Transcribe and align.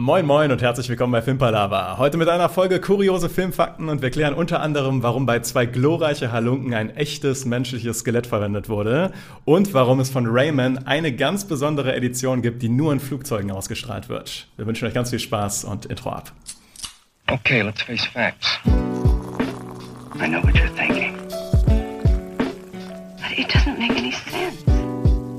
Moin 0.00 0.24
Moin 0.24 0.50
und 0.50 0.62
herzlich 0.62 0.88
willkommen 0.88 1.12
bei 1.12 1.20
Filmpalava. 1.20 1.98
Heute 1.98 2.16
mit 2.16 2.26
einer 2.26 2.48
Folge 2.48 2.80
kuriose 2.80 3.28
Filmfakten 3.28 3.90
und 3.90 4.00
wir 4.00 4.10
klären 4.10 4.32
unter 4.32 4.60
anderem, 4.60 5.02
warum 5.02 5.26
bei 5.26 5.40
zwei 5.40 5.66
glorreiche 5.66 6.32
Halunken 6.32 6.72
ein 6.72 6.96
echtes 6.96 7.44
menschliches 7.44 7.98
Skelett 7.98 8.26
verwendet 8.26 8.70
wurde 8.70 9.12
und 9.44 9.74
warum 9.74 10.00
es 10.00 10.08
von 10.08 10.24
Rayman 10.26 10.86
eine 10.86 11.12
ganz 11.14 11.44
besondere 11.44 11.94
Edition 11.94 12.40
gibt, 12.40 12.62
die 12.62 12.70
nur 12.70 12.94
in 12.94 12.98
Flugzeugen 12.98 13.50
ausgestrahlt 13.50 14.08
wird. 14.08 14.48
Wir 14.56 14.66
wünschen 14.66 14.88
euch 14.88 14.94
ganz 14.94 15.10
viel 15.10 15.18
Spaß 15.18 15.64
und 15.64 15.84
Intro 15.84 16.08
ab. 16.08 16.32
Okay, 17.30 17.60
let's 17.60 17.82
face 17.82 18.06
facts. 18.06 18.58
I 20.18 20.28
know 20.28 20.42
what 20.42 20.54
you're 20.54 20.74
thinking. 20.78 21.14
But 23.18 23.36
it 23.36 23.48
doesn't 23.52 23.78
make 23.78 23.92
any 23.98 24.12
sense. 24.12 24.64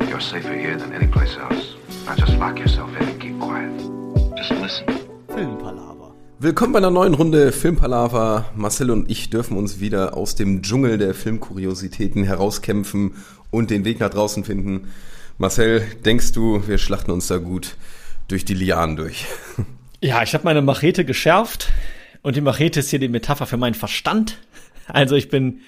You're 0.07 0.21
safer 0.21 0.53
here 0.53 0.77
than 0.77 0.93
any 0.93 1.07
place 1.07 1.35
else. 1.35 1.73
Now 2.05 2.13
just 2.15 2.37
lock 2.37 2.59
yourself 2.59 2.91
in 2.99 3.07
and 3.07 3.19
keep 3.19 3.39
quiet. 3.39 4.00
Just 4.41 4.59
listen. 4.59 4.85
Filmpalaver. 5.27 6.15
Willkommen 6.39 6.73
bei 6.73 6.79
einer 6.79 6.89
neuen 6.89 7.13
Runde 7.13 7.51
Filmpalaver. 7.51 8.45
Marcel 8.55 8.89
und 8.89 9.11
ich 9.11 9.29
dürfen 9.29 9.55
uns 9.55 9.79
wieder 9.79 10.17
aus 10.17 10.33
dem 10.33 10.63
Dschungel 10.63 10.97
der 10.97 11.13
Filmkuriositäten 11.13 12.23
herauskämpfen 12.23 13.13
und 13.51 13.69
den 13.69 13.85
Weg 13.85 13.99
nach 13.99 14.09
draußen 14.09 14.43
finden. 14.43 14.87
Marcel, 15.37 15.83
denkst 16.05 16.31
du, 16.31 16.67
wir 16.67 16.79
schlachten 16.79 17.11
uns 17.11 17.27
da 17.27 17.37
gut 17.37 17.75
durch 18.29 18.43
die 18.43 18.55
Lianen 18.55 18.95
durch? 18.95 19.25
Ja, 20.03 20.23
ich 20.23 20.33
habe 20.33 20.45
meine 20.45 20.63
Machete 20.63 21.05
geschärft 21.05 21.71
und 22.23 22.35
die 22.35 22.41
Machete 22.41 22.79
ist 22.79 22.89
hier 22.89 22.97
die 22.97 23.07
Metapher 23.07 23.45
für 23.45 23.57
meinen 23.57 23.75
Verstand. 23.75 24.39
Also 24.87 25.15
ich 25.15 25.29
bin 25.29 25.59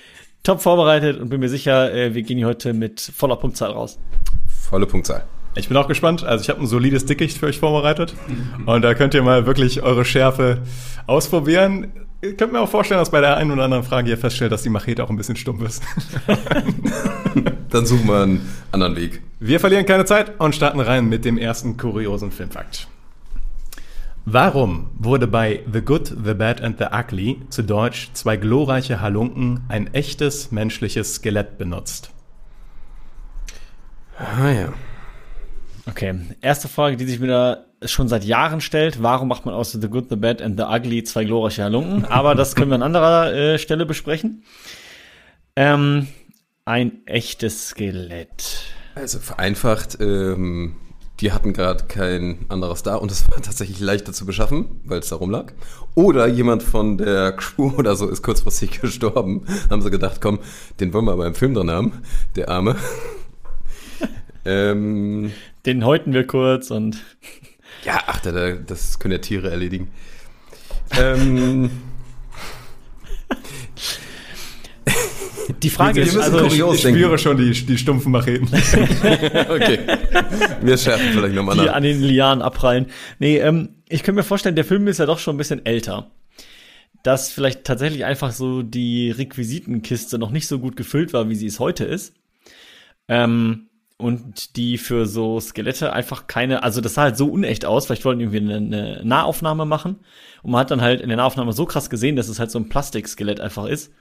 top 0.42 0.59
vorbereitet 0.59 1.22
und 1.22 1.30
bin 1.30 1.40
mir 1.40 1.50
sicher, 1.50 1.94
äh, 1.94 2.16
wir 2.16 2.23
gehen 2.23 2.40
hier 2.40 2.48
heute 2.48 2.73
mit 2.73 3.00
voller 3.00 3.36
Punktzahl 3.36 3.70
raus. 3.70 4.00
Volle 4.48 4.88
Punktzahl. 4.88 5.28
Ich 5.56 5.68
bin 5.68 5.78
auch 5.78 5.88
gespannt. 5.88 6.24
Also 6.24 6.42
ich 6.44 6.50
habe 6.50 6.62
ein 6.62 6.68
solides 6.68 7.06
Dickicht 7.06 7.38
für 7.38 7.46
euch 7.46 7.60
vorbereitet 7.60 8.16
und 8.66 8.82
da 8.82 8.94
könnt 8.94 9.14
ihr 9.14 9.24
mal 9.24 9.46
wirklich 9.46 9.84
eure 9.84 10.06
Schärfe 10.06 10.62
ausprobieren. 11.08 11.92
Ihr 12.22 12.38
könnt 12.38 12.54
mir 12.54 12.62
auch 12.62 12.70
vorstellen, 12.70 13.00
dass 13.00 13.12
bei 13.12 13.22
der 13.22 13.38
einen 13.38 13.52
oder 13.52 13.64
anderen 13.64 13.84
Frage 13.84 14.10
ihr 14.10 14.18
feststellt, 14.18 14.52
dass 14.52 14.64
die 14.64 14.70
Machete 14.70 15.04
auch 15.04 15.10
ein 15.10 15.18
bisschen 15.18 15.36
stumpf 15.36 15.62
ist. 15.64 15.84
Dann 17.70 17.86
suchen 17.86 18.08
wir 18.08 18.23
einen 18.23 18.50
anderen 18.72 18.95
Weg. 18.95 19.22
Wir 19.40 19.60
verlieren 19.60 19.86
keine 19.86 20.06
Zeit 20.06 20.40
und 20.40 20.56
starten 20.56 20.80
rein 20.80 21.10
mit 21.10 21.26
dem 21.26 21.38
ersten 21.38 21.76
kuriosen 21.76 22.32
Filmfakt. 22.32 22.88
Warum 24.26 24.90
wurde 24.98 25.28
bei 25.28 25.64
The 25.72 25.82
Good, 25.82 26.16
The 26.23 26.34
Bad 26.34 26.62
and 26.62 26.78
The 26.80 26.86
Ugly, 26.94 27.42
zu 27.50 27.62
Deutsch 27.62 28.10
zwei 28.14 28.38
glorreiche 28.38 29.02
Halunken, 29.02 29.66
ein 29.67 29.94
echtes 29.94 30.50
menschliches 30.52 31.16
Skelett 31.16 31.58
benutzt? 31.58 32.12
Ah 34.17 34.50
ja. 34.50 34.73
Okay, 35.89 36.16
erste 36.42 36.67
Frage, 36.70 36.95
die 36.95 37.06
sich 37.06 37.20
mir 37.20 37.66
schon 37.84 38.08
seit 38.08 38.23
Jahren 38.23 38.62
stellt. 38.62 39.03
Warum 39.03 39.28
macht 39.28 39.45
man 39.45 39.53
aus 39.53 39.73
The 39.73 39.89
Good, 39.89 40.09
The 40.09 40.16
Bad 40.16 40.42
and 40.42 40.58
The 40.58 40.66
Ugly 40.66 41.03
zwei 41.03 41.26
glorreiche 41.26 41.64
Halunken? 41.64 42.06
Aber 42.06 42.36
das 42.36 42.56
können 42.56 42.72
wir 42.72 42.76
an 42.76 42.84
anderer 42.84 43.34
äh, 43.34 43.59
Stelle 43.59 43.86
besprechen. 43.86 44.44
Ähm, 45.56 46.08
ein 46.66 47.06
echtes 47.06 47.70
Skelett. 47.70 48.73
Also 48.95 49.20
vereinfacht, 49.20 49.98
ähm, 50.00 50.78
die 51.20 51.31
hatten 51.31 51.52
gerade 51.52 51.86
kein 51.86 52.45
anderes 52.50 52.84
da 52.84 52.95
und 52.95 53.11
es 53.11 53.30
war 53.30 53.42
tatsächlich 53.42 53.80
leichter 53.80 54.14
zu 54.14 54.26
beschaffen, 54.26 54.81
weil 54.86 55.00
es 55.00 55.09
da 55.09 55.17
rumlag. 55.17 55.54
Oder 55.95 56.28
jemand 56.28 56.64
von 56.64 56.98
der 56.98 57.34
Crew 57.34 57.73
oder 57.78 57.95
so 57.95 58.08
ist 58.08 58.23
kurzfristig 58.23 58.81
gestorben. 58.81 59.45
Haben 59.70 59.81
sie 59.81 59.92
gedacht, 59.92 60.22
komm, 60.22 60.39
den 60.80 60.94
wollen 60.94 61.06
wir 61.06 61.11
aber 61.11 61.28
im 61.28 61.36
Film 61.36 61.54
drin 61.54 61.70
haben, 61.70 62.02
der 62.36 62.50
Arme. 62.50 62.78
ähm, 64.45 65.31
Den 65.66 65.86
häuten 65.86 66.14
wir 66.14 66.25
kurz 66.28 66.72
und 66.72 66.97
ja, 67.86 68.00
ach, 68.08 68.19
da- 68.22 68.31
da- 68.31 68.53
das 68.53 69.00
können 69.00 69.14
ja 69.14 69.17
Tiere 69.19 69.50
erledigen. 69.50 69.89
Ähm, 71.00 71.70
die 75.61 75.70
Frage 75.70 75.95
Wir 75.97 76.03
ist, 76.03 76.17
also, 76.17 76.39
kurios 76.39 76.78
ich 76.78 76.81
denken. 76.83 76.99
spüre 76.99 77.17
schon 77.17 77.38
die, 77.38 77.52
die 77.52 77.77
stumpfen 77.77 78.11
Macheten. 78.11 78.48
okay. 79.49 79.80
Wir 80.61 80.77
schärfen 80.77 81.10
vielleicht 81.14 81.36
nochmal 81.36 81.58
die 81.58 81.65
nach. 81.65 81.73
an 81.73 81.83
den 81.83 82.02
Lianen 82.02 82.42
abprallen. 82.42 82.88
Nee, 83.20 83.38
ähm, 83.38 83.70
ich 83.89 84.04
kann 84.04 84.15
mir 84.15 84.23
vorstellen, 84.23 84.55
der 84.55 84.65
Film 84.65 84.88
ist 84.88 84.99
ja 84.99 85.05
doch 85.05 85.20
schon 85.20 85.36
ein 85.36 85.38
bisschen 85.38 85.65
älter. 85.65 86.11
Dass 87.04 87.32
vielleicht 87.32 87.65
tatsächlich 87.65 88.05
einfach 88.05 88.32
so 88.32 88.61
die 88.64 89.11
Requisitenkiste 89.11 90.17
noch 90.17 90.32
nicht 90.32 90.48
so 90.48 90.59
gut 90.59 90.76
gefüllt 90.77 91.11
war, 91.14 91.30
wie 91.30 91.36
sie 91.36 91.48
es 91.48 91.59
heute 91.59 91.83
ist. 91.83 92.14
Ähm, 93.09 93.67
und 94.03 94.58
die 94.58 94.77
für 94.77 95.05
so 95.05 95.39
Skelette 95.39 95.93
einfach 95.93 96.27
keine, 96.27 96.64
also 96.64 96.81
das 96.81 96.95
sah 96.95 97.03
halt 97.03 97.17
so 97.17 97.27
unecht 97.27 97.64
aus, 97.64 97.86
vielleicht 97.86 98.03
wollten 98.03 98.19
irgendwie 98.19 98.39
eine, 98.39 98.58
eine 98.58 99.02
Nahaufnahme 99.05 99.65
machen. 99.65 99.99
Und 100.41 100.52
man 100.52 100.59
hat 100.59 100.71
dann 100.71 100.81
halt 100.81 100.99
in 100.99 101.08
der 101.08 101.17
Nahaufnahme 101.17 101.53
so 101.53 101.65
krass 101.65 101.89
gesehen, 101.89 102.17
dass 102.17 102.27
es 102.27 102.37
halt 102.37 102.52
so 102.52 102.59
ein 102.59 102.67
Plastikskelett 102.67 103.39
einfach 103.39 103.65
ist, 103.65 103.93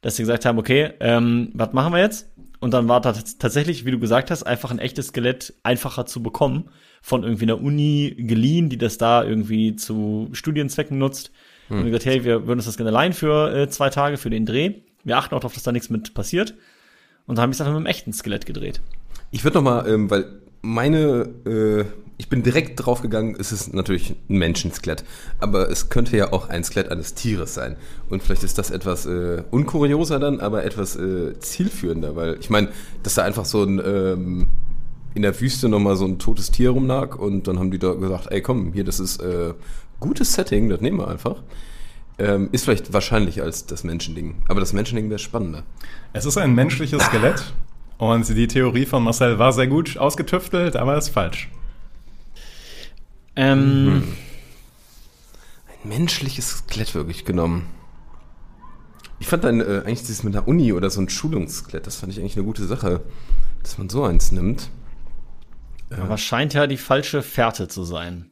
dass 0.00 0.14
sie 0.14 0.22
gesagt 0.22 0.44
haben, 0.44 0.58
okay, 0.58 0.92
ähm, 1.00 1.50
was 1.54 1.72
machen 1.72 1.92
wir 1.92 2.00
jetzt? 2.00 2.30
Und 2.60 2.72
dann 2.72 2.86
war 2.86 3.00
das 3.00 3.38
tatsächlich, 3.38 3.84
wie 3.84 3.90
du 3.90 3.98
gesagt 3.98 4.30
hast, 4.30 4.44
einfach 4.44 4.70
ein 4.70 4.78
echtes 4.78 5.08
Skelett 5.08 5.54
einfacher 5.64 6.06
zu 6.06 6.22
bekommen, 6.22 6.70
von 7.00 7.24
irgendwie 7.24 7.46
einer 7.46 7.60
Uni 7.60 8.14
geliehen, 8.16 8.68
die 8.68 8.78
das 8.78 8.96
da 8.96 9.24
irgendwie 9.24 9.74
zu 9.74 10.28
Studienzwecken 10.32 10.98
nutzt. 10.98 11.32
Und 11.78 11.86
gesagt, 11.86 12.04
hey, 12.04 12.22
wir 12.22 12.46
würden 12.46 12.60
uns 12.60 12.66
das 12.66 12.76
gerne 12.76 12.90
leihen 12.90 13.12
für 13.12 13.52
äh, 13.52 13.68
zwei 13.68 13.90
Tage 13.90 14.18
für 14.18 14.30
den 14.30 14.46
Dreh. 14.46 14.74
Wir 15.02 15.16
achten 15.16 15.34
auch 15.34 15.40
darauf, 15.40 15.54
dass 15.54 15.62
da 15.64 15.72
nichts 15.72 15.90
mit 15.90 16.14
passiert. 16.14 16.54
Und 17.26 17.38
dann 17.38 17.42
habe 17.42 17.52
ich 17.52 17.56
es 17.56 17.60
einfach 17.60 17.72
mit 17.72 17.78
einem 17.78 17.86
echten 17.86 18.12
Skelett 18.12 18.46
gedreht. 18.46 18.80
Ich 19.34 19.44
würde 19.44 19.56
nochmal, 19.56 19.88
ähm, 19.88 20.10
weil 20.10 20.26
meine, 20.60 21.30
äh, 21.46 21.84
ich 22.18 22.28
bin 22.28 22.42
direkt 22.42 22.84
draufgegangen, 22.84 23.34
es 23.40 23.50
ist 23.50 23.72
natürlich 23.72 24.14
ein 24.28 24.36
Menschenskelett, 24.36 25.04
aber 25.40 25.70
es 25.70 25.88
könnte 25.88 26.18
ja 26.18 26.34
auch 26.34 26.50
ein 26.50 26.62
Skelett 26.62 26.92
eines 26.92 27.14
Tieres 27.14 27.54
sein. 27.54 27.76
Und 28.10 28.22
vielleicht 28.22 28.44
ist 28.44 28.58
das 28.58 28.70
etwas 28.70 29.06
äh, 29.06 29.42
unkurioser 29.50 30.20
dann, 30.20 30.38
aber 30.38 30.64
etwas 30.64 30.96
äh, 30.96 31.38
zielführender, 31.40 32.14
weil 32.14 32.36
ich 32.40 32.50
meine, 32.50 32.68
dass 33.02 33.14
da 33.14 33.22
einfach 33.22 33.46
so 33.46 33.64
ein 33.64 33.80
ähm, 33.84 34.46
in 35.14 35.22
der 35.22 35.38
Wüste 35.40 35.70
nochmal 35.70 35.96
so 35.96 36.04
ein 36.04 36.18
totes 36.18 36.50
Tier 36.50 36.70
rumlag 36.70 37.16
und 37.16 37.48
dann 37.48 37.58
haben 37.58 37.70
die 37.70 37.78
da 37.78 37.94
gesagt, 37.94 38.28
ey 38.30 38.42
komm, 38.42 38.74
hier, 38.74 38.84
das 38.84 39.00
ist 39.00 39.22
äh, 39.22 39.54
gutes 39.98 40.34
Setting, 40.34 40.68
das 40.68 40.82
nehmen 40.82 40.98
wir 40.98 41.08
einfach. 41.08 41.42
Ähm, 42.18 42.50
ist 42.52 42.64
vielleicht 42.64 42.92
wahrscheinlich 42.92 43.42
als 43.42 43.64
das 43.64 43.82
Menschending, 43.82 44.42
aber 44.48 44.60
das 44.60 44.74
Menschending 44.74 45.08
wäre 45.08 45.18
spannender. 45.18 45.62
Es 46.12 46.26
ist 46.26 46.36
ein 46.36 46.54
menschliches 46.54 47.02
Skelett 47.02 47.54
und 47.98 48.28
die 48.28 48.48
Theorie 48.48 48.86
von 48.86 49.04
Marcel 49.04 49.38
war 49.38 49.52
sehr 49.52 49.66
gut 49.66 49.96
ausgetüftelt, 49.96 50.76
aber 50.76 50.96
ist 50.96 51.10
falsch. 51.10 51.48
Ähm, 53.36 54.02
Ein 55.82 55.88
menschliches 55.88 56.50
Skelett 56.50 56.94
wirklich 56.94 57.24
genommen. 57.24 57.66
Ich 59.20 59.28
fand 59.28 59.44
dann 59.44 59.60
äh, 59.60 59.82
eigentlich 59.84 60.00
dieses 60.00 60.24
mit 60.24 60.34
einer 60.34 60.48
Uni 60.48 60.72
oder 60.72 60.90
so 60.90 61.00
ein 61.00 61.08
Schulungsskelett, 61.08 61.86
das 61.86 61.96
fand 61.96 62.12
ich 62.12 62.18
eigentlich 62.18 62.36
eine 62.36 62.44
gute 62.44 62.66
Sache, 62.66 63.02
dass 63.62 63.78
man 63.78 63.88
so 63.88 64.04
eins 64.04 64.32
nimmt. 64.32 64.68
Aber 65.90 66.18
scheint 66.18 66.54
ja 66.54 66.66
die 66.66 66.76
falsche 66.76 67.22
Fährte 67.22 67.68
zu 67.68 67.84
sein. 67.84 68.31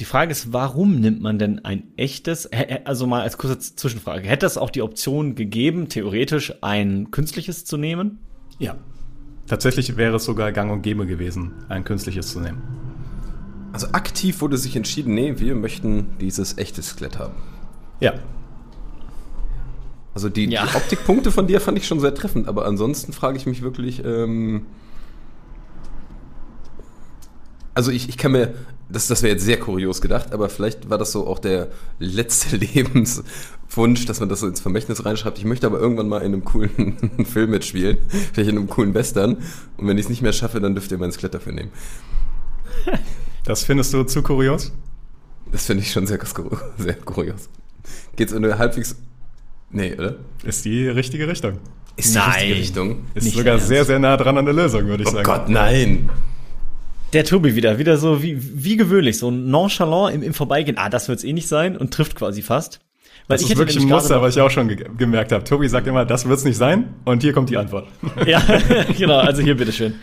Die 0.00 0.04
Frage 0.04 0.32
ist, 0.32 0.52
warum 0.52 0.98
nimmt 0.98 1.20
man 1.20 1.38
denn 1.38 1.64
ein 1.64 1.84
echtes, 1.96 2.48
also 2.84 3.06
mal 3.06 3.22
als 3.22 3.38
kurze 3.38 3.60
Zwischenfrage, 3.60 4.26
hätte 4.26 4.44
es 4.44 4.58
auch 4.58 4.70
die 4.70 4.82
Option 4.82 5.36
gegeben, 5.36 5.88
theoretisch 5.88 6.52
ein 6.62 7.12
künstliches 7.12 7.64
zu 7.64 7.76
nehmen? 7.76 8.18
Ja. 8.58 8.74
Tatsächlich 9.46 9.96
wäre 9.96 10.16
es 10.16 10.24
sogar 10.24 10.50
gang 10.50 10.72
und 10.72 10.82
gäbe 10.82 11.06
gewesen, 11.06 11.52
ein 11.68 11.84
künstliches 11.84 12.32
zu 12.32 12.40
nehmen. 12.40 12.62
Also 13.72 13.88
aktiv 13.92 14.40
wurde 14.40 14.56
sich 14.58 14.74
entschieden, 14.74 15.14
nee, 15.14 15.38
wir 15.38 15.54
möchten 15.54 16.16
dieses 16.20 16.58
echte 16.58 16.82
Skelett 16.82 17.18
haben. 17.20 17.34
Ja. 18.00 18.14
Also 20.12 20.28
die, 20.28 20.46
Ja. 20.46 20.66
die 20.66 20.74
Optikpunkte 20.76 21.30
von 21.30 21.46
dir 21.46 21.60
fand 21.60 21.78
ich 21.78 21.86
schon 21.86 22.00
sehr 22.00 22.14
treffend, 22.14 22.48
aber 22.48 22.66
ansonsten 22.66 23.12
frage 23.12 23.36
ich 23.36 23.46
mich 23.46 23.62
wirklich, 23.62 24.04
ähm, 24.04 24.66
also 27.74 27.90
ich, 27.92 28.08
ich 28.08 28.16
kann 28.16 28.32
mir, 28.32 28.54
das, 28.88 29.06
das 29.08 29.22
wäre 29.22 29.32
jetzt 29.34 29.44
sehr 29.44 29.58
kurios 29.58 30.00
gedacht, 30.00 30.32
aber 30.32 30.48
vielleicht 30.48 30.90
war 30.90 30.98
das 30.98 31.12
so 31.12 31.26
auch 31.26 31.38
der 31.38 31.68
letzte 31.98 32.56
Lebenswunsch, 32.58 34.06
dass 34.06 34.20
man 34.20 34.28
das 34.28 34.40
so 34.40 34.46
ins 34.48 34.60
Vermächtnis 34.60 35.04
reinschreibt. 35.04 35.38
Ich 35.38 35.44
möchte 35.44 35.66
aber 35.66 35.78
irgendwann 35.78 36.08
mal 36.08 36.18
in 36.18 36.32
einem 36.32 36.44
coolen 36.44 37.24
Film 37.24 37.50
mitspielen, 37.50 37.98
vielleicht 38.32 38.50
in 38.50 38.56
einem 38.58 38.68
coolen 38.68 38.94
Western. 38.94 39.36
Und 39.76 39.88
wenn 39.88 39.96
ich 39.98 40.04
es 40.04 40.10
nicht 40.10 40.22
mehr 40.22 40.32
schaffe, 40.32 40.60
dann 40.60 40.74
dürft 40.74 40.90
ihr 40.92 40.98
mein 40.98 41.12
Skelett 41.12 41.34
dafür 41.34 41.52
nehmen. 41.52 41.70
Das 43.46 43.62
findest 43.64 43.92
du 43.92 44.04
zu 44.04 44.22
kurios? 44.22 44.72
Das 45.52 45.66
finde 45.66 45.82
ich 45.82 45.92
schon 45.92 46.06
sehr, 46.06 46.18
sehr 46.78 46.94
kurios. 46.94 47.50
Geht's 48.16 48.32
in 48.32 48.42
eine 48.42 48.56
halbwegs, 48.56 48.96
nee, 49.70 49.92
oder? 49.92 50.16
Ist 50.44 50.64
die 50.64 50.88
richtige 50.88 51.28
Richtung. 51.28 51.58
Ist 51.96 52.14
Nein. 52.14 52.32
richtige 52.32 52.54
Richtung? 52.56 53.04
Ist 53.14 53.32
sogar 53.32 53.54
ernst. 53.54 53.68
sehr, 53.68 53.84
sehr 53.84 53.98
nah 53.98 54.16
dran 54.16 54.38
an 54.38 54.46
der 54.46 54.54
Lösung, 54.54 54.86
würde 54.86 55.02
ich 55.02 55.08
Oh 55.10 55.12
sagen. 55.12 55.24
Gott, 55.26 55.48
nein! 55.50 56.08
Der 57.14 57.24
Tobi 57.24 57.54
wieder, 57.54 57.78
wieder 57.78 57.96
so 57.96 58.22
wie, 58.22 58.36
wie 58.38 58.76
gewöhnlich, 58.76 59.18
so 59.18 59.30
nonchalant 59.30 60.14
im, 60.14 60.22
im 60.22 60.34
Vorbeigehen, 60.34 60.76
ah, 60.78 60.88
das 60.88 61.08
wird's 61.08 61.22
eh 61.22 61.32
nicht 61.32 61.46
sein 61.46 61.76
und 61.76 61.94
trifft 61.94 62.16
quasi 62.16 62.42
fast. 62.42 62.80
Weil 63.28 63.38
Das 63.38 63.48
ist 63.48 63.56
wirklich 63.56 63.78
ein 63.78 63.88
Muster, 63.88 64.20
was 64.20 64.34
ich 64.36 64.42
auch 64.42 64.50
schon 64.50 64.68
ge 64.68 64.84
gemerkt 64.98 65.32
habe. 65.32 65.44
Tobi 65.44 65.68
sagt 65.68 65.86
immer, 65.86 66.04
das 66.04 66.28
wird's 66.28 66.44
nicht 66.44 66.56
sein 66.56 66.94
und 67.04 67.22
hier 67.22 67.32
kommt 67.32 67.50
die 67.50 67.56
Antwort. 67.56 67.86
Ja, 68.26 68.42
genau, 68.98 69.18
also 69.18 69.42
hier 69.42 69.56
bitteschön. 69.56 69.94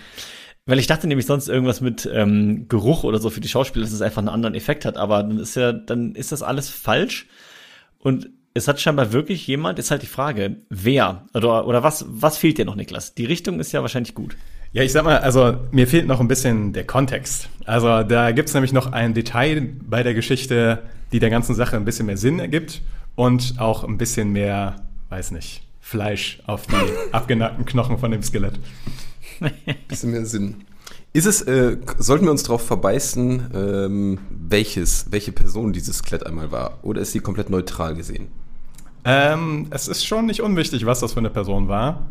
Weil 0.65 0.79
ich 0.79 0.87
dachte 0.87 1.05
nämlich 1.07 1.25
sonst 1.25 1.49
irgendwas 1.49 1.81
mit 1.81 2.09
ähm, 2.11 2.67
Geruch 2.69 3.03
oder 3.03 3.19
so 3.19 3.29
für 3.29 3.41
die 3.41 3.49
Schauspieler, 3.49 3.83
dass 3.83 3.93
es 3.93 4.01
einfach 4.01 4.19
einen 4.19 4.29
anderen 4.29 4.55
Effekt 4.55 4.85
hat, 4.85 4.95
aber 4.95 5.21
dann 5.21 5.37
ist 5.37 5.55
ja, 5.55 5.73
dann 5.73 6.15
ist 6.15 6.31
das 6.31 6.43
alles 6.43 6.69
falsch. 6.69 7.27
Und 7.99 8.29
es 8.53 8.67
hat 8.67 8.79
scheinbar 8.79 9.11
wirklich 9.11 9.45
jemand, 9.47 9.79
ist 9.79 9.91
halt 9.91 10.01
die 10.01 10.07
Frage, 10.07 10.57
wer 10.69 11.25
oder, 11.33 11.67
oder 11.67 11.83
was, 11.83 12.05
was 12.07 12.37
fehlt 12.37 12.57
dir 12.57 12.65
noch, 12.65 12.75
Niklas? 12.75 13.15
Die 13.15 13.25
Richtung 13.25 13.59
ist 13.59 13.71
ja 13.71 13.81
wahrscheinlich 13.81 14.15
gut. 14.15 14.37
Ja, 14.73 14.83
ich 14.83 14.93
sag 14.93 15.03
mal, 15.03 15.17
also 15.17 15.55
mir 15.71 15.85
fehlt 15.85 16.07
noch 16.07 16.21
ein 16.21 16.29
bisschen 16.29 16.71
der 16.71 16.85
Kontext. 16.85 17.49
Also 17.65 18.03
da 18.03 18.31
gibt's 18.31 18.53
nämlich 18.53 18.71
noch 18.71 18.93
ein 18.93 19.13
Detail 19.13 19.69
bei 19.83 20.01
der 20.01 20.13
Geschichte, 20.13 20.83
die 21.11 21.19
der 21.19 21.29
ganzen 21.29 21.55
Sache 21.55 21.75
ein 21.75 21.83
bisschen 21.83 22.05
mehr 22.05 22.15
Sinn 22.15 22.39
ergibt 22.39 22.81
und 23.15 23.55
auch 23.57 23.83
ein 23.83 23.97
bisschen 23.97 24.31
mehr, 24.31 24.77
weiß 25.09 25.31
nicht, 25.31 25.63
Fleisch 25.81 26.41
auf 26.47 26.67
die 26.67 26.75
abgenackten 27.11 27.65
Knochen 27.65 27.97
von 27.97 28.11
dem 28.11 28.23
Skelett. 28.23 28.59
Bisschen 29.89 30.11
mehr 30.11 30.25
Sinn. 30.25 30.63
Ist 31.11 31.25
es, 31.25 31.41
äh, 31.41 31.75
sollten 31.97 32.23
wir 32.23 32.31
uns 32.31 32.43
darauf 32.43 32.65
verbeißen, 32.65 33.51
ähm, 33.53 34.19
welches, 34.29 35.11
welche 35.11 35.33
Person 35.33 35.73
dieses 35.73 35.97
Skelett 35.97 36.25
einmal 36.25 36.51
war? 36.51 36.79
Oder 36.83 37.01
ist 37.01 37.11
sie 37.11 37.19
komplett 37.19 37.49
neutral 37.49 37.93
gesehen? 37.95 38.27
Ähm, 39.03 39.67
es 39.71 39.89
ist 39.89 40.05
schon 40.05 40.27
nicht 40.27 40.41
unwichtig, 40.41 40.85
was 40.85 41.01
das 41.01 41.11
für 41.11 41.19
eine 41.19 41.29
Person 41.29 41.67
war. 41.67 42.05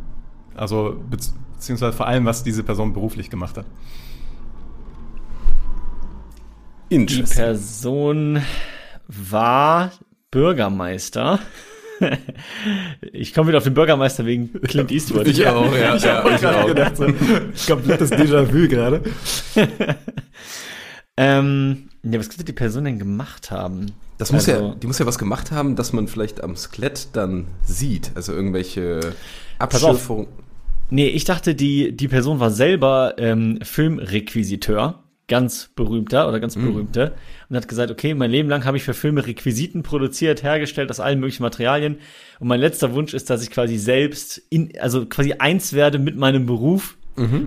Also, 0.54 1.00
beziehungsweise 1.60 1.94
vor 1.94 2.06
allem, 2.06 2.24
was 2.24 2.42
diese 2.42 2.62
Person 2.62 2.94
beruflich 2.94 3.28
gemacht 3.28 3.58
hat. 3.58 3.66
Die. 6.90 7.22
Person 7.22 8.42
war 9.06 9.92
Bürgermeister. 10.30 11.38
Ich 13.12 13.34
komme 13.34 13.48
wieder 13.48 13.58
auf 13.58 13.64
den 13.64 13.74
Bürgermeister 13.74 14.24
wegen 14.24 14.52
Clint 14.62 14.90
Eastwood. 14.90 15.26
Ich 15.26 15.46
auch, 15.46 15.72
ja. 15.76 15.94
Ich 15.96 16.06
habe 16.06 16.30
ja, 16.30 16.36
auch 16.36 16.40
gerade 16.40 16.68
gedacht, 16.68 16.96
so, 16.96 17.06
komplettes 17.66 18.10
Déjà-vu 18.10 18.68
gerade. 18.68 19.02
ähm, 21.18 21.90
ja, 22.02 22.18
was 22.18 22.30
könnte 22.30 22.44
die 22.44 22.54
Person 22.54 22.84
denn 22.84 22.98
gemacht 22.98 23.50
haben? 23.50 23.92
Das 24.16 24.32
muss 24.32 24.48
Also- 24.48 24.68
ja, 24.68 24.74
die 24.76 24.86
muss 24.86 24.98
ja 24.98 25.04
was 25.04 25.18
gemacht 25.18 25.52
haben, 25.52 25.76
dass 25.76 25.92
man 25.92 26.08
vielleicht 26.08 26.42
am 26.42 26.56
Skelett 26.56 27.08
dann 27.12 27.48
sieht. 27.62 28.12
Also 28.14 28.32
irgendwelche. 28.32 29.14
Abschürfungen. 29.58 30.26
Nee, 30.90 31.08
ich 31.08 31.24
dachte, 31.24 31.54
die, 31.54 31.96
die 31.96 32.08
Person 32.08 32.40
war 32.40 32.50
selber 32.50 33.14
ähm, 33.18 33.58
Filmrequisiteur, 33.62 35.04
ganz 35.28 35.70
berühmter 35.76 36.28
oder 36.28 36.40
ganz 36.40 36.56
berühmte, 36.56 37.14
und 37.48 37.56
hat 37.56 37.68
gesagt, 37.68 37.92
okay, 37.92 38.14
mein 38.14 38.32
Leben 38.32 38.48
lang 38.48 38.64
habe 38.64 38.76
ich 38.76 38.82
für 38.82 38.94
Filme 38.94 39.24
Requisiten 39.24 39.84
produziert, 39.84 40.42
hergestellt 40.42 40.90
aus 40.90 40.98
allen 40.98 41.20
möglichen 41.20 41.44
Materialien. 41.44 41.98
Und 42.40 42.48
mein 42.48 42.58
letzter 42.58 42.92
Wunsch 42.94 43.14
ist, 43.14 43.30
dass 43.30 43.42
ich 43.42 43.50
quasi 43.50 43.78
selbst, 43.78 44.42
in, 44.50 44.72
also 44.80 45.06
quasi 45.06 45.34
eins 45.34 45.72
werde 45.72 46.00
mit 46.00 46.16
meinem 46.16 46.46
Beruf 46.46 46.96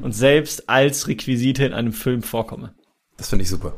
und 0.04 0.14
selbst 0.14 0.70
als 0.70 1.08
Requisite 1.08 1.66
in 1.66 1.74
einem 1.74 1.94
Film 1.94 2.22
vorkomme. 2.22 2.74
Das 3.18 3.30
finde 3.30 3.44
ich 3.44 3.50
super. 3.50 3.74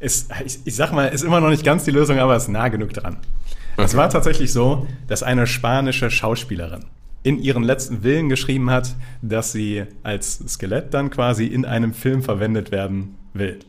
Ist, 0.00 0.30
ich, 0.44 0.60
ich 0.64 0.76
sag 0.76 0.92
mal, 0.92 1.06
ist 1.06 1.22
immer 1.22 1.40
noch 1.40 1.50
nicht 1.50 1.64
ganz 1.64 1.84
die 1.84 1.90
Lösung, 1.90 2.18
aber 2.18 2.36
ist 2.36 2.48
nah 2.48 2.68
genug 2.68 2.92
dran. 2.92 3.18
Es 3.76 3.96
war 3.96 4.08
tatsächlich 4.08 4.52
so, 4.52 4.86
dass 5.08 5.22
eine 5.22 5.46
spanische 5.46 6.10
Schauspielerin 6.10 6.84
in 7.22 7.38
ihren 7.38 7.62
letzten 7.62 8.02
Willen 8.02 8.28
geschrieben 8.28 8.70
hat, 8.70 8.94
dass 9.20 9.52
sie 9.52 9.84
als 10.02 10.42
Skelett 10.48 10.92
dann 10.94 11.10
quasi 11.10 11.46
in 11.46 11.64
einem 11.64 11.94
Film 11.94 12.22
verwendet 12.22 12.70
werden 12.72 13.16
will. 13.32 13.60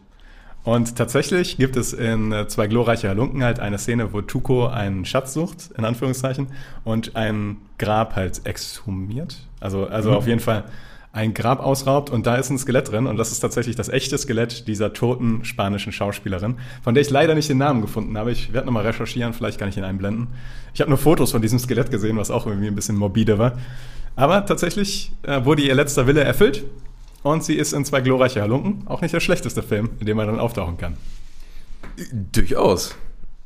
Und 0.63 0.95
tatsächlich 0.95 1.57
gibt 1.57 1.75
es 1.75 1.91
in 1.91 2.31
äh, 2.31 2.47
zwei 2.47 2.67
glorreiche 2.67 3.09
Halunken 3.09 3.43
halt 3.43 3.59
eine 3.59 3.77
Szene, 3.77 4.13
wo 4.13 4.21
Tuco 4.21 4.67
einen 4.67 5.03
Schatz 5.03 5.33
sucht, 5.33 5.71
in 5.77 5.83
Anführungszeichen, 5.83 6.47
und 6.85 7.17
ein 7.17 7.57
Grab 7.77 8.15
halt 8.15 8.45
exhumiert. 8.45 9.45
Also, 9.59 9.85
also 9.87 10.13
auf 10.13 10.25
jeden 10.25 10.39
Fall 10.39 10.63
ein 11.13 11.35
Grab 11.35 11.59
ausraubt 11.59 12.09
und 12.09 12.25
da 12.25 12.35
ist 12.35 12.49
ein 12.49 12.57
Skelett 12.57 12.91
drin 12.91 13.05
und 13.05 13.17
das 13.17 13.31
ist 13.31 13.39
tatsächlich 13.39 13.75
das 13.75 13.87
echte 13.87 14.17
Skelett 14.17 14.67
dieser 14.67 14.93
toten 14.93 15.45
spanischen 15.45 15.91
Schauspielerin, 15.91 16.55
von 16.81 16.95
der 16.95 17.01
ich 17.01 17.11
leider 17.11 17.35
nicht 17.35 17.47
den 17.47 17.59
Namen 17.59 17.81
gefunden 17.81 18.17
habe. 18.17 18.31
Ich 18.31 18.51
werde 18.51 18.65
nochmal 18.65 18.85
recherchieren, 18.85 19.31
vielleicht 19.33 19.59
kann 19.59 19.69
ich 19.69 19.77
ihn 19.77 19.83
einblenden. 19.83 20.29
Ich 20.73 20.81
habe 20.81 20.89
nur 20.89 20.97
Fotos 20.97 21.31
von 21.31 21.41
diesem 21.41 21.59
Skelett 21.59 21.91
gesehen, 21.91 22.17
was 22.17 22.31
auch 22.31 22.47
irgendwie 22.47 22.67
ein 22.67 22.73
bisschen 22.73 22.95
morbide 22.95 23.37
war. 23.37 23.59
Aber 24.15 24.43
tatsächlich 24.47 25.11
äh, 25.21 25.45
wurde 25.45 25.61
ihr 25.61 25.75
letzter 25.75 26.07
Wille 26.07 26.23
erfüllt 26.23 26.63
und 27.21 27.43
sie 27.43 27.53
ist 27.53 27.73
in 27.73 27.85
zwei 27.85 28.01
glorreiche 28.01 28.41
Halunken, 28.41 28.87
auch 28.87 29.01
nicht 29.01 29.13
der 29.13 29.19
schlechteste 29.19 29.61
Film, 29.61 29.91
in 29.99 30.07
dem 30.07 30.17
man 30.17 30.25
dann 30.25 30.39
auftauchen 30.39 30.77
kann. 30.77 30.97
Durchaus. 32.31 32.95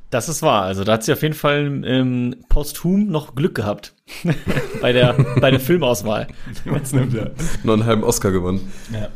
Das 0.10 0.30
ist 0.30 0.42
wahr. 0.42 0.64
Also 0.64 0.84
da 0.86 0.94
hat 0.94 1.04
sie 1.04 1.12
auf 1.12 1.22
jeden 1.22 1.34
Fall 1.34 1.82
ähm, 1.86 2.36
posthum 2.48 3.08
noch 3.08 3.36
Glück 3.36 3.56
gehabt 3.56 3.94
bei 4.82 4.94
der 4.94 5.14
bei 5.42 5.52
der 5.52 5.60
Filmauswahl. 5.60 6.28
Was 6.66 6.94
nimmt 6.94 7.14
er? 7.14 7.32
Noch 7.64 7.74
einen 7.74 7.86
halben 7.86 8.04
Oscar 8.04 8.32
gewonnen. 8.32 8.72
Ja. 8.94 9.10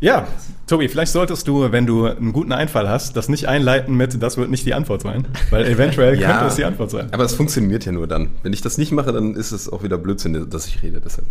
Ja, 0.00 0.28
Tobi, 0.66 0.88
vielleicht 0.88 1.12
solltest 1.12 1.48
du, 1.48 1.72
wenn 1.72 1.86
du 1.86 2.04
einen 2.06 2.32
guten 2.34 2.52
Einfall 2.52 2.88
hast, 2.88 3.16
das 3.16 3.28
nicht 3.30 3.46
einleiten 3.48 3.94
mit, 3.96 4.22
das 4.22 4.36
wird 4.36 4.50
nicht 4.50 4.66
die 4.66 4.74
Antwort 4.74 5.00
sein, 5.02 5.26
weil 5.50 5.64
eventuell 5.68 6.20
Ja. 6.20 6.30
könnte 6.32 6.46
es 6.46 6.56
die 6.56 6.64
Antwort 6.64 6.90
sein. 6.90 7.08
Aber 7.12 7.24
es 7.24 7.32
funktioniert 7.34 7.86
ja 7.86 7.92
nur 7.92 8.06
dann. 8.06 8.30
Wenn 8.42 8.52
ich 8.52 8.60
das 8.60 8.76
nicht 8.76 8.92
mache, 8.92 9.12
dann 9.12 9.34
ist 9.34 9.52
es 9.52 9.72
auch 9.72 9.82
wieder 9.82 9.96
Blödsinn, 9.96 10.50
dass 10.50 10.66
ich 10.66 10.82
rede. 10.82 11.00
Deshalb. 11.02 11.28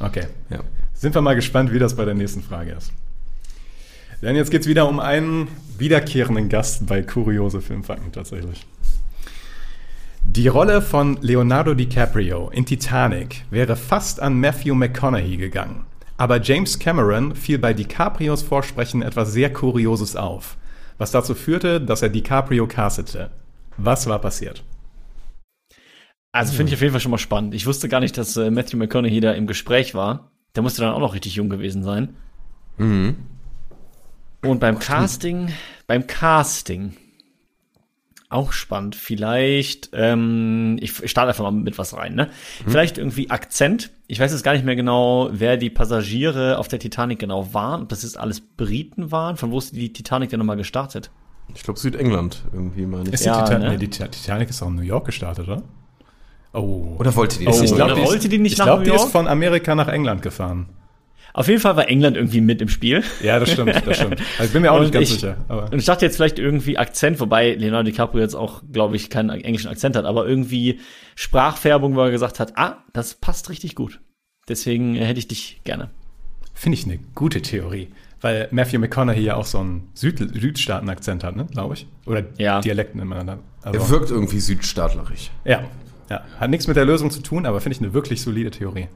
Okay. 0.00 0.26
Ja. 0.48 0.60
Sind 0.94 1.14
wir 1.14 1.20
mal 1.20 1.34
gespannt, 1.34 1.70
wie 1.72 1.78
das 1.78 1.96
bei 1.96 2.04
der 2.06 2.14
nächsten 2.14 2.42
Frage 2.42 2.72
ist. 2.72 2.92
Denn 4.24 4.36
jetzt 4.36 4.50
geht's 4.50 4.66
wieder 4.66 4.88
um 4.88 5.00
einen 5.00 5.48
wiederkehrenden 5.76 6.48
Gast 6.48 6.86
bei 6.86 7.02
Kuriose 7.02 7.60
Filmfakten 7.60 8.10
tatsächlich. 8.10 8.64
Die 10.24 10.48
Rolle 10.48 10.80
von 10.80 11.18
Leonardo 11.20 11.74
DiCaprio 11.74 12.48
in 12.48 12.64
Titanic 12.64 13.44
wäre 13.50 13.76
fast 13.76 14.20
an 14.20 14.40
Matthew 14.40 14.74
McConaughey 14.74 15.36
gegangen. 15.36 15.84
Aber 16.16 16.40
James 16.40 16.78
Cameron 16.78 17.36
fiel 17.36 17.58
bei 17.58 17.74
DiCaprios 17.74 18.42
Vorsprechen 18.42 19.02
etwas 19.02 19.32
sehr 19.32 19.52
Kurioses 19.52 20.16
auf, 20.16 20.56
was 20.96 21.10
dazu 21.10 21.34
führte, 21.34 21.78
dass 21.78 22.00
er 22.00 22.08
DiCaprio 22.08 22.66
castete. 22.66 23.30
Was 23.76 24.06
war 24.06 24.20
passiert? 24.20 24.64
Also 26.32 26.54
finde 26.54 26.70
ich 26.70 26.76
auf 26.76 26.80
jeden 26.80 26.92
Fall 26.92 27.00
schon 27.00 27.10
mal 27.10 27.18
spannend. 27.18 27.54
Ich 27.54 27.66
wusste 27.66 27.90
gar 27.90 28.00
nicht, 28.00 28.16
dass 28.16 28.38
äh, 28.38 28.50
Matthew 28.50 28.78
McConaughey 28.78 29.20
da 29.20 29.32
im 29.32 29.46
Gespräch 29.46 29.94
war. 29.94 30.30
Der 30.56 30.62
musste 30.62 30.80
dann 30.80 30.94
auch 30.94 31.00
noch 31.00 31.12
richtig 31.12 31.34
jung 31.34 31.50
gewesen 31.50 31.82
sein. 31.82 32.16
Mhm. 32.78 33.16
Und 34.44 34.60
beim 34.60 34.78
Casting, 34.78 35.48
beim 35.86 36.06
Casting, 36.06 36.94
auch 38.28 38.52
spannend. 38.52 38.96
Vielleicht, 38.96 39.90
ähm, 39.92 40.76
ich 40.80 40.92
starte 41.10 41.28
einfach 41.28 41.44
mal 41.44 41.52
mit 41.52 41.78
was 41.78 41.94
rein, 41.96 42.14
ne? 42.14 42.30
Vielleicht 42.66 42.98
irgendwie 42.98 43.30
Akzent. 43.30 43.90
Ich 44.06 44.18
weiß 44.20 44.32
jetzt 44.32 44.42
gar 44.42 44.52
nicht 44.54 44.64
mehr 44.64 44.76
genau, 44.76 45.28
wer 45.32 45.56
die 45.56 45.70
Passagiere 45.70 46.58
auf 46.58 46.68
der 46.68 46.78
Titanic 46.78 47.18
genau 47.20 47.54
waren. 47.54 47.82
Ob 47.82 47.88
das 47.90 48.02
jetzt 48.02 48.18
alles 48.18 48.40
Briten 48.40 49.10
waren. 49.12 49.36
Von 49.36 49.50
wo 49.50 49.58
ist 49.58 49.74
die 49.74 49.92
Titanic 49.92 50.30
denn 50.30 50.38
nochmal 50.40 50.56
gestartet? 50.56 51.10
Ich 51.54 51.62
glaube 51.62 51.78
Südengland 51.78 52.42
irgendwie 52.52 52.86
meine 52.86 53.04
ich. 53.08 53.14
Ist 53.14 53.24
Ja, 53.26 53.38
die, 53.42 53.44
Titan 53.44 53.62
ne? 53.62 53.70
nee, 53.70 53.76
die 53.76 53.88
Titanic 53.90 54.48
ist 54.50 54.62
auch 54.62 54.68
in 54.68 54.74
New 54.76 54.82
York 54.82 55.06
gestartet, 55.06 55.46
oder? 55.46 55.62
Oh. 56.54 56.96
Oder 56.98 57.14
wollte 57.16 57.38
die 57.38 57.46
Oh, 57.46 57.50
ich 57.50 57.60
nicht? 57.60 57.74
glaub, 57.74 57.88
die 57.88 57.92
Oder 57.94 58.02
ist- 58.02 58.08
wollte 58.10 58.28
die 58.28 58.38
nicht 58.38 58.52
ich 58.52 58.58
nach 58.58 58.66
glaub, 58.66 58.78
New 58.80 58.84
die 58.84 58.90
ist 58.90 58.96
York? 59.02 59.10
von 59.12 59.28
Amerika 59.28 59.74
nach 59.74 59.88
England 59.88 60.22
gefahren. 60.22 60.66
Auf 61.34 61.48
jeden 61.48 61.60
Fall 61.60 61.76
war 61.76 61.88
England 61.88 62.16
irgendwie 62.16 62.40
mit 62.40 62.62
im 62.62 62.68
Spiel. 62.68 63.02
Ja, 63.22 63.38
das 63.40 63.50
stimmt, 63.52 63.74
das 63.84 63.96
stimmt. 63.96 64.20
Also 64.38 64.44
ich 64.44 64.52
bin 64.52 64.62
mir 64.62 64.70
auch 64.72 64.76
Und 64.76 64.82
nicht 64.82 64.92
ganz 64.94 65.08
ich- 65.08 65.14
sicher. 65.16 65.36
Aber 65.48 65.64
Und 65.70 65.78
ich 65.78 65.84
dachte 65.84 66.06
jetzt 66.06 66.16
vielleicht 66.16 66.38
irgendwie 66.38 66.78
Akzent, 66.78 67.18
wobei 67.20 67.54
Leonardo 67.54 67.90
DiCaprio 67.90 68.20
jetzt 68.22 68.34
auch, 68.36 68.62
glaube 68.72 68.94
ich, 68.96 69.10
keinen 69.10 69.30
englischen 69.30 69.68
Akzent 69.68 69.96
hat, 69.96 70.04
aber 70.06 70.26
irgendwie 70.26 70.78
Sprachfärbung, 71.16 71.96
wo 71.96 72.00
er 72.02 72.10
gesagt 72.10 72.38
hat, 72.40 72.56
ah, 72.56 72.78
das 72.92 73.14
passt 73.14 73.50
richtig 73.50 73.74
gut. 73.74 74.00
Deswegen 74.48 74.94
hätte 74.94 75.18
ich 75.18 75.26
dich 75.28 75.60
gerne. 75.64 75.90
finde 76.54 76.78
ich 76.78 76.84
eine 76.84 76.98
gute 77.14 77.42
Theorie. 77.42 77.88
Weil 78.20 78.48
Matthew 78.52 78.78
McConaughey 78.78 79.20
ja 79.22 79.34
auch 79.36 79.44
so 79.44 79.58
einen 79.58 79.88
Süd 79.94 80.18
Südstaaten-Akzent 80.18 81.24
hat, 81.24 81.36
ne, 81.36 81.46
glaube 81.50 81.74
ich. 81.74 81.86
Oder 82.06 82.22
Ja. 82.38 82.60
Dialekt 82.60 82.94
nennt 82.94 83.08
man 83.10 83.26
dann. 83.26 83.40
Also, 83.62 83.80
Er 83.80 83.88
wirkt 83.90 84.10
irgendwie 84.10 84.40
südstaatlerisch. 84.40 85.30
ja, 85.44 85.64
ja. 86.08 86.22
Hat 86.38 86.48
nichts 86.50 86.66
mit 86.66 86.76
der 86.76 86.84
Lösung 86.84 87.10
zu 87.10 87.20
tun, 87.22 87.44
aber 87.44 87.60
finde 87.60 87.76
ich 87.76 87.82
eine 87.82 87.92
wirklich 87.92 88.22
solide 88.22 88.50
Theorie. 88.50 88.86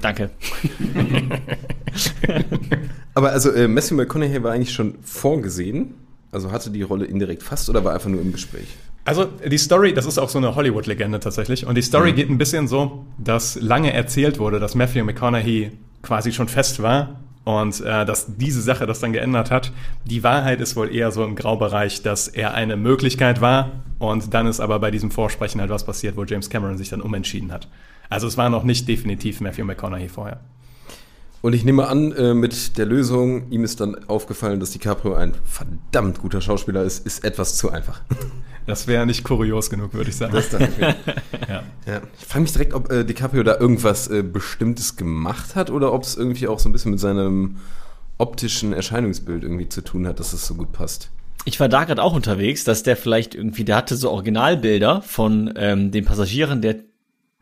Danke. 0.00 0.30
Aber 3.14 3.30
also 3.30 3.50
äh, 3.50 3.68
Matthew 3.68 3.94
McConaughey 3.94 4.42
war 4.42 4.52
eigentlich 4.52 4.72
schon 4.72 4.94
vorgesehen. 5.02 5.94
Also 6.32 6.50
hatte 6.50 6.70
die 6.70 6.82
Rolle 6.82 7.04
indirekt 7.04 7.42
fast 7.42 7.68
oder 7.70 7.84
war 7.84 7.94
einfach 7.94 8.08
nur 8.08 8.20
im 8.20 8.32
Gespräch? 8.32 8.66
Also 9.04 9.26
die 9.26 9.58
Story, 9.58 9.92
das 9.92 10.06
ist 10.06 10.18
auch 10.18 10.30
so 10.30 10.38
eine 10.38 10.54
Hollywood-Legende 10.54 11.20
tatsächlich. 11.20 11.66
Und 11.66 11.76
die 11.76 11.82
Story 11.82 12.12
geht 12.12 12.30
ein 12.30 12.38
bisschen 12.38 12.66
so, 12.66 13.04
dass 13.18 13.56
lange 13.60 13.92
erzählt 13.92 14.38
wurde, 14.38 14.58
dass 14.58 14.74
Matthew 14.74 15.04
McConaughey 15.04 15.72
quasi 16.02 16.32
schon 16.32 16.48
fest 16.48 16.82
war 16.82 17.20
und 17.44 17.80
äh, 17.82 18.06
dass 18.06 18.36
diese 18.36 18.62
Sache 18.62 18.86
das 18.86 19.00
dann 19.00 19.12
geändert 19.12 19.50
hat. 19.50 19.72
Die 20.04 20.22
Wahrheit 20.22 20.60
ist 20.60 20.74
wohl 20.74 20.92
eher 20.94 21.10
so 21.10 21.22
im 21.24 21.36
Graubereich, 21.36 22.02
dass 22.02 22.28
er 22.28 22.54
eine 22.54 22.76
Möglichkeit 22.76 23.42
war 23.42 23.72
und 23.98 24.32
dann 24.32 24.46
ist 24.46 24.60
aber 24.60 24.78
bei 24.78 24.90
diesem 24.90 25.10
Vorsprechen 25.10 25.60
halt 25.60 25.70
was 25.70 25.84
passiert, 25.84 26.16
wo 26.16 26.24
James 26.24 26.48
Cameron 26.48 26.78
sich 26.78 26.88
dann 26.88 27.02
umentschieden 27.02 27.52
hat. 27.52 27.68
Also 28.10 28.26
es 28.26 28.36
war 28.36 28.50
noch 28.50 28.64
nicht 28.64 28.86
definitiv 28.88 29.40
Matthew 29.40 29.64
McConaughey 29.64 30.08
vorher. 30.08 30.40
Und 31.44 31.52
ich 31.52 31.62
nehme 31.62 31.88
an, 31.88 32.12
äh, 32.12 32.32
mit 32.32 32.78
der 32.78 32.86
Lösung, 32.86 33.50
ihm 33.50 33.64
ist 33.64 33.78
dann 33.80 34.08
aufgefallen, 34.08 34.60
dass 34.60 34.70
DiCaprio 34.70 35.12
ein 35.14 35.34
verdammt 35.44 36.18
guter 36.18 36.40
Schauspieler 36.40 36.82
ist, 36.84 37.04
ist 37.06 37.22
etwas 37.22 37.56
zu 37.56 37.70
einfach. 37.70 38.00
Das 38.66 38.86
wäre 38.86 39.04
nicht 39.04 39.24
kurios 39.24 39.68
genug, 39.68 39.92
würde 39.92 40.08
ich 40.08 40.16
sagen. 40.16 40.32
Das 40.32 40.50
mir. 40.52 40.70
Ja. 41.48 41.62
Ja. 41.86 42.00
Ich 42.18 42.24
frage 42.24 42.40
mich 42.40 42.52
direkt, 42.52 42.72
ob 42.72 42.90
äh, 42.90 43.04
DiCaprio 43.04 43.42
da 43.42 43.58
irgendwas 43.58 44.08
äh, 44.08 44.22
Bestimmtes 44.22 44.96
gemacht 44.96 45.54
hat 45.54 45.68
oder 45.68 45.92
ob 45.92 46.02
es 46.04 46.16
irgendwie 46.16 46.48
auch 46.48 46.58
so 46.58 46.70
ein 46.70 46.72
bisschen 46.72 46.92
mit 46.92 46.98
seinem 47.00 47.56
optischen 48.16 48.72
Erscheinungsbild 48.72 49.42
irgendwie 49.42 49.68
zu 49.68 49.82
tun 49.82 50.06
hat, 50.06 50.18
dass 50.18 50.32
es 50.32 50.46
so 50.46 50.54
gut 50.54 50.72
passt. 50.72 51.10
Ich 51.44 51.60
war 51.60 51.68
da 51.68 51.84
gerade 51.84 52.02
auch 52.02 52.14
unterwegs, 52.14 52.64
dass 52.64 52.82
der 52.82 52.96
vielleicht 52.96 53.34
irgendwie, 53.34 53.64
der 53.64 53.76
hatte 53.76 53.96
so 53.96 54.10
Originalbilder 54.10 55.02
von 55.02 55.52
ähm, 55.56 55.90
den 55.90 56.06
Passagieren 56.06 56.62
der 56.62 56.76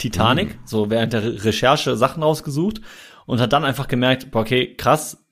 Titanic, 0.02 0.59
so 0.64 0.90
während 0.90 1.12
der 1.12 1.23
Re 1.23 1.44
Recherche 1.44 1.97
Sachen 1.97 2.23
rausgesucht 2.25 2.80
und 3.25 3.40
hat 3.40 3.52
dann 3.52 3.64
einfach 3.64 3.87
gemerkt, 3.87 4.26
okay, 4.32 4.75
krass, 4.75 5.25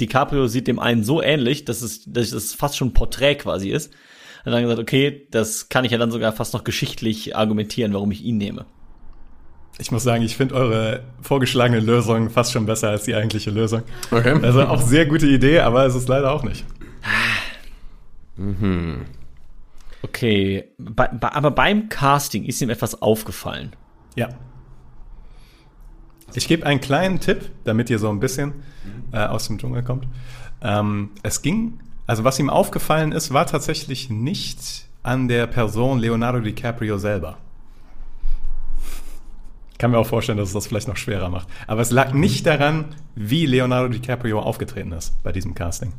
DiCaprio 0.00 0.46
sieht 0.48 0.68
dem 0.68 0.78
einen 0.78 1.02
so 1.02 1.22
ähnlich, 1.22 1.64
dass 1.64 1.80
es, 1.80 2.04
dass 2.04 2.32
es 2.32 2.52
fast 2.54 2.76
schon 2.76 2.88
ein 2.88 2.92
Porträt 2.92 3.36
quasi 3.36 3.70
ist. 3.70 3.94
Hat 4.44 4.52
dann 4.52 4.62
gesagt, 4.62 4.80
okay, 4.80 5.26
das 5.30 5.70
kann 5.70 5.84
ich 5.84 5.92
ja 5.92 5.98
dann 5.98 6.10
sogar 6.10 6.32
fast 6.32 6.52
noch 6.52 6.64
geschichtlich 6.64 7.34
argumentieren, 7.36 7.94
warum 7.94 8.10
ich 8.10 8.22
ihn 8.22 8.36
nehme. 8.36 8.66
Ich 9.78 9.90
muss 9.90 10.02
sagen, 10.02 10.22
ich 10.22 10.36
finde 10.36 10.56
eure 10.56 11.04
vorgeschlagene 11.22 11.80
Lösung 11.80 12.28
fast 12.28 12.52
schon 12.52 12.66
besser 12.66 12.90
als 12.90 13.04
die 13.04 13.14
eigentliche 13.14 13.50
Lösung. 13.50 13.82
Okay. 14.10 14.38
Also 14.42 14.64
auch 14.64 14.82
sehr 14.82 15.06
gute 15.06 15.26
Idee, 15.26 15.60
aber 15.60 15.86
es 15.86 15.94
ist 15.94 16.08
leider 16.08 16.32
auch 16.32 16.42
nicht. 16.42 16.66
Okay, 20.02 20.64
bei, 20.78 21.08
bei, 21.08 21.32
aber 21.32 21.50
beim 21.50 21.88
Casting 21.88 22.44
ist 22.44 22.60
ihm 22.60 22.68
etwas 22.68 23.00
aufgefallen. 23.00 23.72
Ja. 24.16 24.28
Ich 26.34 26.48
gebe 26.48 26.66
einen 26.66 26.80
kleinen 26.80 27.20
Tipp, 27.20 27.50
damit 27.64 27.90
ihr 27.90 27.98
so 27.98 28.08
ein 28.08 28.20
bisschen 28.20 28.54
äh, 29.12 29.18
aus 29.18 29.46
dem 29.46 29.58
Dschungel 29.58 29.82
kommt. 29.82 30.06
Ähm, 30.62 31.10
es 31.22 31.42
ging, 31.42 31.80
also 32.06 32.24
was 32.24 32.38
ihm 32.38 32.50
aufgefallen 32.50 33.12
ist, 33.12 33.32
war 33.32 33.46
tatsächlich 33.46 34.10
nicht 34.10 34.86
an 35.02 35.28
der 35.28 35.46
Person 35.46 35.98
Leonardo 35.98 36.40
DiCaprio 36.40 36.98
selber. 36.98 37.38
Ich 39.72 39.78
kann 39.78 39.90
mir 39.90 39.98
auch 39.98 40.06
vorstellen, 40.06 40.38
dass 40.38 40.48
es 40.48 40.54
das 40.54 40.68
vielleicht 40.68 40.88
noch 40.88 40.96
schwerer 40.96 41.28
macht. 41.28 41.48
Aber 41.66 41.80
es 41.80 41.90
lag 41.90 42.12
nicht 42.12 42.46
daran, 42.46 42.94
wie 43.16 43.46
Leonardo 43.46 43.88
DiCaprio 43.88 44.40
aufgetreten 44.40 44.92
ist 44.92 45.20
bei 45.22 45.32
diesem 45.32 45.54
Casting. 45.54 45.92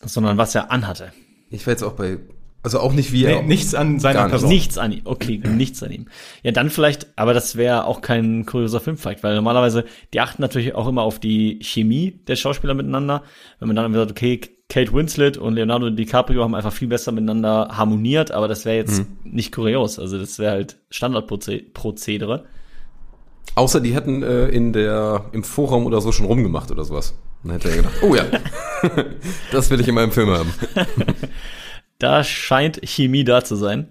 Sondern 0.00 0.38
was 0.38 0.54
er 0.54 0.70
anhatte. 0.70 1.12
Ich 1.50 1.66
war 1.66 1.72
jetzt 1.72 1.82
auch 1.82 1.94
bei, 1.94 2.18
also 2.62 2.78
auch 2.78 2.92
nicht 2.92 3.12
wie 3.12 3.24
Nee, 3.24 3.32
er. 3.32 3.42
nichts 3.42 3.74
an 3.74 3.98
seiner. 3.98 4.28
Person. 4.28 4.48
Nichts 4.48 4.78
an 4.78 4.92
ihm. 4.92 5.00
Okay, 5.04 5.38
nichts 5.44 5.82
an 5.82 5.90
ihm. 5.90 6.06
Ja, 6.42 6.52
dann 6.52 6.70
vielleicht, 6.70 7.06
aber 7.16 7.34
das 7.34 7.56
wäre 7.56 7.86
auch 7.86 8.00
kein 8.02 8.46
kurioser 8.46 8.80
Filmfact, 8.80 9.22
weil 9.22 9.34
normalerweise, 9.34 9.84
die 10.14 10.20
achten 10.20 10.42
natürlich 10.42 10.74
auch 10.74 10.86
immer 10.86 11.02
auf 11.02 11.18
die 11.18 11.58
Chemie 11.62 12.20
der 12.28 12.36
Schauspieler 12.36 12.74
miteinander. 12.74 13.22
Wenn 13.58 13.68
man 13.68 13.76
dann 13.76 13.92
sagt, 13.92 14.12
okay, 14.12 14.40
Kate 14.68 14.92
Winslet 14.94 15.36
und 15.36 15.54
Leonardo 15.54 15.90
DiCaprio 15.90 16.42
haben 16.44 16.54
einfach 16.54 16.72
viel 16.72 16.88
besser 16.88 17.12
miteinander 17.12 17.68
harmoniert, 17.72 18.30
aber 18.30 18.48
das 18.48 18.64
wäre 18.64 18.76
jetzt 18.76 19.04
nicht 19.24 19.52
kurios. 19.52 19.98
Also 19.98 20.18
das 20.18 20.38
wäre 20.38 20.52
halt 20.52 20.78
Standardprozedere. 20.88 22.44
Außer 23.54 23.80
die 23.80 23.94
hätten 23.94 24.22
äh, 24.22 24.46
in 24.46 24.72
der, 24.72 25.26
im 25.32 25.44
Vorraum 25.44 25.84
oder 25.84 26.00
so 26.00 26.10
schon 26.10 26.24
rumgemacht 26.26 26.70
oder 26.70 26.84
sowas. 26.84 27.14
Dann 27.42 27.52
hätte 27.52 27.68
er 27.70 27.76
gedacht, 27.76 27.94
oh 28.02 28.14
ja, 28.14 28.24
das 29.52 29.68
will 29.68 29.80
ich 29.80 29.88
in 29.88 29.94
meinem 29.94 30.12
Film 30.12 30.30
haben. 30.30 30.54
Da 32.02 32.24
scheint 32.24 32.80
Chemie 32.82 33.22
da 33.22 33.44
zu 33.44 33.54
sein. 33.54 33.86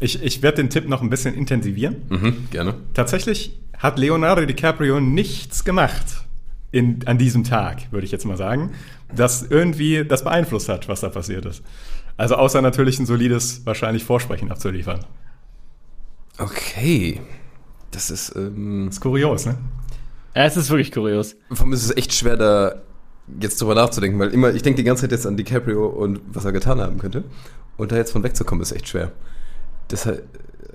Ich, 0.00 0.22
ich 0.22 0.40
werde 0.40 0.56
den 0.56 0.70
Tipp 0.70 0.88
noch 0.88 1.02
ein 1.02 1.10
bisschen 1.10 1.34
intensivieren. 1.34 1.96
Mhm, 2.08 2.48
gerne. 2.50 2.74
Tatsächlich 2.94 3.58
hat 3.76 3.98
Leonardo 3.98 4.46
DiCaprio 4.46 5.00
nichts 5.00 5.62
gemacht 5.62 6.24
in, 6.72 7.06
an 7.06 7.18
diesem 7.18 7.44
Tag, 7.44 7.92
würde 7.92 8.06
ich 8.06 8.10
jetzt 8.12 8.24
mal 8.24 8.38
sagen, 8.38 8.72
das 9.14 9.42
irgendwie 9.42 10.02
das 10.06 10.24
beeinflusst 10.24 10.70
hat, 10.70 10.88
was 10.88 11.00
da 11.02 11.10
passiert 11.10 11.44
ist. 11.44 11.62
Also 12.16 12.36
außer 12.36 12.62
natürlich 12.62 12.98
ein 12.98 13.04
solides, 13.04 13.66
wahrscheinlich 13.66 14.02
Vorsprechen 14.04 14.50
abzuliefern. 14.50 15.04
Okay. 16.38 17.20
Das 17.90 18.10
ist, 18.10 18.34
ähm, 18.34 18.88
Ist 18.88 19.00
kurios, 19.00 19.44
ne? 19.44 19.58
Ja, 20.34 20.44
es 20.44 20.56
ist 20.56 20.70
wirklich 20.70 20.90
kurios. 20.90 21.36
vor 21.52 21.64
allem 21.66 21.74
ist 21.74 21.84
es 21.84 21.94
echt 21.96 22.14
schwer, 22.14 22.38
da 22.38 22.82
jetzt 23.40 23.60
drüber 23.60 23.74
nachzudenken, 23.74 24.18
weil 24.18 24.30
immer, 24.30 24.52
ich 24.54 24.62
denke 24.62 24.76
die 24.78 24.84
ganze 24.84 25.02
Zeit 25.02 25.12
jetzt 25.12 25.26
an 25.26 25.36
DiCaprio 25.36 25.86
und 25.86 26.20
was 26.26 26.44
er 26.44 26.52
getan 26.52 26.80
haben 26.80 26.98
könnte. 26.98 27.24
Und 27.76 27.92
da 27.92 27.96
jetzt 27.96 28.12
von 28.12 28.22
wegzukommen, 28.22 28.62
ist 28.62 28.72
echt 28.72 28.88
schwer. 28.88 29.12
Deshalb, 29.90 30.24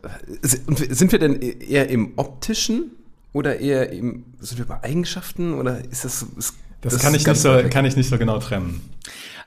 äh, 0.04 0.48
sind 0.94 1.12
wir 1.12 1.20
denn 1.20 1.42
eher 1.42 1.90
im 1.90 2.14
optischen 2.18 2.92
oder 3.34 3.60
eher 3.60 3.92
im, 3.92 4.26
sind 4.40 4.58
wir 4.58 4.66
bei 4.66 4.84
Eigenschaften 4.84 5.54
oder 5.54 5.80
ist 5.90 6.04
das, 6.06 6.24
ist, 6.38 6.56
Das, 6.82 6.94
ist 6.94 7.02
kann, 7.02 7.14
ich 7.16 7.26
nicht 7.26 7.40
so, 7.40 7.62
kann 7.70 7.86
ich 7.86 7.96
nicht 7.96 8.10
so 8.10 8.18
genau 8.18 8.40
trennen. 8.40 8.82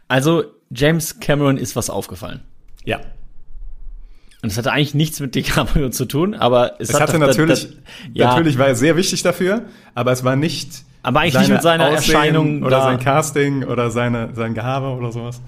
Also, 0.08 0.44
James 0.70 1.20
Cameron 1.20 1.56
ist 1.56 1.76
was 1.76 1.90
aufgefallen. 1.90 2.40
Ja. 2.84 3.00
Und 4.42 4.50
es 4.52 4.58
hatte 4.58 4.73
eigentlich 4.73 4.94
nichts 4.94 5.20
mit 5.20 5.34
DiCaprio 5.34 5.88
zu 5.90 6.04
tun, 6.04 6.34
aber 6.34 6.75
es, 6.78 6.88
Es 6.90 6.94
hat 6.94 7.02
hatte 7.02 7.12
doch- 7.18 7.26
natürlich, 7.26 7.68
das- 7.68 7.76
ja, 8.12 8.28
natürlich 8.28 8.58
war 8.58 8.66
er 8.68 8.75
sehr 8.75 8.96
wichtig 8.96 9.23
dafür, 9.23 9.62
aber 9.94 10.12
es 10.12 10.25
war 10.25 10.37
nicht. 10.37 10.84
Aber 11.04 11.20
eigentlich 11.20 11.38
nicht 11.38 11.50
mit 11.50 11.62
seiner 11.62 11.88
Erscheinung 11.90 12.62
oder 12.62 12.78
da. 12.78 12.82
sein 12.84 12.99
Casting 12.99 13.64
oder 13.64 13.90
seine, 13.90 14.34
sein 14.34 14.54
Gehabe 14.54 14.88
oder 14.88 15.12
sowas. 15.12 15.42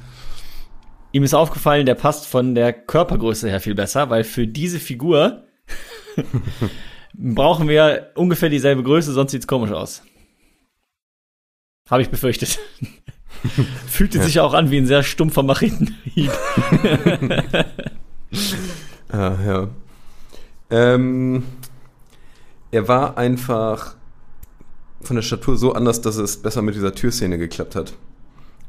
ihm 1.12 1.22
ist 1.22 1.34
aufgefallen, 1.34 1.86
der 1.86 1.94
passt 1.94 2.26
von 2.26 2.54
der 2.54 2.75
Körpergröße 2.75 3.48
her 3.48 3.60
viel 3.60 3.75
besser, 3.75 4.10
weil 4.10 4.22
für 4.22 4.46
diese 4.46 4.78
Figur 4.78 5.44
brauchen 7.14 7.68
wir 7.68 8.10
ungefähr 8.16 8.50
dieselbe 8.50 8.82
Größe, 8.82 9.12
sonst 9.12 9.32
sieht's 9.32 9.46
komisch 9.46 9.72
aus. 9.72 10.02
Habe 11.88 12.02
ich 12.02 12.10
befürchtet. 12.10 12.58
Fühlte 13.88 14.22
sich 14.22 14.40
auch 14.40 14.52
an 14.52 14.70
wie 14.70 14.76
ein 14.76 14.86
sehr 14.86 15.02
stumpfer 15.02 15.42
Machetenhieb. 15.42 16.32
Ah, 19.08 19.36
ja. 19.46 19.68
Ähm, 20.68 21.44
er 22.72 22.88
war 22.88 23.16
einfach 23.16 23.94
von 25.06 25.16
der 25.16 25.22
Statur 25.22 25.56
so 25.56 25.72
anders, 25.72 26.00
dass 26.00 26.16
es 26.16 26.36
besser 26.36 26.62
mit 26.62 26.75
dieser 26.75 26.94
Türszene 26.94 27.38
geklappt 27.38 27.76
hat. 27.76 27.94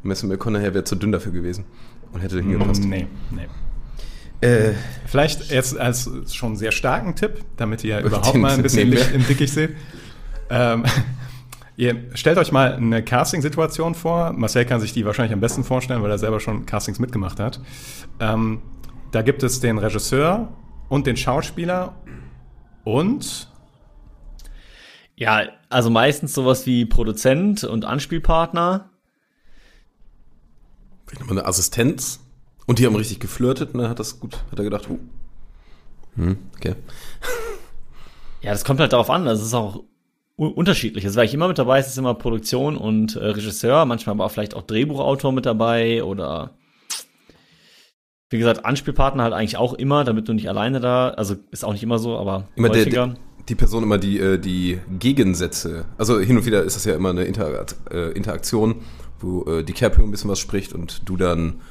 Matthew 0.03 0.27
McConaughey 0.27 0.74
wäre 0.74 0.84
zu 0.84 0.96
dünn 0.96 1.12
dafür 1.12 1.32
gewesen 1.32 1.65
und 2.13 2.22
hätte 2.22 2.39
hingepasst. 2.39 2.84
Nee, 2.84 3.08
nee. 3.32 3.48
Äh, 4.48 4.74
Vielleicht 5.06 5.51
jetzt 5.51 5.77
als 5.77 6.10
schon 6.34 6.56
sehr 6.56 6.72
starken 6.72 7.15
Tipp, 7.15 7.44
damit 7.58 7.84
ihr 7.84 8.00
überhaupt 8.06 8.36
mal 8.36 8.53
ein 8.53 8.62
bisschen. 8.62 8.89
Licht 8.89 9.13
im 9.13 9.25
Dickicht 9.25 9.53
seht. 9.53 9.72
Ähm, 10.50 10.84
ihr 11.75 11.96
stellt 12.13 12.38
euch 12.38 12.51
mal 12.51 12.74
eine 12.74 13.03
Casting-Situation 13.03 13.96
vor. 13.96 14.34
Marcel 14.34 14.65
kann 14.65 14.79
sich 14.79 14.94
die 14.94 15.06
wahrscheinlich 15.06 15.34
am 15.34 15.39
besten 15.39 15.63
vorstellen, 15.63 16.03
weil 16.03 16.12
er 16.12 16.20
selber 16.20 16.39
schon 16.39 16.65
Castings 16.65 17.00
mitgemacht 17.00 17.39
hat. 17.39 17.60
Ähm, 18.20 18.62
da 19.12 19.24
gibt 19.24 19.41
es 19.41 19.60
den 19.60 19.79
Regisseur 19.79 20.50
und 20.89 21.08
den 21.08 21.17
Schauspieler 21.17 21.96
und 22.84 23.47
Ja, 25.17 25.47
also 25.69 25.89
meistens 25.89 26.33
sowas 26.33 26.65
wie 26.65 26.86
Produzent 26.86 27.63
und 27.63 27.86
Anspielpartner. 27.86 28.91
vielleicht 31.05 31.21
nochmal 31.21 31.39
eine 31.39 31.47
Assistenz. 31.47 32.24
Und 32.67 32.79
die 32.79 32.86
haben 32.86 32.95
richtig 32.95 33.19
geflirtet 33.19 33.74
und 33.74 33.79
dann 33.79 33.89
hat 33.89 34.00
das 34.00 34.19
gut, 34.19 34.43
hat 34.51 34.59
er 34.59 34.63
gedacht, 34.63 34.88
oh. 34.89 35.00
Hm, 36.15 36.38
okay. 36.55 36.75
Ja, 38.43 38.51
das 38.51 38.63
kommt 38.63 38.79
halt 38.79 38.93
darauf 38.93 39.09
an. 39.09 39.25
Das 39.25 39.41
ist 39.41 39.55
auch 39.55 39.83
unterschiedlich. 40.38 41.03
Also, 41.03 41.17
weil 41.17 41.25
ich 41.25 41.33
immer 41.33 41.47
mit 41.47 41.57
dabei 41.57 41.79
ist, 41.79 41.88
ist 41.88 41.97
immer 41.97 42.13
Produktion 42.13 42.77
und 42.77 43.15
äh, 43.15 43.25
Regisseur, 43.25 43.83
manchmal 43.86 44.13
aber 44.13 44.25
auch 44.25 44.31
vielleicht 44.31 44.53
auch 44.53 44.62
Drehbuchautor 44.62 45.31
mit 45.31 45.47
dabei 45.47 46.03
oder 46.03 46.51
wie 48.29 48.38
gesagt, 48.38 48.63
Anspielpartner 48.63 49.24
halt 49.24 49.33
eigentlich 49.33 49.57
auch 49.57 49.74
immer, 49.74 50.03
damit 50.03 50.27
du 50.27 50.33
nicht 50.33 50.50
alleine 50.50 50.79
da, 50.79 51.09
also 51.09 51.36
ist 51.50 51.65
auch 51.65 51.74
nicht 51.74 51.83
immer 51.83 51.97
so, 51.97 52.15
aber 52.17 52.47
Immer 52.55 52.69
der, 52.69 52.81
häufiger. 52.81 53.07
der, 53.07 53.17
die 53.50 53.56
Person 53.56 53.84
immer 53.84 53.98
die, 53.98 54.20
äh, 54.20 54.38
die 54.38 54.80
Gegensätze. 55.00 55.86
Also 55.98 56.20
hin 56.20 56.38
und 56.38 56.46
wieder 56.46 56.63
ist 56.63 56.75
das 56.75 56.86
ja 56.86 56.96
immer 56.96 57.10
eine 57.12 57.25
äh, 57.25 58.12
Interaktion, 58.12 58.75
wo 59.20 59.44
äh, 59.44 59.63
DiCaprio 59.63 60.06
ein 60.06 60.12
bisschen 60.12 60.30
was 60.30 60.39
spricht 60.39 60.74
und 60.74 61.08
du 61.08 61.18
dann, 61.18 61.62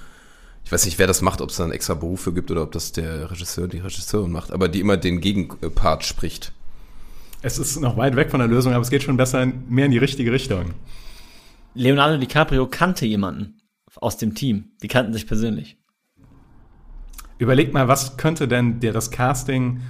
ich 0.64 0.72
weiß 0.72 0.84
nicht, 0.86 0.98
wer 0.98 1.06
das 1.06 1.22
macht, 1.22 1.40
ob 1.40 1.50
es 1.50 1.56
da 1.56 1.64
einen 1.64 1.72
extra 1.72 1.94
Beruf 1.94 2.22
für 2.22 2.32
gibt 2.32 2.50
oder 2.50 2.62
ob 2.62 2.72
das 2.72 2.92
der 2.92 3.30
Regisseur, 3.30 3.68
die 3.68 3.78
Regisseurin 3.78 4.32
macht, 4.32 4.52
aber 4.52 4.68
die 4.68 4.80
immer 4.80 4.96
den 4.96 5.20
Gegenpart 5.20 6.04
spricht. 6.04 6.52
es 7.42 7.58
ist 7.58 7.80
noch 7.80 7.96
weit 7.96 8.16
weg 8.16 8.30
von 8.30 8.40
der 8.40 8.48
Lösung, 8.48 8.72
aber 8.72 8.82
es 8.82 8.90
geht 8.90 9.02
schon 9.02 9.16
besser 9.16 9.42
in, 9.42 9.64
mehr 9.68 9.86
in 9.86 9.92
die 9.92 9.98
richtige 9.98 10.32
Richtung. 10.32 10.72
Leonardo 11.74 12.16
DiCaprio 12.16 12.66
kannte 12.66 13.04
jemanden 13.04 13.60
aus 13.96 14.16
dem 14.16 14.34
Team. 14.34 14.72
Die 14.82 14.88
kannten 14.88 15.12
sich 15.12 15.26
persönlich. 15.26 15.76
Überlegt 17.38 17.74
mal, 17.74 17.86
was 17.86 18.16
könnte 18.16 18.48
denn 18.48 18.80
der 18.80 18.94
das 18.94 19.10
Casting. 19.10 19.82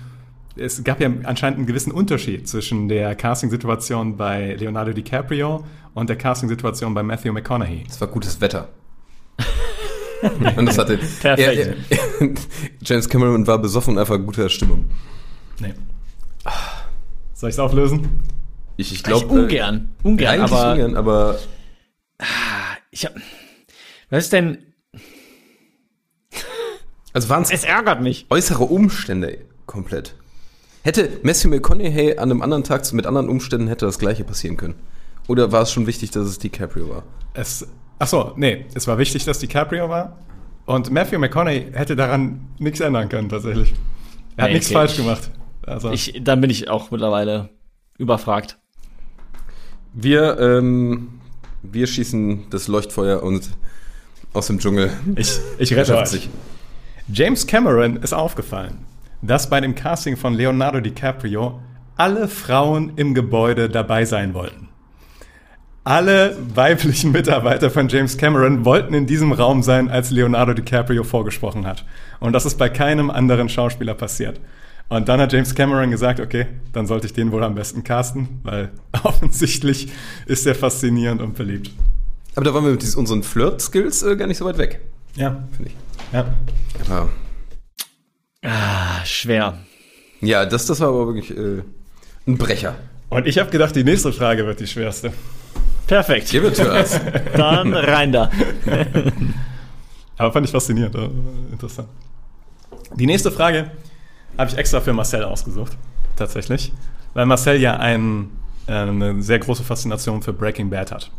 Es 0.59 0.83
gab 0.83 1.01
ja 1.01 1.11
anscheinend 1.25 1.59
einen 1.59 1.67
gewissen 1.67 1.93
Unterschied 1.93 2.49
zwischen 2.49 2.89
der 2.89 3.15
Casting-Situation 3.15 4.17
bei 4.17 4.55
Leonardo 4.55 4.93
DiCaprio 4.93 5.65
und 5.95 6.09
der 6.09 6.17
Casting-Situation 6.17 6.95
bei 6.95 7.03
Matthew 7.03 7.33
McConaughey. 7.33 7.85
Es 7.89 8.01
war 8.01 8.09
gutes 8.09 8.41
Wetter. 8.41 8.69
und 10.57 10.67
das 10.67 10.79
hatte. 10.79 10.99
Perfekt. 11.21 11.87
Er, 11.91 11.99
er, 12.21 12.35
James 12.83 13.09
Cameron 13.09 13.47
war 13.47 13.59
besoffen 13.59 13.95
und 13.95 14.01
einfach 14.01 14.19
guter 14.19 14.49
Stimmung. 14.49 14.87
Nee. 15.61 15.75
Soll 17.35 17.51
ich 17.51 17.57
es 17.57 17.59
auflösen? 17.59 18.23
Ich, 18.79 18.93
ich 18.93 19.03
glaube. 19.03 19.27
ungern, 19.27 19.95
ungern, 20.03 20.41
eigentlich 20.41 20.53
aber 20.53 20.73
ungern, 20.73 20.97
aber 20.97 21.39
ich 22.91 23.05
hab, 23.05 23.15
was 24.11 24.25
ist 24.25 24.33
denn, 24.33 24.59
also 27.13 27.29
waren 27.29 27.43
es 27.43 27.51
es 27.51 27.65
ärgert 27.65 28.03
mich. 28.03 28.27
äußere 28.31 28.65
Umstände 28.65 29.39
komplett. 29.67 30.15
Hätte 30.87 31.19
Matthew 31.25 31.49
McConaughey 31.49 32.13
an 32.17 32.31
einem 32.31 32.43
anderen 32.43 32.63
Tag 32.63 32.93
mit 32.93 33.07
anderen 33.09 33.29
Umständen 33.29 33.67
hätte 33.67 33.87
das 33.87 33.99
gleiche 33.99 34.23
passieren 34.23 34.57
können? 34.57 34.77
Oder 35.27 35.51
war 35.51 35.63
es 35.63 35.73
schon 35.73 35.89
wichtig, 35.89 36.13
dass 36.13 36.29
es 36.29 36.39
DiCaprio 36.39 36.89
war? 36.89 37.03
Es, 37.35 37.67
ach 37.99 38.07
so, 38.07 38.33
nee, 38.37 38.67
es 38.73 38.87
war 38.87 38.97
wichtig, 38.97 39.25
dass 39.25 39.41
DiCaprio 39.41 39.89
war. 39.89 40.17
Und 40.65 40.93
Matthew 40.93 41.19
McConaughey 41.19 41.73
hätte 41.73 41.97
daran 41.97 42.39
nichts 42.61 42.79
ändern 42.79 43.09
können, 43.09 43.29
tatsächlich. 43.29 43.75
Er 44.37 44.45
hat 44.45 44.51
Nee, 44.51 44.55
nichts 44.59 44.69
okay. 44.69 44.75
falsch 44.75 44.97
gemacht. 44.97 45.31
Also, 45.67 45.91
Ich, 45.91 46.21
dann 46.23 46.41
bin 46.41 46.51
ich 46.51 46.69
auch 46.71 46.93
mittlerweile 46.93 47.49
überfragt. 47.99 48.57
Wir, 49.93 50.39
ähm, 50.39 51.19
wir 51.65 51.89
schießen 51.89 52.45
das 52.51 52.69
Leuchtfeuer 52.69 53.25
und 53.25 53.51
aus 54.35 54.47
dem 54.47 54.61
Dschungel. 54.61 54.93
ich, 55.17 55.33
ich 55.59 55.75
rette 55.75 55.97
euch. 55.97 56.07
sich. 56.07 56.29
James 57.13 57.45
Cameron 57.49 57.97
ist 57.97 58.13
aufgefallen, 58.13 58.79
dass 59.23 59.49
bei 59.51 59.61
dem 59.61 59.75
Casting 59.75 60.17
von 60.17 60.35
Leonardo 60.35 60.81
DiCaprio 60.81 61.61
alle 61.97 62.29
Frauen 62.29 62.93
im 62.97 63.15
Gebäude 63.15 63.69
dabei 63.69 64.05
sein 64.05 64.35
wollten. 64.35 64.69
Alle 65.85 66.37
weiblichen 66.55 67.13
Mitarbeiter 67.13 67.71
von 67.71 67.89
James 67.89 68.19
Cameron 68.19 68.65
wollten 68.65 68.93
in 68.93 69.07
diesem 69.07 69.33
Raum 69.33 69.63
sein, 69.63 69.89
als 69.89 70.11
Leonardo 70.11 70.53
DiCaprio 70.53 71.05
vorgesprochen 71.05 71.65
hat. 71.67 71.85
Und 72.19 72.33
das 72.33 72.45
ist 72.45 72.59
bei 72.59 72.69
keinem 72.69 73.09
anderen 73.11 73.49
Schauspieler 73.49 73.95
passiert. 73.95 74.41
Und 74.89 75.09
dann 75.09 75.21
hat 75.21 75.33
James 75.33 75.55
Cameron 75.55 75.91
gesagt, 75.91 76.19
okay, 76.21 76.47
dann 76.73 76.87
sollte 76.87 77.07
ich 77.07 77.13
den 77.13 77.31
wohl 77.33 77.43
am 77.45 77.55
besten 77.55 77.85
casten, 77.85 78.41
weil 78.43 78.71
offensichtlich 79.05 79.89
ist 80.27 80.47
er 80.47 80.55
faszinierend 80.57 81.23
und 81.23 81.35
beliebt. 81.35 81.71
Aber 82.35 82.45
da 82.45 82.53
waren 82.53 82.65
wir 82.65 82.73
mit 82.73 82.97
unseren 82.97 83.23
Flirt-Skills 83.23 84.03
äh, 84.03 84.17
gar 84.17 84.27
nicht 84.27 84.39
so 84.39 84.45
weit 84.45 84.59
weg, 84.59 84.81
Ja, 85.15 85.45
finde 85.57 85.71
ich. 85.71 85.77
ja. 86.13 86.27
Aber, 86.91 87.09
Ah, 88.43 89.05
schwer. 89.05 89.59
ja, 90.21 90.47
das, 90.47 90.67
das 90.67 90.81
war 90.81 90.89
aber 90.89 91.07
wirklich 91.07 91.37
äh, 91.37 91.63
ein 92.27 92.39
Brecher. 92.39 92.77
Und 93.09 93.27
ich 93.27 93.39
habe 93.39 93.51
gedacht, 93.51 93.75
die 93.77 93.85
nächste 93.85 94.13
Frage 94.13 94.47
wird 94.47 94.61
die 94.61 94.67
schwerste. 94.67 95.13
Perfekt. 95.87 96.31
Give 96.31 96.47
it 96.47 96.57
to 96.57 96.65
us. 96.65 97.01
Dann 97.37 97.73
rein 97.73 98.11
da. 98.13 98.31
Aber 100.19 100.33
fand 100.33 100.47
ich 100.47 100.53
faszinierend, 100.53 100.95
äh, 100.97 101.09
interessant. 101.53 101.89
Die 102.95 103.07
nächste 103.07 103.31
Frage 103.31 103.71
habe 104.39 104.51
ich 104.51 104.57
extra 104.57 104.81
für 104.81 104.93
Marcel 104.93 105.23
ausgesucht, 105.25 105.77
tatsächlich, 106.17 106.73
weil 107.15 107.27
Marcel 107.27 107.61
ja 107.61 107.77
ein, 107.77 108.31
äh, 108.67 108.73
eine 108.73 109.23
sehr 109.23 109.39
große 109.39 109.63
Faszination 109.63 110.23
für 110.23 110.33
Breaking 110.33 110.71
Bad 110.71 110.91
hat. 110.91 111.11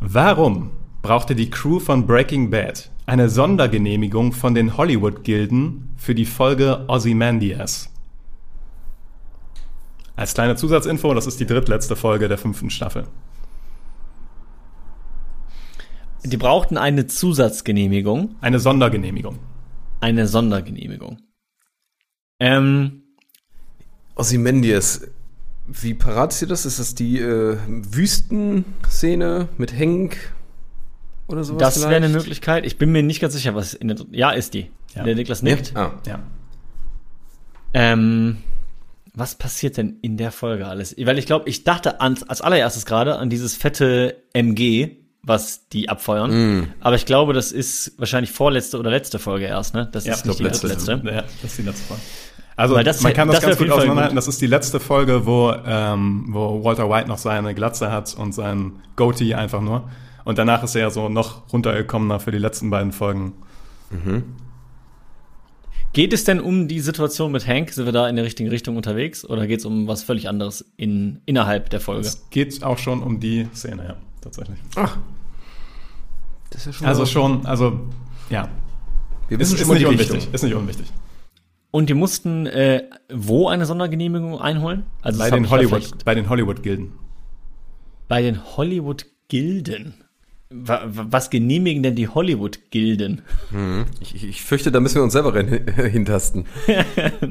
Warum 0.00 0.70
brauchte 1.00 1.34
die 1.34 1.48
Crew 1.48 1.78
von 1.80 2.06
Breaking 2.06 2.50
Bad 2.50 2.90
eine 3.08 3.30
Sondergenehmigung 3.30 4.32
von 4.32 4.54
den 4.54 4.76
Hollywood-Gilden 4.76 5.88
für 5.96 6.14
die 6.14 6.26
Folge 6.26 6.84
Ozymandias? 6.88 7.90
Als 10.14 10.34
kleine 10.34 10.56
Zusatzinfo, 10.56 11.14
das 11.14 11.26
ist 11.26 11.40
die 11.40 11.46
drittletzte 11.46 11.96
Folge 11.96 12.28
der 12.28 12.36
fünften 12.36 12.68
Staffel. 12.68 13.06
Die 16.22 16.36
brauchten 16.36 16.76
eine 16.76 17.06
Zusatzgenehmigung, 17.06 18.34
Eine 18.42 18.58
Sondergenehmigung. 18.58 19.38
eine 20.00 20.26
Sondergenehmigung. 20.28 21.18
Ähm, 22.40 23.04
Ozymandias, 24.16 25.08
wie 25.66 25.94
parat 25.94 26.32
ist 26.32 26.42
dir 26.42 26.46
das? 26.48 26.66
Ist 26.66 26.78
das 26.78 26.94
die 26.94 27.20
äh, 27.20 27.56
Wüstenszene 27.66 29.48
mit 29.56 29.72
Hank 29.72 30.34
oder 31.28 31.44
sowas? 31.44 31.60
das 31.74 31.82
wäre 31.82 31.96
eine? 31.96 32.08
Möglichkeit. 32.08 32.66
Ich 32.66 32.78
bin 32.78 32.90
mir 32.90 33.02
nicht 33.02 33.20
ganz 33.20 33.34
sicher, 33.34 33.54
was 33.54 33.74
in 33.74 33.88
der, 33.88 33.96
ja, 34.10 34.30
ist 34.30 34.54
die. 34.54 34.70
Ja. 34.94 35.04
Der 35.04 35.14
Niklas 35.14 35.42
Ja? 35.42 35.54
nickt. 35.54 35.76
Ah. 35.76 35.92
Ja. 36.06 36.18
Ähm, 37.74 38.38
was 39.14 39.34
passiert 39.34 39.76
denn 39.76 39.96
in 40.00 40.16
der 40.16 40.32
Folge 40.32 40.66
alles? 40.66 40.94
Weil 40.98 41.18
ich 41.18 41.26
glaube, 41.26 41.48
ich 41.48 41.64
dachte 41.64 42.00
ans, 42.00 42.22
als 42.22 42.40
allererstes 42.40 42.86
gerade 42.86 43.16
an 43.16 43.30
dieses 43.30 43.54
fette 43.56 44.22
MG, 44.32 44.90
was 45.22 45.68
die 45.68 45.88
abfeuern. 45.88 46.30
Mm. 46.60 46.68
Aber 46.80 46.96
ich 46.96 47.04
glaube, 47.04 47.32
das 47.32 47.52
ist 47.52 47.92
wahrscheinlich 47.98 48.30
vorletzte 48.32 48.78
oder 48.78 48.90
letzte 48.90 49.18
Folge 49.18 49.46
erst, 49.46 49.74
ne? 49.74 49.88
Das 49.92 50.06
Ja, 50.06 50.14
ist 50.14 50.20
ich 50.20 50.26
nicht 50.26 50.38
die 50.38 50.44
letzte. 50.44 50.68
drittletzte. 50.68 51.02
Ja, 51.04 51.22
das 51.22 51.50
ist 51.50 51.58
die 51.58 51.62
letzte 51.62 51.84
Folge. 51.84 52.02
Also 52.56 52.80
das- 52.82 53.02
man 53.02 53.12
kann 53.12 53.28
das, 53.28 53.36
das 53.36 53.44
ganz 53.44 53.58
gut 53.58 53.70
auseinanderhalten. 53.70 54.16
Das 54.16 54.28
ist 54.28 54.40
die 54.40 54.46
letzte 54.46 54.80
Folge, 54.80 55.26
wo, 55.26 55.52
ähm, 55.66 56.26
wo 56.30 56.64
Walter 56.64 56.88
White 56.88 57.08
noch 57.08 57.18
seine 57.18 57.54
Glatze 57.54 57.90
hat 57.92 58.14
und 58.16 58.32
sein 58.32 58.72
Goatee 58.96 59.34
einfach 59.34 59.60
nur. 59.60 59.88
Und 60.28 60.36
danach 60.36 60.62
ist 60.62 60.74
er 60.74 60.82
ja 60.82 60.90
so 60.90 61.08
noch 61.08 61.50
runtergekommener 61.54 62.20
für 62.20 62.30
die 62.30 62.36
letzten 62.36 62.68
beiden 62.68 62.92
Folgen. 62.92 63.32
Geht 65.94 66.12
es 66.12 66.24
denn 66.24 66.38
um 66.38 66.68
die 66.68 66.80
Situation 66.80 67.32
mit 67.32 67.46
Hank? 67.46 67.70
Sind 67.70 67.86
wir 67.86 67.92
da 67.92 68.06
in 68.10 68.16
der 68.16 68.26
richtigen 68.26 68.50
Richtung 68.50 68.76
unterwegs? 68.76 69.24
Oder 69.24 69.46
geht 69.46 69.60
es 69.60 69.64
um 69.64 69.88
was 69.88 70.02
völlig 70.02 70.28
anderes 70.28 70.70
in, 70.76 71.22
innerhalb 71.24 71.70
der 71.70 71.80
Folge? 71.80 72.06
Es 72.06 72.28
geht 72.28 72.62
auch 72.62 72.76
schon 72.76 73.02
um 73.02 73.20
die 73.20 73.48
Szene, 73.54 73.84
ja, 73.88 73.96
tatsächlich. 74.20 74.58
Ach. 74.76 74.98
Das 76.50 76.60
ist 76.60 76.66
ja 76.66 76.72
schon 76.74 76.86
Also 76.86 77.06
schon, 77.06 77.46
also 77.46 77.80
ja, 78.28 78.50
wir 79.28 79.40
ist, 79.40 79.52
wissen 79.52 79.54
ist 79.54 79.60
schon 79.60 79.68
mal 79.68 79.74
nicht 79.76 79.86
unwichtig. 79.86 80.16
Richtung. 80.16 80.34
Ist 80.34 80.44
nicht 80.44 80.54
unwichtig. 80.54 80.92
Und 81.70 81.88
die 81.88 81.94
mussten 81.94 82.44
äh, 82.44 82.82
wo 83.10 83.48
eine 83.48 83.64
Sondergenehmigung 83.64 84.38
einholen? 84.38 84.84
Also 85.00 85.20
Bei 85.20 85.30
den 85.30 85.48
Hollywood, 85.48 86.04
bei 86.04 86.14
den 86.14 86.28
Hollywood-Gilden. 86.28 86.92
Bei 88.08 88.20
den 88.20 88.44
Hollywood-Gilden. 88.58 89.94
Wa- 90.50 90.82
wa- 90.86 91.06
Was 91.10 91.28
genehmigen 91.30 91.82
denn 91.82 91.94
die 91.94 92.08
Hollywood-Gilden? 92.08 93.22
Ich, 94.00 94.14
ich- 94.14 94.24
ich 94.24 94.42
fürchte, 94.42 94.72
da 94.72 94.80
müssen 94.80 94.96
wir 94.96 95.02
uns 95.02 95.12
selber 95.12 95.34
rein, 95.34 95.48
hintasten. 95.90 96.46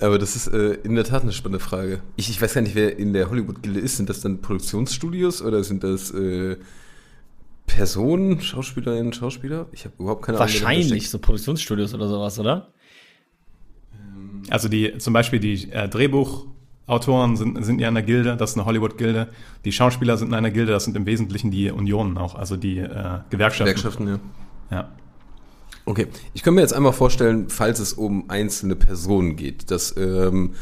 Aber 0.00 0.18
das 0.20 0.36
ist 0.36 0.46
äh, 0.46 0.74
in 0.84 0.94
der 0.94 1.02
Tat 1.02 1.22
eine 1.22 1.32
spannende 1.32 1.58
Frage. 1.58 2.00
Ich, 2.14 2.30
ich 2.30 2.40
weiß 2.40 2.54
gar 2.54 2.60
nicht, 2.60 2.76
wer 2.76 2.96
in 2.96 3.12
der 3.12 3.30
Hollywood-Gilde 3.30 3.80
ist. 3.80 3.96
Sind 3.96 4.08
das 4.08 4.20
dann 4.20 4.40
Produktionsstudios 4.40 5.42
oder 5.42 5.64
sind 5.64 5.82
das 5.82 6.12
äh, 6.12 6.56
Personen, 7.66 8.40
Schauspielerinnen, 8.40 9.12
Schauspieler? 9.12 9.66
Ich 9.72 9.84
habe 9.84 9.94
überhaupt 9.98 10.22
keine 10.24 10.38
Ahnung. 10.38 10.48
Wahrscheinlich 10.48 11.10
so 11.10 11.18
Produktionsstudios 11.18 11.92
oder 11.94 12.06
sowas, 12.08 12.38
oder? 12.38 12.68
Also 14.50 14.68
die, 14.68 14.96
zum 14.98 15.12
Beispiel 15.12 15.40
die 15.40 15.70
äh, 15.72 15.88
Drehbuchautoren 16.88 17.36
sind, 17.36 17.62
sind 17.64 17.80
ja 17.80 17.88
in 17.88 17.94
der 17.94 18.02
Gilde, 18.02 18.36
das 18.36 18.50
ist 18.50 18.56
eine 18.56 18.64
Hollywood-Gilde. 18.66 19.28
Die 19.64 19.72
Schauspieler 19.72 20.16
sind 20.16 20.28
in 20.28 20.34
einer 20.34 20.50
Gilde, 20.50 20.72
das 20.72 20.84
sind 20.84 20.96
im 20.96 21.06
Wesentlichen 21.06 21.50
die 21.50 21.70
Unionen 21.70 22.18
auch, 22.18 22.34
also 22.34 22.56
die 22.56 22.78
äh, 22.78 23.20
Gewerkschaften. 23.30 23.74
Gewerkschaften, 23.74 24.08
ja. 24.08 24.18
Ja. 24.70 24.88
Okay, 25.84 26.06
ich 26.34 26.42
kann 26.42 26.54
mir 26.54 26.60
jetzt 26.60 26.74
einmal 26.74 26.92
vorstellen, 26.92 27.48
falls 27.48 27.78
es 27.78 27.92
um 27.92 28.28
einzelne 28.28 28.76
Personen 28.76 29.36
geht, 29.36 29.70
dass 29.70 29.96
ähm, 29.96 30.54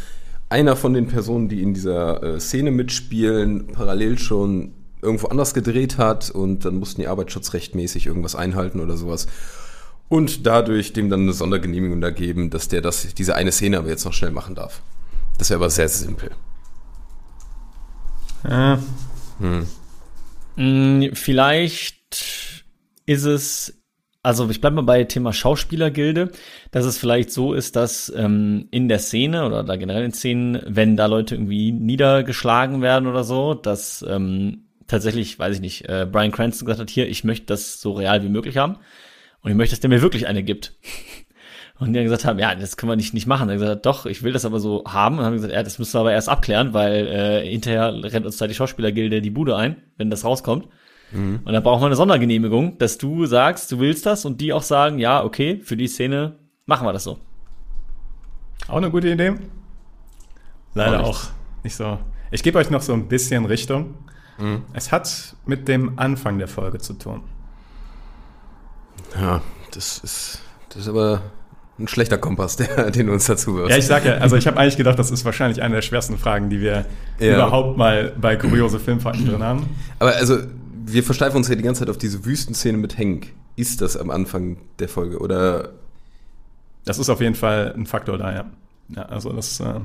einer 0.48 0.76
von 0.76 0.94
den 0.94 1.08
Personen, 1.08 1.48
die 1.48 1.62
in 1.62 1.74
dieser 1.74 2.22
äh, 2.22 2.40
Szene 2.40 2.70
mitspielen, 2.70 3.68
parallel 3.68 4.18
schon 4.18 4.72
irgendwo 5.02 5.26
anders 5.28 5.54
gedreht 5.54 5.98
hat 5.98 6.30
und 6.30 6.64
dann 6.64 6.76
mussten 6.76 7.00
die 7.00 7.08
arbeitsschutzrechtmäßig 7.08 8.06
irgendwas 8.06 8.36
einhalten 8.36 8.80
oder 8.80 8.96
sowas. 8.96 9.26
Und 10.08 10.46
dadurch 10.46 10.92
dem 10.92 11.10
dann 11.10 11.22
eine 11.22 11.32
Sondergenehmigung 11.32 12.00
da 12.00 12.10
geben, 12.10 12.50
dass 12.50 12.68
der 12.68 12.80
das, 12.80 13.12
diese 13.14 13.34
eine 13.34 13.50
Szene 13.50 13.78
aber 13.78 13.88
jetzt 13.88 14.04
noch 14.04 14.12
schnell 14.12 14.30
machen 14.30 14.54
darf. 14.54 14.80
Das 15.38 15.50
wäre 15.50 15.58
aber 15.58 15.70
sehr 15.70 15.88
simpel. 15.88 16.30
Äh, 18.44 18.76
Mm, 20.56 21.12
Vielleicht 21.12 22.24
ist 23.04 23.24
es, 23.24 23.82
also 24.22 24.48
ich 24.50 24.60
bleibe 24.60 24.76
mal 24.76 24.82
bei 24.82 25.04
Thema 25.04 25.32
Schauspielergilde, 25.32 26.30
dass 26.70 26.84
es 26.86 26.98
vielleicht 26.98 27.30
so 27.30 27.52
ist, 27.52 27.76
dass 27.76 28.12
ähm, 28.16 28.68
in 28.70 28.88
der 28.88 28.98
Szene 28.98 29.44
oder 29.44 29.62
da 29.62 29.76
generell 29.76 30.04
in 30.04 30.12
Szenen, 30.12 30.62
wenn 30.66 30.96
da 30.96 31.06
Leute 31.06 31.34
irgendwie 31.34 31.72
niedergeschlagen 31.72 32.80
werden 32.82 33.06
oder 33.06 33.22
so, 33.24 33.54
dass 33.54 34.04
ähm, 34.08 34.68
tatsächlich, 34.86 35.38
weiß 35.38 35.56
ich 35.56 35.60
nicht, 35.60 35.88
äh, 35.88 36.06
Brian 36.10 36.32
Cranston 36.32 36.66
gesagt 36.66 36.80
hat, 36.80 36.90
hier, 36.90 37.08
ich 37.08 37.24
möchte 37.24 37.46
das 37.46 37.80
so 37.80 37.92
real 37.92 38.22
wie 38.22 38.28
möglich 38.28 38.56
haben 38.56 38.76
und 39.42 39.50
ich 39.50 39.56
möchte, 39.56 39.74
dass 39.74 39.80
der 39.80 39.90
mir 39.90 40.02
wirklich 40.02 40.26
eine 40.26 40.42
gibt. 40.42 40.74
Und 41.78 41.88
die 41.88 41.92
dann 41.94 42.04
gesagt 42.04 42.24
haben, 42.24 42.38
ja, 42.38 42.54
das 42.54 42.76
können 42.76 42.90
wir 42.90 42.96
nicht, 42.96 43.12
nicht 43.12 43.26
machen. 43.26 43.48
Er 43.48 43.54
hat 43.54 43.60
gesagt, 43.60 43.86
doch, 43.86 44.06
ich 44.06 44.22
will 44.22 44.32
das 44.32 44.44
aber 44.46 44.60
so 44.60 44.82
haben. 44.86 45.16
Und 45.16 45.18
dann 45.18 45.26
haben 45.26 45.34
gesagt, 45.34 45.52
ja, 45.52 45.62
das 45.62 45.78
müssen 45.78 45.94
wir 45.94 46.00
aber 46.00 46.12
erst 46.12 46.28
abklären, 46.28 46.72
weil 46.72 47.06
äh, 47.06 47.48
hinterher 47.50 47.92
rennt 48.02 48.24
uns 48.24 48.38
da 48.38 48.46
die 48.46 48.54
Schauspielergilde 48.54 49.20
die 49.20 49.30
Bude 49.30 49.56
ein, 49.56 49.76
wenn 49.98 50.08
das 50.10 50.24
rauskommt. 50.24 50.66
Und 51.12 51.46
dann 51.46 51.62
brauchen 51.62 51.82
wir 51.82 51.86
eine 51.86 51.94
Sondergenehmigung, 51.96 52.78
dass 52.78 52.98
du 52.98 53.26
sagst, 53.26 53.70
du 53.70 53.78
willst 53.78 54.04
das 54.06 54.24
und 54.24 54.40
die 54.40 54.52
auch 54.52 54.62
sagen, 54.62 54.98
ja, 54.98 55.22
okay, 55.22 55.60
für 55.62 55.76
die 55.76 55.86
Szene 55.86 56.36
machen 56.66 56.84
wir 56.86 56.92
das 56.92 57.04
so. 57.04 57.18
auch 58.66 58.76
eine 58.78 58.90
gute 58.90 59.08
Idee. 59.10 59.34
Leider 60.74 61.00
Auch 61.04 61.10
auch 61.10 61.22
nicht, 61.62 61.76
so. 61.76 61.98
Ich 62.32 62.42
gebe 62.42 62.58
euch 62.58 62.70
noch 62.70 62.82
so 62.82 62.92
ein 62.92 63.06
bisschen 63.06 63.44
Richtung. 63.44 63.94
Es 64.72 64.90
hat 64.92 65.36
mit 65.46 65.68
dem 65.68 65.98
Anfang 65.98 66.38
der 66.38 66.48
Folge 66.48 66.78
zu 66.78 66.94
tun. 66.94 67.22
Ja, 69.18 69.40
das 69.72 69.98
ist, 69.98 70.42
das 70.70 70.82
ist 70.82 70.88
aber 70.88 71.22
ein 71.78 71.88
schlechter 71.88 72.16
Kompass, 72.18 72.56
der, 72.56 72.90
den 72.90 73.06
du 73.06 73.12
uns 73.12 73.26
dazu 73.26 73.56
wirst. 73.56 73.70
Ja, 73.70 73.76
ich 73.76 73.86
sage 73.86 74.08
ja, 74.08 74.14
also 74.16 74.36
ich 74.36 74.46
habe 74.46 74.58
eigentlich 74.58 74.76
gedacht, 74.76 74.98
das 74.98 75.10
ist 75.10 75.24
wahrscheinlich 75.24 75.62
eine 75.62 75.74
der 75.76 75.82
schwersten 75.82 76.16
Fragen, 76.18 76.48
die 76.50 76.60
wir 76.60 76.86
Ja. 77.18 77.34
überhaupt 77.34 77.76
mal 77.76 78.12
bei 78.20 78.36
kuriose 78.36 78.78
Filmfakten 78.78 79.26
drin 79.26 79.42
haben. 79.42 79.68
Aber 79.98 80.14
also, 80.16 80.38
wir 80.86 81.02
versteifen 81.02 81.36
uns 81.36 81.48
ja 81.48 81.54
die 81.54 81.62
ganze 81.62 81.80
Zeit 81.80 81.90
auf 81.90 81.98
diese 81.98 82.24
Wüstenszene 82.24 82.78
mit 82.78 82.96
Hank. 82.98 83.32
Ist 83.56 83.80
das 83.80 83.96
am 83.96 84.10
Anfang 84.10 84.58
der 84.78 84.88
Folge 84.88 85.18
oder 85.18 85.70
Das 86.84 86.98
ist 86.98 87.08
auf 87.10 87.20
jeden 87.20 87.34
Fall 87.34 87.74
ein 87.76 87.86
Faktor 87.86 88.18
da, 88.18 88.32
ja. 88.32 88.44
Ja, 88.94 89.02
also 89.06 89.32
das 89.32 89.58
äh, 89.60 89.80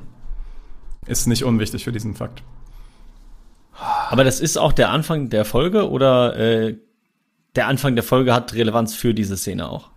ist 1.08 1.26
nicht 1.28 1.44
unwichtig 1.44 1.84
für 1.86 1.92
diesen 1.92 2.14
Fakt. 2.16 2.44
Aber 4.10 4.24
das 4.24 4.40
ist 4.40 4.58
auch 4.58 4.74
der 4.74 4.92
Anfang 4.92 5.30
der 5.30 5.46
Folge 5.46 5.90
oder 5.90 6.36
äh, 6.38 6.76
der 7.56 7.68
Anfang 7.68 7.96
der 7.96 8.04
Folge 8.04 8.34
hat 8.34 8.54
Relevanz 8.54 8.94
für 8.94 9.14
diese 9.14 9.38
Szene 9.38 9.68
auch? 9.70 9.90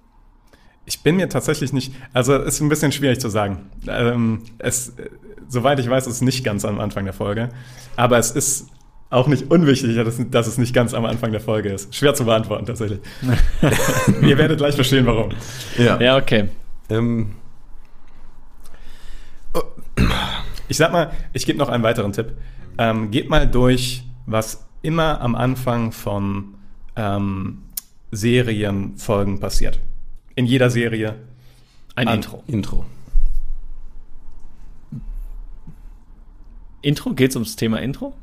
Ich 0.87 1.03
bin 1.03 1.16
mir 1.16 1.29
tatsächlich 1.29 1.73
nicht, 1.73 1.94
also 2.12 2.37
ist 2.37 2.61
ein 2.61 2.68
bisschen 2.68 2.92
schwierig 2.92 3.20
zu 3.20 3.29
sagen. 3.29 3.70
Ähm, 3.88 4.42
es, 4.59 4.92
soweit 5.49 5.79
ich 5.79 5.88
weiß, 5.88 6.07
ist 6.07 6.16
es 6.16 6.20
nicht 6.20 6.44
ganz 6.44 6.64
am 6.64 6.79
Anfang 6.81 7.05
der 7.05 7.14
Folge, 7.14 7.49
aber 7.97 8.18
es 8.18 8.31
ist 8.31 8.68
auch 9.11 9.29
nicht 9.29 9.51
unwichtig, 9.51 9.94
dass, 9.97 10.18
dass 10.31 10.47
es 10.47 10.59
nicht 10.59 10.75
ganz 10.75 10.92
am 10.92 11.05
Anfang 11.05 11.31
der 11.31 11.40
Folge 11.40 11.70
ist. 11.70 11.94
Schwer 11.94 12.14
zu 12.14 12.25
beantworten 12.25 12.66
tatsächlich. 12.66 13.01
Ihr 14.23 14.37
werdet 14.37 14.59
gleich 14.59 14.75
verstehen, 14.75 15.07
warum. 15.07 15.31
Ja. 15.79 16.01
Ja, 16.01 16.16
okay. 16.16 16.49
Ähm, 16.90 17.35
Ich 20.68 20.77
sag 20.79 20.92
mal, 20.92 21.12
ich 21.33 21.47
gebe 21.47 21.59
noch 21.59 21.68
einen 21.68 21.85
weiteren 21.85 22.12
Tipp. 22.12 22.33
Ähm, 22.79 23.11
geht 23.11 23.29
mal 23.29 23.47
durch, 23.47 24.05
was 24.27 24.66
immer 24.83 25.20
am 25.20 25.35
Anfang 25.35 25.92
von 25.92 26.55
ähm, 26.97 27.62
Serienfolgen 28.11 29.40
passiert. 29.40 29.79
In 30.35 30.47
jeder 30.47 30.70
Serie. 30.70 31.16
Ein 31.94 32.09
An- 32.09 32.16
Intro. 32.16 32.42
Intro. 32.47 32.85
Intro? 36.83 37.12
Geht's 37.14 37.37
ums 37.37 37.57
Thema 37.57 37.79
Intro? 37.81 38.14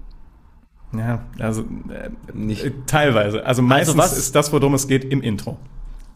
Ja, 0.96 1.26
also 1.40 1.62
äh, 1.62 2.10
Nicht. 2.34 2.66
teilweise. 2.86 3.46
Also 3.46 3.62
meistens 3.62 3.98
was- 3.98 4.18
ist 4.18 4.36
das, 4.36 4.52
worum 4.52 4.74
es 4.74 4.88
geht, 4.88 5.06
im 5.06 5.22
Intro. 5.22 5.58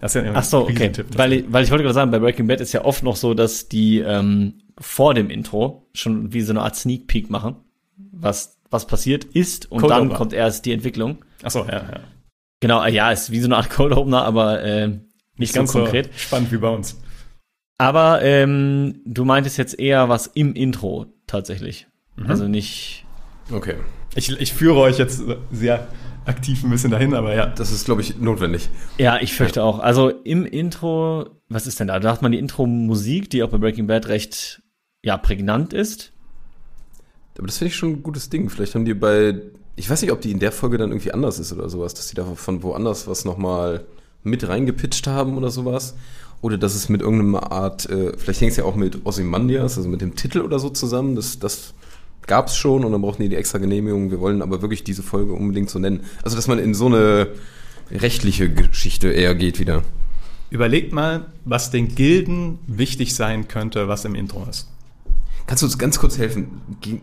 Das 0.01 0.13
ist 0.13 0.21
ja 0.21 0.27
immer 0.29 0.39
Ach 0.39 0.43
so, 0.43 0.57
ein 0.57 0.63
okay. 0.63 0.73
Riesentipp. 0.73 1.17
Weil 1.17 1.33
ich, 1.33 1.45
weil 1.51 1.63
ich 1.63 1.71
wollte 1.71 1.83
gerade 1.83 1.93
sagen, 1.93 2.11
bei 2.11 2.19
Breaking 2.19 2.47
Bad 2.47 2.59
ist 2.59 2.73
ja 2.73 2.83
oft 2.83 3.01
noch 3.01 3.15
so, 3.15 3.33
dass 3.33 3.69
die 3.69 3.99
ähm, 3.99 4.55
vor 4.77 5.13
dem 5.13 5.29
Intro 5.29 5.87
schon 5.93 6.33
wie 6.33 6.41
so 6.41 6.51
eine 6.51 6.61
Art 6.61 6.75
Sneak 6.75 7.07
Peek 7.07 7.29
machen, 7.29 7.55
was 8.11 8.57
was 8.69 8.85
passiert 8.87 9.23
ist 9.23 9.71
und 9.71 9.79
Code 9.79 9.93
dann 9.93 10.01
Opener. 10.03 10.17
kommt 10.17 10.33
erst 10.33 10.65
die 10.65 10.73
Entwicklung. 10.73 11.23
Ach 11.43 11.51
so, 11.51 11.59
ja, 11.59 11.71
ja. 11.71 11.99
Genau, 12.59 12.83
äh, 12.83 12.91
ja, 12.91 13.09
ist 13.11 13.31
wie 13.31 13.39
so 13.39 13.45
eine 13.47 13.55
Art 13.55 13.69
Cold 13.69 13.93
Opener, 13.93 14.23
aber 14.25 14.61
äh, 14.63 14.99
nicht 15.37 15.53
ganz 15.53 15.71
so 15.71 15.79
konkret. 15.79 16.09
spannend 16.15 16.51
wie 16.51 16.57
bei 16.57 16.69
uns. 16.69 16.97
Aber 17.77 18.21
ähm, 18.21 19.01
du 19.05 19.25
meintest 19.25 19.57
jetzt 19.57 19.77
eher 19.77 20.07
was 20.07 20.27
im 20.27 20.53
Intro 20.53 21.07
tatsächlich. 21.27 21.87
Also 22.27 22.47
nicht. 22.47 23.05
Okay. 23.51 23.75
Ich, 24.15 24.29
ich 24.29 24.53
führe 24.53 24.79
euch 24.79 24.97
jetzt 24.97 25.21
sehr 25.51 25.87
aktiv 26.25 26.63
ein 26.63 26.69
bisschen 26.69 26.91
dahin, 26.91 27.13
aber 27.13 27.35
ja. 27.35 27.47
Das 27.47 27.71
ist, 27.71 27.85
glaube 27.85 28.01
ich, 28.01 28.17
notwendig. 28.17 28.69
Ja, 28.97 29.19
ich 29.21 29.33
fürchte 29.33 29.63
auch. 29.63 29.79
Also 29.79 30.09
im 30.09 30.45
Intro, 30.45 31.29
was 31.49 31.67
ist 31.67 31.79
denn 31.79 31.87
da? 31.87 31.99
Da 31.99 32.11
hat 32.11 32.21
man 32.21 32.31
die 32.31 32.39
Intro-Musik, 32.39 33.29
die 33.29 33.43
auch 33.43 33.49
bei 33.49 33.57
Breaking 33.57 33.87
Bad 33.87 34.07
recht 34.07 34.61
ja 35.03 35.17
prägnant 35.17 35.73
ist. 35.73 36.13
Aber 37.37 37.47
das 37.47 37.57
finde 37.57 37.69
ich 37.69 37.75
schon 37.75 37.89
ein 37.91 38.03
gutes 38.03 38.29
Ding. 38.29 38.49
Vielleicht 38.49 38.75
haben 38.75 38.85
die 38.85 38.93
bei, 38.93 39.41
ich 39.75 39.89
weiß 39.89 40.01
nicht, 40.01 40.11
ob 40.11 40.21
die 40.21 40.31
in 40.31 40.39
der 40.39 40.53
Folge 40.53 40.77
dann 40.77 40.91
irgendwie 40.91 41.11
anders 41.11 41.37
ist 41.37 41.51
oder 41.51 41.69
sowas, 41.69 41.93
dass 41.93 42.07
die 42.07 42.15
da 42.15 42.23
von 42.23 42.63
woanders 42.63 43.07
was 43.07 43.25
nochmal 43.25 43.85
mit 44.25 44.47
reingepitcht 44.47 45.07
haben 45.07 45.37
oder 45.37 45.51
sowas. 45.51 45.95
Oder 46.41 46.57
dass 46.57 46.75
es 46.75 46.89
mit 46.89 47.01
irgendeiner 47.01 47.51
Art, 47.51 47.89
äh, 47.89 48.11
vielleicht 48.17 48.41
hängt 48.41 48.51
es 48.51 48.57
ja 48.57 48.65
auch 48.65 48.75
mit 48.75 49.05
Ozymandias, 49.05 49.77
also 49.77 49.89
mit 49.89 50.01
dem 50.01 50.15
Titel 50.15 50.41
oder 50.41 50.59
so 50.59 50.69
zusammen. 50.69 51.15
Das, 51.15 51.39
das 51.39 51.73
gab 52.27 52.47
es 52.47 52.57
schon 52.57 52.83
und 52.83 52.91
dann 52.91 53.01
brauchten 53.01 53.23
die 53.23 53.29
die 53.29 53.35
extra 53.35 53.57
Genehmigung. 53.57 54.11
Wir 54.11 54.19
wollen 54.19 54.41
aber 54.41 54.61
wirklich 54.61 54.83
diese 54.83 55.01
Folge 55.01 55.33
unbedingt 55.33 55.69
so 55.69 55.79
nennen. 55.79 56.01
Also, 56.23 56.35
dass 56.35 56.47
man 56.47 56.59
in 56.59 56.73
so 56.73 56.87
eine 56.87 57.29
rechtliche 57.91 58.51
Geschichte 58.51 59.09
eher 59.09 59.35
geht 59.35 59.59
wieder. 59.59 59.83
Überlegt 60.49 60.93
mal, 60.93 61.27
was 61.45 61.71
den 61.71 61.95
Gilden 61.95 62.59
wichtig 62.67 63.15
sein 63.15 63.47
könnte, 63.47 63.87
was 63.87 64.05
im 64.05 64.15
Intro 64.15 64.45
ist. 64.49 64.69
Kannst 65.47 65.63
du 65.63 65.67
uns 65.67 65.77
ganz 65.77 65.99
kurz 65.99 66.17
helfen? 66.17 66.61
G 66.81 67.01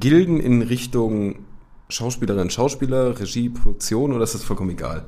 Gilden 0.00 0.40
in 0.40 0.62
Richtung 0.62 1.36
Schauspielerinnen, 1.88 2.50
Schauspieler, 2.50 3.18
Regie, 3.20 3.50
Produktion 3.50 4.12
oder 4.12 4.24
ist 4.24 4.34
das 4.34 4.42
vollkommen 4.42 4.70
egal? 4.70 5.04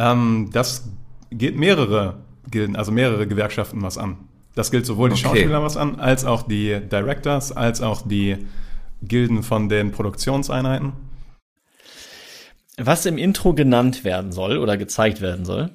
Ähm, 0.00 0.48
das 0.50 0.88
geht 1.30 1.56
mehrere 1.56 2.14
Gilden, 2.50 2.74
also 2.74 2.90
mehrere 2.90 3.26
Gewerkschaften 3.26 3.82
was 3.82 3.98
an. 3.98 4.16
Das 4.54 4.70
gilt 4.70 4.86
sowohl 4.86 5.10
die 5.10 5.14
Okay. 5.14 5.22
Schauspieler 5.22 5.62
was 5.62 5.76
an, 5.76 6.00
als 6.00 6.24
auch 6.24 6.42
die 6.42 6.80
Directors, 6.80 7.52
als 7.52 7.82
auch 7.82 8.02
die 8.02 8.38
Gilden 9.02 9.42
von 9.42 9.68
den 9.68 9.92
Produktionseinheiten. 9.92 10.92
Was 12.78 13.04
im 13.04 13.18
Intro 13.18 13.52
genannt 13.52 14.04
werden 14.04 14.32
soll 14.32 14.56
oder 14.56 14.78
gezeigt 14.78 15.20
werden 15.20 15.44
soll. 15.44 15.70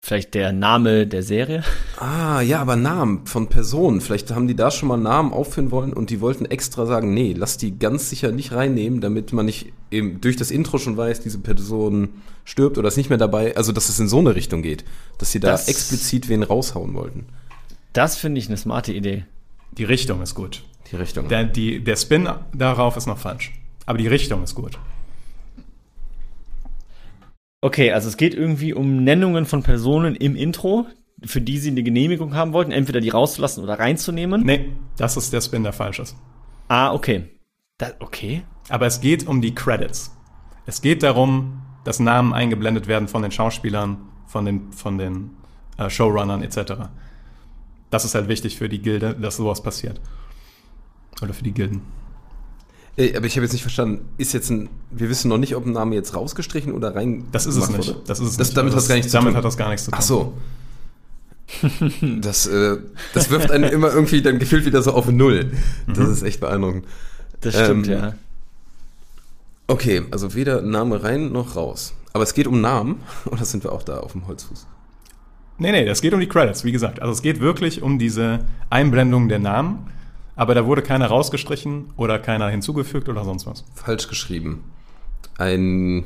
Vielleicht 0.00 0.34
der 0.34 0.52
Name 0.52 1.06
der 1.06 1.22
Serie. 1.22 1.64
Ah, 1.98 2.40
ja, 2.40 2.60
aber 2.60 2.76
Namen 2.76 3.26
von 3.26 3.48
Personen. 3.48 4.00
Vielleicht 4.00 4.30
haben 4.30 4.46
die 4.46 4.54
da 4.54 4.70
schon 4.70 4.88
mal 4.88 4.96
Namen 4.96 5.32
aufführen 5.32 5.70
wollen 5.70 5.92
und 5.92 6.10
die 6.10 6.20
wollten 6.20 6.44
extra 6.46 6.86
sagen, 6.86 7.12
nee, 7.12 7.34
lass 7.36 7.58
die 7.58 7.78
ganz 7.78 8.08
sicher 8.08 8.30
nicht 8.30 8.52
reinnehmen, 8.52 9.00
damit 9.00 9.32
man 9.32 9.46
nicht 9.46 9.72
eben 9.90 10.20
durch 10.20 10.36
das 10.36 10.50
Intro 10.50 10.78
schon 10.78 10.96
weiß, 10.96 11.20
diese 11.20 11.38
Person 11.40 12.10
stirbt 12.44 12.78
oder 12.78 12.88
ist 12.88 12.96
nicht 12.96 13.10
mehr 13.10 13.18
dabei. 13.18 13.56
Also, 13.56 13.72
dass 13.72 13.88
es 13.88 13.98
in 13.98 14.08
so 14.08 14.18
eine 14.20 14.34
Richtung 14.34 14.62
geht. 14.62 14.84
Dass 15.18 15.32
sie 15.32 15.40
da 15.40 15.50
Das- 15.50 15.68
explizit 15.68 16.28
wen 16.28 16.42
raushauen 16.44 16.94
wollten. 16.94 17.26
Das 17.92 18.16
finde 18.16 18.38
ich 18.38 18.46
eine 18.48 18.56
smarte 18.56 18.92
Idee. 18.92 19.24
Die 19.72 19.84
Richtung 19.84 20.22
ist 20.22 20.34
gut. 20.34 20.62
Die 20.92 20.96
Richtung. 20.96 21.28
Der, 21.28 21.44
die, 21.44 21.82
der 21.82 21.96
Spin 21.96 22.28
darauf 22.54 22.96
ist 22.96 23.06
noch 23.06 23.18
falsch. 23.18 23.52
Aber 23.84 23.98
die 23.98 24.06
Richtung 24.08 24.42
ist 24.44 24.54
gut. 24.54 24.78
Okay, 27.60 27.92
also 27.92 28.08
es 28.08 28.16
geht 28.16 28.34
irgendwie 28.34 28.72
um 28.72 29.02
Nennungen 29.02 29.44
von 29.44 29.62
Personen 29.62 30.14
im 30.14 30.36
Intro, 30.36 30.86
für 31.24 31.40
die 31.40 31.58
sie 31.58 31.70
eine 31.70 31.82
Genehmigung 31.82 32.34
haben 32.34 32.52
wollten, 32.52 32.70
entweder 32.70 33.00
die 33.00 33.08
rauszulassen 33.08 33.64
oder 33.64 33.78
reinzunehmen. 33.78 34.44
Nee, 34.44 34.72
das 34.96 35.16
ist 35.16 35.32
der 35.32 35.40
Spin, 35.40 35.64
der 35.64 35.72
falsch 35.72 35.98
ist. 35.98 36.16
Ah, 36.68 36.92
okay. 36.92 37.24
Da, 37.78 37.90
okay. 37.98 38.42
Aber 38.68 38.86
es 38.86 39.00
geht 39.00 39.26
um 39.26 39.40
die 39.40 39.54
Credits. 39.54 40.14
Es 40.66 40.82
geht 40.82 41.02
darum, 41.02 41.62
dass 41.84 41.98
Namen 41.98 42.32
eingeblendet 42.32 42.86
werden 42.86 43.08
von 43.08 43.22
den 43.22 43.32
Schauspielern, 43.32 43.98
von 44.26 44.44
den, 44.44 44.72
von 44.72 44.98
den 44.98 45.30
äh, 45.78 45.90
Showrunnern 45.90 46.42
etc. 46.42 46.88
Das 47.90 48.04
ist 48.04 48.14
halt 48.14 48.28
wichtig 48.28 48.56
für 48.56 48.68
die 48.68 48.80
Gilde, 48.80 49.14
dass 49.14 49.36
sowas 49.36 49.62
passiert. 49.62 50.00
Oder 51.22 51.34
für 51.34 51.44
die 51.44 51.52
Gilden. 51.54 51.82
Äh, 52.98 53.16
aber 53.16 53.26
ich 53.26 53.36
habe 53.36 53.44
jetzt 53.44 53.52
nicht 53.52 53.62
verstanden, 53.62 54.04
ist 54.18 54.32
jetzt 54.34 54.50
ein, 54.50 54.68
wir 54.90 55.08
wissen 55.08 55.28
noch 55.28 55.38
nicht, 55.38 55.54
ob 55.56 55.64
ein 55.64 55.72
Name 55.72 55.94
jetzt 55.94 56.14
rausgestrichen 56.14 56.72
oder 56.72 56.94
rein. 56.94 57.24
Das 57.32 57.46
ist 57.46 57.56
es 57.56 57.68
nicht. 57.70 57.78
wurde? 57.88 58.00
Das 58.06 58.18
ist 58.20 58.30
es 58.30 58.36
das, 58.36 58.48
nicht. 58.48 58.56
Damit 58.56 58.74
Also 58.74 58.76
hat 58.76 58.82
es 58.82 58.88
gar 58.88 58.96
nichts 58.96 59.10
zu 59.12 59.16
damit 59.16 59.30
tun. 59.30 59.36
hat 59.38 59.44
das 59.44 59.56
gar 59.56 59.68
nichts 59.68 59.84
zu 59.84 59.90
tun. 59.90 59.98
Ach 60.00 60.04
so. 60.04 60.32
Das, 62.20 62.46
äh, 62.46 62.76
das 63.14 63.30
wirft 63.30 63.50
einen 63.50 63.64
immer 63.70 63.90
irgendwie 63.90 64.20
dann 64.20 64.38
gefühlt 64.38 64.66
wieder 64.66 64.82
so 64.82 64.92
auf 64.92 65.08
Null. 65.08 65.52
Das 65.86 66.06
ist 66.08 66.22
echt 66.22 66.40
beeindruckend. 66.40 66.84
Das 67.40 67.54
stimmt, 67.54 67.88
Ähm, 67.88 67.92
ja. 67.94 68.14
Okay, 69.66 70.02
also 70.10 70.34
weder 70.34 70.60
Name 70.60 71.02
rein 71.02 71.32
noch 71.32 71.56
raus. 71.56 71.94
Aber 72.12 72.24
es 72.24 72.34
geht 72.34 72.46
um 72.46 72.60
Namen, 72.60 73.00
oder 73.30 73.44
sind 73.46 73.64
wir 73.64 73.72
auch 73.72 73.82
da 73.82 73.98
auf 74.00 74.12
dem 74.12 74.26
Holzfuß? 74.26 74.66
Nee, 75.58 75.72
nee, 75.72 75.84
das 75.86 76.00
geht 76.02 76.12
um 76.12 76.20
die 76.20 76.28
Credits, 76.28 76.64
wie 76.64 76.72
gesagt. 76.72 77.00
Also 77.00 77.12
es 77.12 77.22
geht 77.22 77.40
wirklich 77.40 77.82
um 77.82 77.98
diese 77.98 78.40
Einblendung 78.70 79.28
der 79.28 79.38
Namen, 79.38 79.86
aber 80.38 80.54
da 80.54 80.64
wurde 80.66 80.82
keiner 80.82 81.06
rausgestrichen 81.08 81.90
oder 81.96 82.18
keiner 82.20 82.48
hinzugefügt 82.48 83.08
oder 83.08 83.24
sonst 83.24 83.44
was. 83.46 83.64
Falsch 83.74 84.08
geschrieben. 84.08 84.62
Ein 85.36 86.04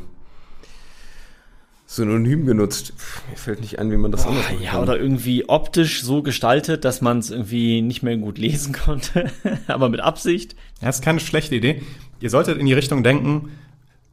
Synonym 1.86 2.46
genutzt. 2.46 2.94
Mir 3.30 3.36
fällt 3.36 3.60
nicht 3.60 3.78
ein, 3.78 3.90
wie 3.90 3.98
man 3.98 4.10
das 4.10 4.26
anders 4.26 4.44
machen 4.50 4.62
Ja, 4.62 4.70
kann. 4.72 4.80
oder 4.82 4.98
irgendwie 4.98 5.48
optisch 5.48 6.02
so 6.02 6.22
gestaltet, 6.22 6.86
dass 6.86 7.02
man 7.02 7.18
es 7.18 7.30
irgendwie 7.30 7.82
nicht 7.82 8.02
mehr 8.02 8.16
gut 8.16 8.38
lesen 8.38 8.72
konnte, 8.84 9.30
aber 9.66 9.90
mit 9.90 10.00
Absicht. 10.00 10.56
Ja, 10.80 10.88
ist 10.88 11.04
keine 11.04 11.20
schlechte 11.20 11.54
Idee. 11.54 11.82
Ihr 12.20 12.30
solltet 12.30 12.56
in 12.58 12.64
die 12.66 12.72
Richtung 12.72 13.02
denken, 13.02 13.50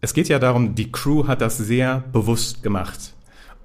es 0.02 0.14
geht 0.14 0.28
ja 0.28 0.40
darum, 0.40 0.76
die 0.76 0.92
Crew 0.92 1.28
hat 1.28 1.40
das 1.42 1.58
sehr 1.58 2.04
bewusst 2.12 2.62
gemacht. 2.64 3.14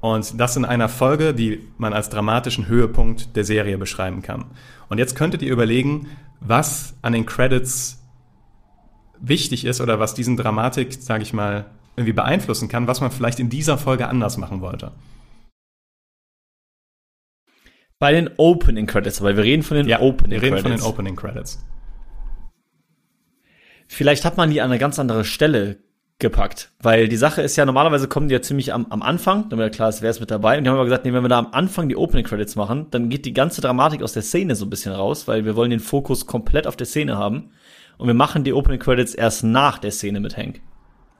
Und 0.04 0.38
das 0.38 0.54
in 0.54 0.66
einer 0.66 0.90
Folge, 0.90 1.32
die 1.32 1.66
man 1.78 1.94
als 1.94 2.10
dramatischen 2.10 2.68
Höhepunkt 2.68 3.36
der 3.36 3.44
Serie 3.44 3.78
beschreiben 3.78 4.20
kann. 4.20 4.44
Und 4.90 4.98
jetzt 4.98 5.16
könntet 5.16 5.40
ihr 5.40 5.50
überlegen, 5.50 6.08
was 6.40 6.94
an 7.00 7.14
den 7.14 7.24
Credits 7.24 8.02
wichtig 9.18 9.64
ist 9.64 9.80
oder 9.80 10.00
was 10.00 10.12
diesen 10.12 10.36
Dramatik, 10.36 10.92
sage 10.92 11.22
ich 11.22 11.32
mal, 11.32 11.64
irgendwie 11.96 12.12
beeinflussen 12.12 12.68
kann, 12.68 12.86
was 12.86 13.00
man 13.00 13.12
vielleicht 13.12 13.40
in 13.40 13.48
dieser 13.48 13.78
Folge 13.78 14.06
anders 14.06 14.36
machen 14.36 14.60
wollte. 14.60 14.92
Bei 17.98 18.12
den 18.12 18.28
Opening 18.36 18.84
Credits, 18.84 19.22
aber 19.22 19.38
wir 19.38 19.42
reden 19.42 19.62
von 19.62 19.78
den 19.78 19.90
Opening 19.90 20.32
wir 20.32 20.42
reden 20.42 20.56
Credits. 20.56 20.62
von 20.62 20.70
den 20.72 20.82
Opening 20.82 21.16
Credits. 21.16 21.64
Vielleicht 23.88 24.26
hat 24.26 24.36
man 24.36 24.50
die 24.50 24.60
an 24.60 24.70
eine 24.70 24.78
ganz 24.78 24.98
andere 24.98 25.24
Stelle 25.24 25.78
gepackt, 26.20 26.70
weil 26.80 27.08
die 27.08 27.16
Sache 27.16 27.42
ist 27.42 27.56
ja, 27.56 27.66
normalerweise 27.66 28.08
kommen 28.08 28.28
die 28.28 28.34
ja 28.34 28.40
ziemlich 28.40 28.72
am, 28.72 28.86
am 28.90 29.02
Anfang, 29.02 29.48
damit 29.48 29.74
klar 29.74 29.88
ist, 29.88 30.00
wer 30.00 30.10
ist 30.10 30.20
mit 30.20 30.30
dabei. 30.30 30.56
Und 30.56 30.64
die 30.64 30.70
haben 30.70 30.76
aber 30.76 30.84
gesagt, 30.84 31.04
nee, 31.04 31.12
wenn 31.12 31.24
wir 31.24 31.28
da 31.28 31.38
am 31.38 31.48
Anfang 31.52 31.88
die 31.88 31.96
Opening 31.96 32.24
Credits 32.24 32.56
machen, 32.56 32.86
dann 32.90 33.08
geht 33.08 33.26
die 33.26 33.32
ganze 33.32 33.60
Dramatik 33.60 34.02
aus 34.02 34.12
der 34.12 34.22
Szene 34.22 34.54
so 34.54 34.64
ein 34.64 34.70
bisschen 34.70 34.92
raus, 34.92 35.26
weil 35.26 35.44
wir 35.44 35.56
wollen 35.56 35.70
den 35.70 35.80
Fokus 35.80 36.26
komplett 36.26 36.66
auf 36.66 36.76
der 36.76 36.86
Szene 36.86 37.18
haben. 37.18 37.50
Und 37.98 38.06
wir 38.06 38.14
machen 38.14 38.44
die 38.44 38.52
Opening 38.52 38.80
Credits 38.80 39.14
erst 39.14 39.44
nach 39.44 39.78
der 39.78 39.90
Szene 39.90 40.20
mit 40.20 40.36
Hank. 40.36 40.60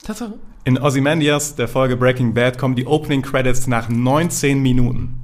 Tatsache. 0.02 0.34
In 0.64 0.78
Ozymandias, 0.78 1.56
der 1.56 1.68
Folge 1.68 1.96
Breaking 1.96 2.34
Bad, 2.34 2.58
kommen 2.58 2.74
die 2.74 2.86
Opening 2.86 3.22
Credits 3.22 3.66
nach 3.66 3.88
19 3.88 4.60
Minuten. 4.60 5.23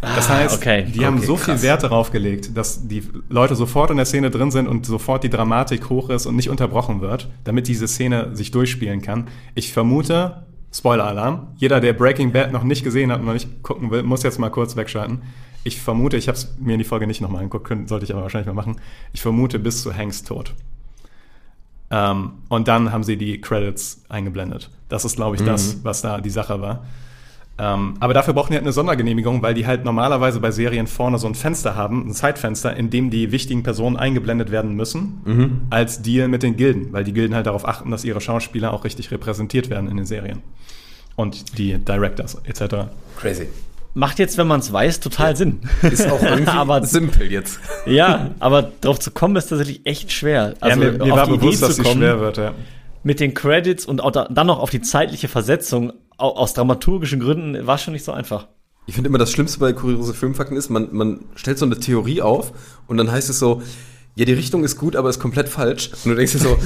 Das 0.00 0.28
heißt, 0.30 0.56
okay. 0.56 0.86
die 0.94 1.04
haben 1.04 1.18
Okay, 1.18 1.26
so 1.26 1.36
viel 1.36 1.54
krass. 1.54 1.62
Wert 1.62 1.82
darauf 1.82 2.10
gelegt, 2.10 2.56
dass 2.56 2.88
die 2.88 3.02
Leute 3.28 3.54
sofort 3.54 3.90
in 3.90 3.98
der 3.98 4.06
Szene 4.06 4.30
drin 4.30 4.50
sind 4.50 4.66
und 4.66 4.86
sofort 4.86 5.24
die 5.24 5.28
Dramatik 5.30 5.90
hoch 5.90 6.08
ist 6.08 6.24
und 6.26 6.36
nicht 6.36 6.48
unterbrochen 6.48 7.00
wird, 7.02 7.28
damit 7.44 7.68
diese 7.68 7.86
Szene 7.86 8.34
sich 8.34 8.50
durchspielen 8.50 9.02
kann. 9.02 9.28
Ich 9.54 9.72
vermute, 9.74 10.44
Spoiler-Alarm, 10.72 11.48
jeder, 11.56 11.80
der 11.80 11.92
Breaking 11.92 12.32
Bad 12.32 12.50
noch 12.52 12.62
nicht 12.64 12.82
gesehen 12.82 13.12
hat 13.12 13.20
und 13.20 13.26
noch 13.26 13.34
nicht 13.34 13.62
gucken 13.62 13.90
will, 13.90 14.02
muss 14.02 14.22
jetzt 14.22 14.38
mal 14.38 14.48
kurz 14.50 14.74
wegschalten. 14.76 15.20
Ich 15.64 15.78
vermute, 15.80 16.16
ich 16.16 16.28
habe 16.28 16.38
es 16.38 16.54
mir 16.58 16.72
in 16.72 16.78
die 16.78 16.84
Folge 16.86 17.06
nicht 17.06 17.20
nochmal 17.20 17.40
angeguckt, 17.42 17.66
können- 17.66 17.86
sollte 17.86 18.06
ich 18.06 18.12
aber 18.14 18.22
wahrscheinlich 18.22 18.46
mal 18.46 18.54
machen. 18.54 18.76
Ich 19.12 19.20
vermute 19.20 19.58
bis 19.58 19.82
zu 19.82 19.94
Hanks 19.94 20.22
Tod. 20.22 20.54
Ähm, 21.90 22.32
und 22.48 22.68
dann 22.68 22.92
haben 22.92 23.02
sie 23.02 23.16
die 23.18 23.40
Credits 23.40 24.02
eingeblendet. 24.08 24.70
Das 24.88 25.04
ist, 25.04 25.16
glaube 25.16 25.36
ich, 25.36 25.42
das, 25.42 25.84
was 25.84 26.02
da 26.02 26.20
die 26.20 26.30
Sache 26.30 26.60
war. 26.62 26.84
Ähm, 27.62 27.94
aber 28.00 28.14
dafür 28.14 28.32
brauchen 28.32 28.52
die 28.52 28.54
halt 28.54 28.64
eine 28.64 28.72
Sondergenehmigung, 28.72 29.42
weil 29.42 29.52
die 29.52 29.66
halt 29.66 29.84
normalerweise 29.84 30.40
bei 30.40 30.50
Serien 30.50 30.86
vorne 30.86 31.18
so 31.18 31.26
ein 31.26 31.34
Fenster 31.34 31.76
haben, 31.76 32.08
ein 32.08 32.12
Zeitfenster, 32.14 32.74
in 32.74 32.88
dem 32.88 33.10
die 33.10 33.32
wichtigen 33.32 33.62
Personen 33.62 33.96
eingeblendet 33.98 34.50
werden 34.50 34.74
müssen, 34.74 35.66
als 35.68 36.00
Deal 36.00 36.28
mit 36.28 36.42
den 36.42 36.56
Gilden, 36.56 36.92
weil 36.92 37.04
die 37.04 37.12
Gilden 37.12 37.34
halt 37.34 37.46
darauf 37.46 37.68
achten, 37.68 37.90
dass 37.90 38.02
ihre 38.04 38.22
Schauspieler 38.22 38.72
auch 38.72 38.84
richtig 38.84 39.10
repräsentiert 39.10 39.68
werden 39.68 39.90
in 39.90 39.98
den 39.98 40.06
Serien. 40.06 40.40
Und 41.16 41.58
die 41.58 41.76
Directors 41.76 42.40
etc. 42.44 42.86
Crazy. 43.18 43.48
Macht 43.92 44.18
jetzt, 44.20 44.38
wenn 44.38 44.46
man 44.46 44.60
es 44.60 44.72
weiß, 44.72 45.00
total 45.00 45.36
Sinn. 45.36 45.60
Ist 45.82 46.08
auch 46.10 46.22
irgendwie 46.22 46.46
Aber- 46.50 46.86
simpel 46.86 47.30
jetzt. 47.30 47.60
Ja, 47.84 48.30
aber 48.38 48.70
drauf 48.80 49.00
zu 49.00 49.10
kommen 49.10 49.36
ist 49.36 49.48
tatsächlich 49.48 49.82
echt 49.84 50.12
schwer. 50.12 50.54
Also 50.60 50.80
ja, 50.80 50.92
mir, 50.92 50.98
mir 51.04 51.12
auf 51.12 51.18
war 51.18 51.26
die 51.26 51.32
bewusst, 51.36 51.58
Idee 51.58 51.66
dass 51.66 51.82
kommen, 51.82 51.98
schwer 51.98 52.20
wird, 52.20 52.38
ja. 52.38 52.52
mit 53.02 53.20
den 53.20 53.34
Credits 53.34 53.84
und 53.84 54.00
auch 54.00 54.12
da, 54.12 54.28
dann 54.30 54.46
noch 54.46 54.60
auf 54.60 54.70
die 54.70 54.80
zeitliche 54.80 55.28
Versetzung 55.28 55.92
aus 56.20 56.54
dramaturgischen 56.54 57.20
Gründen 57.20 57.66
war 57.66 57.78
schon 57.78 57.92
nicht 57.92 58.04
so 58.04 58.12
einfach. 58.12 58.48
Ich 58.86 58.94
finde 58.94 59.08
immer 59.08 59.18
das 59.18 59.30
Schlimmste 59.30 59.60
bei 59.60 59.72
kuriose 59.72 60.14
Filmfakten 60.14 60.56
ist, 60.56 60.68
man, 60.68 60.88
man 60.92 61.20
stellt 61.34 61.58
so 61.58 61.66
eine 61.66 61.78
Theorie 61.78 62.22
auf 62.22 62.52
und 62.86 62.96
dann 62.96 63.10
heißt 63.10 63.30
es 63.30 63.38
so, 63.38 63.62
ja, 64.16 64.24
die 64.24 64.32
Richtung 64.32 64.64
ist 64.64 64.76
gut, 64.76 64.96
aber 64.96 65.08
ist 65.08 65.20
komplett 65.20 65.48
falsch. 65.48 65.90
Und 66.04 66.10
du 66.10 66.14
denkst 66.16 66.32
dir 66.32 66.38
so, 66.40 66.58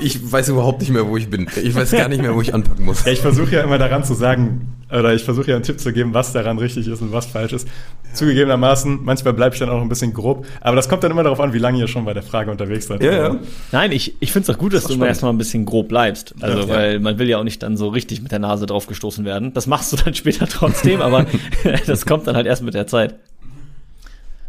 ich 0.00 0.32
weiß 0.32 0.48
überhaupt 0.48 0.80
nicht 0.80 0.90
mehr, 0.90 1.06
wo 1.06 1.16
ich 1.16 1.28
bin. 1.30 1.46
Ich 1.62 1.74
weiß 1.74 1.92
gar 1.92 2.08
nicht 2.08 2.20
mehr, 2.22 2.34
wo 2.34 2.40
ich 2.40 2.54
anpacken 2.54 2.84
muss. 2.84 3.04
Ja, 3.04 3.12
ich 3.12 3.20
versuche 3.20 3.54
ja 3.54 3.62
immer 3.62 3.78
daran 3.78 4.02
zu 4.02 4.14
sagen, 4.14 4.72
oder 4.90 5.14
ich 5.14 5.22
versuche 5.24 5.48
ja 5.50 5.56
einen 5.56 5.64
Tipp 5.64 5.78
zu 5.78 5.92
geben, 5.92 6.14
was 6.14 6.32
daran 6.32 6.58
richtig 6.58 6.86
ist 6.88 7.02
und 7.02 7.12
was 7.12 7.26
falsch 7.26 7.52
ist. 7.52 7.68
Zugegebenermaßen, 8.14 9.00
manchmal 9.04 9.34
bleibe 9.34 9.54
ich 9.54 9.58
dann 9.60 9.68
auch 9.68 9.80
ein 9.82 9.88
bisschen 9.88 10.14
grob, 10.14 10.46
aber 10.60 10.74
das 10.76 10.88
kommt 10.88 11.04
dann 11.04 11.10
immer 11.10 11.22
darauf 11.22 11.38
an, 11.40 11.52
wie 11.52 11.58
lange 11.58 11.78
ihr 11.78 11.86
schon 11.86 12.04
bei 12.04 12.14
der 12.14 12.22
Frage 12.22 12.50
unterwegs 12.50 12.86
seid. 12.86 13.02
Ja, 13.02 13.12
ja. 13.12 13.36
Nein, 13.72 13.92
ich, 13.92 14.14
ich 14.20 14.32
finde 14.32 14.50
es 14.50 14.56
auch 14.56 14.58
gut, 14.58 14.72
dass 14.72 14.82
doch 14.84 14.88
du 14.90 14.94
immer 14.94 15.06
erstmal 15.06 15.32
ein 15.32 15.38
bisschen 15.38 15.64
grob 15.66 15.88
bleibst. 15.88 16.34
Also, 16.40 16.60
Ja. 16.60 16.68
weil 16.68 17.00
man 17.00 17.18
will 17.18 17.28
ja 17.28 17.38
auch 17.38 17.44
nicht 17.44 17.62
dann 17.62 17.76
so 17.76 17.88
richtig 17.88 18.22
mit 18.22 18.32
der 18.32 18.38
Nase 18.38 18.66
drauf 18.66 18.86
gestoßen 18.86 19.24
werden. 19.24 19.52
Das 19.52 19.66
machst 19.66 19.92
du 19.92 19.96
dann 19.96 20.14
später 20.14 20.46
trotzdem, 20.48 21.02
aber 21.02 21.26
das 21.86 22.06
kommt 22.06 22.26
dann 22.26 22.36
halt 22.36 22.46
erst 22.46 22.62
mit 22.62 22.74
der 22.74 22.86
Zeit. 22.86 23.16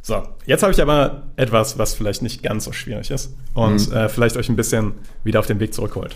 So, 0.07 0.23
jetzt 0.45 0.63
habe 0.63 0.71
ich 0.71 0.81
aber 0.81 1.23
etwas, 1.35 1.77
was 1.77 1.93
vielleicht 1.93 2.21
nicht 2.21 2.41
ganz 2.41 2.63
so 2.63 2.71
schwierig 2.71 3.11
ist 3.11 3.35
und 3.53 3.91
äh, 3.91 4.07
vielleicht 4.07 4.37
euch 4.37 4.47
ein 4.47 4.55
bisschen 4.55 4.93
wieder 5.25 5.41
auf 5.41 5.47
den 5.47 5.59
Weg 5.59 5.73
zurückholt. 5.73 6.15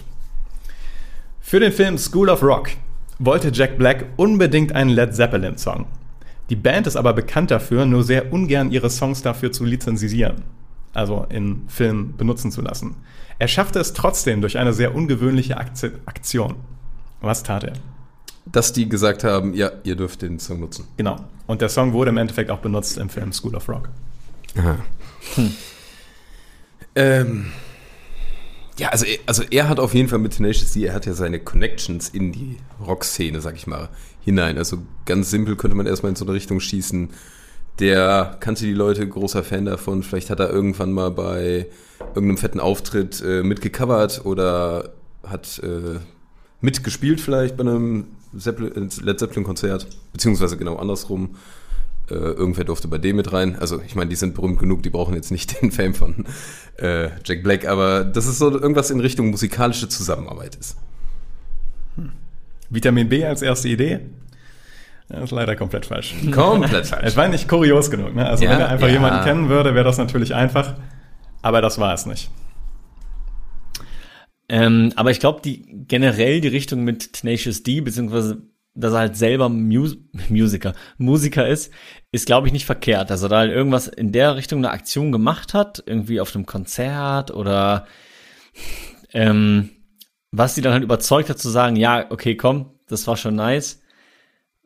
Für 1.41 1.59
den 1.59 1.73
Film 1.73 1.97
School 1.97 2.29
of 2.29 2.41
Rock 2.41 2.69
wollte 3.19 3.51
Jack 3.53 3.77
Black 3.77 4.05
unbedingt 4.15 4.73
einen 4.73 4.91
Led 4.91 5.13
Zeppelin-Song. 5.13 5.87
Die 6.49 6.55
Band 6.55 6.87
ist 6.87 6.95
aber 6.95 7.11
bekannt 7.11 7.51
dafür, 7.51 7.85
nur 7.85 8.05
sehr 8.05 8.31
ungern 8.31 8.71
ihre 8.71 8.89
Songs 8.89 9.23
dafür 9.23 9.51
zu 9.51 9.65
lizenzieren, 9.65 10.43
also 10.93 11.25
in 11.27 11.63
Filmen 11.67 12.15
benutzen 12.15 12.49
zu 12.49 12.61
lassen. 12.61 12.95
Er 13.39 13.49
schaffte 13.49 13.79
es 13.79 13.91
trotzdem 13.91 14.39
durch 14.39 14.57
eine 14.57 14.71
sehr 14.71 14.95
ungewöhnliche 14.95 15.57
Aktion. 15.57 16.55
Was 17.19 17.43
tat 17.43 17.65
er? 17.65 17.73
Dass 18.45 18.71
die 18.71 18.87
gesagt 18.87 19.25
haben, 19.25 19.53
ja, 19.53 19.69
ihr 19.83 19.97
dürft 19.97 20.21
den 20.21 20.39
Song 20.39 20.61
nutzen. 20.61 20.87
Genau. 20.95 21.17
Und 21.51 21.59
der 21.59 21.67
Song 21.67 21.91
wurde 21.91 22.11
im 22.11 22.17
Endeffekt 22.17 22.49
auch 22.49 22.59
benutzt 22.59 22.97
im 22.97 23.09
Film 23.09 23.33
School 23.33 23.55
of 23.57 23.67
Rock. 23.67 23.89
Aha. 24.57 24.77
Ähm, 26.95 27.51
ja, 28.77 28.87
also 28.87 29.05
er, 29.05 29.19
also 29.25 29.43
er 29.51 29.67
hat 29.67 29.77
auf 29.81 29.93
jeden 29.93 30.07
Fall 30.07 30.19
mit 30.19 30.37
Tenacious 30.37 30.71
D, 30.71 30.85
er 30.85 30.93
hat 30.93 31.05
ja 31.05 31.11
seine 31.11 31.39
Connections 31.39 32.07
in 32.07 32.31
die 32.31 32.55
Rockszene, 32.79 33.41
sag 33.41 33.55
ich 33.55 33.67
mal, 33.67 33.89
hinein. 34.21 34.57
Also 34.57 34.77
ganz 35.05 35.29
simpel 35.29 35.57
könnte 35.57 35.75
man 35.75 35.87
erstmal 35.87 36.11
in 36.11 36.15
so 36.15 36.23
eine 36.23 36.33
Richtung 36.33 36.61
schießen. 36.61 37.09
Der 37.79 38.37
kannte 38.39 38.63
die 38.63 38.73
Leute, 38.73 39.05
großer 39.05 39.43
Fan 39.43 39.65
davon. 39.65 40.03
Vielleicht 40.03 40.29
hat 40.29 40.39
er 40.39 40.49
irgendwann 40.49 40.93
mal 40.93 41.11
bei 41.11 41.67
irgendeinem 41.99 42.37
fetten 42.37 42.61
Auftritt 42.61 43.21
äh, 43.25 43.43
mitgecovert 43.43 44.25
oder 44.25 44.93
hat 45.27 45.59
äh, 45.59 45.99
mitgespielt 46.61 47.19
vielleicht 47.19 47.57
bei 47.57 47.63
einem 47.63 48.07
Zeppelin, 48.37 48.89
Led 49.01 49.19
Zeppelin-Konzert. 49.19 49.87
Beziehungsweise 50.13 50.57
genau 50.57 50.77
andersrum. 50.77 51.35
Äh, 52.09 52.13
irgendwer 52.15 52.63
durfte 52.65 52.87
bei 52.87 52.97
dem 52.97 53.15
mit 53.15 53.31
rein. 53.31 53.57
Also 53.59 53.81
ich 53.85 53.95
meine, 53.95 54.09
die 54.09 54.15
sind 54.15 54.35
berühmt 54.35 54.59
genug, 54.59 54.83
die 54.83 54.89
brauchen 54.89 55.13
jetzt 55.15 55.31
nicht 55.31 55.61
den 55.61 55.71
Fame 55.71 55.93
von 55.93 56.25
äh, 56.77 57.09
Jack 57.23 57.43
Black, 57.43 57.67
aber 57.67 58.03
das 58.03 58.25
ist 58.27 58.39
so 58.39 58.51
irgendwas 58.51 58.89
in 58.91 58.99
Richtung 58.99 59.29
musikalische 59.29 59.87
Zusammenarbeit 59.87 60.55
ist. 60.55 60.77
Vitamin 62.69 63.09
B 63.09 63.25
als 63.25 63.41
erste 63.41 63.67
Idee? 63.67 63.99
Das 65.09 65.23
ist 65.25 65.31
leider 65.31 65.55
komplett 65.57 65.85
falsch. 65.85 66.15
Komplett 66.31 66.73
Es 66.83 66.89
falsch. 66.89 67.15
war 67.17 67.27
nicht 67.27 67.47
kurios 67.49 67.91
genug. 67.91 68.15
Ne? 68.15 68.25
Also 68.25 68.45
Ja, 68.45 68.51
wenn 68.51 68.59
er 68.61 68.69
einfach 68.69 68.87
ja. 68.87 68.93
jemanden 68.93 69.23
kennen 69.25 69.49
würde, 69.49 69.75
wäre 69.75 69.83
das 69.83 69.97
natürlich 69.97 70.33
einfach. 70.33 70.75
Aber 71.41 71.61
das 71.61 71.79
war 71.79 71.93
es 71.93 72.05
nicht. 72.05 72.29
Ähm, 74.53 74.91
aber 74.97 75.11
ich 75.11 75.21
glaube, 75.21 75.39
die 75.41 75.63
generell 75.87 76.41
die 76.41 76.49
Richtung 76.49 76.83
mit 76.83 77.13
Tenacious 77.13 77.63
D, 77.63 77.79
beziehungsweise 77.79 78.41
dass 78.73 78.91
er 78.91 78.99
halt 78.99 79.15
selber 79.15 79.47
Mus 79.47 79.95
Musiker, 80.29 80.73
Musiker 80.97 81.47
ist, 81.47 81.71
ist, 82.11 82.25
glaube 82.25 82.47
ich, 82.47 82.53
nicht 82.53 82.65
verkehrt. 82.65 83.11
Also 83.11 83.29
da 83.29 83.37
halt 83.37 83.51
irgendwas 83.53 83.87
in 83.87 84.11
der 84.11 84.35
Richtung 84.35 84.59
eine 84.59 84.71
Aktion 84.71 85.13
gemacht 85.13 85.53
hat, 85.53 85.81
irgendwie 85.85 86.19
auf 86.19 86.35
einem 86.35 86.45
Konzert 86.45 87.31
oder 87.31 87.87
ähm, 89.13 89.69
was 90.31 90.55
sie 90.55 90.61
dann 90.61 90.73
halt 90.73 90.83
überzeugt 90.83 91.29
hat 91.29 91.39
zu 91.39 91.49
sagen, 91.49 91.77
ja, 91.77 92.07
okay, 92.09 92.35
komm, 92.35 92.71
das 92.87 93.07
war 93.07 93.15
schon 93.15 93.35
nice. 93.35 93.81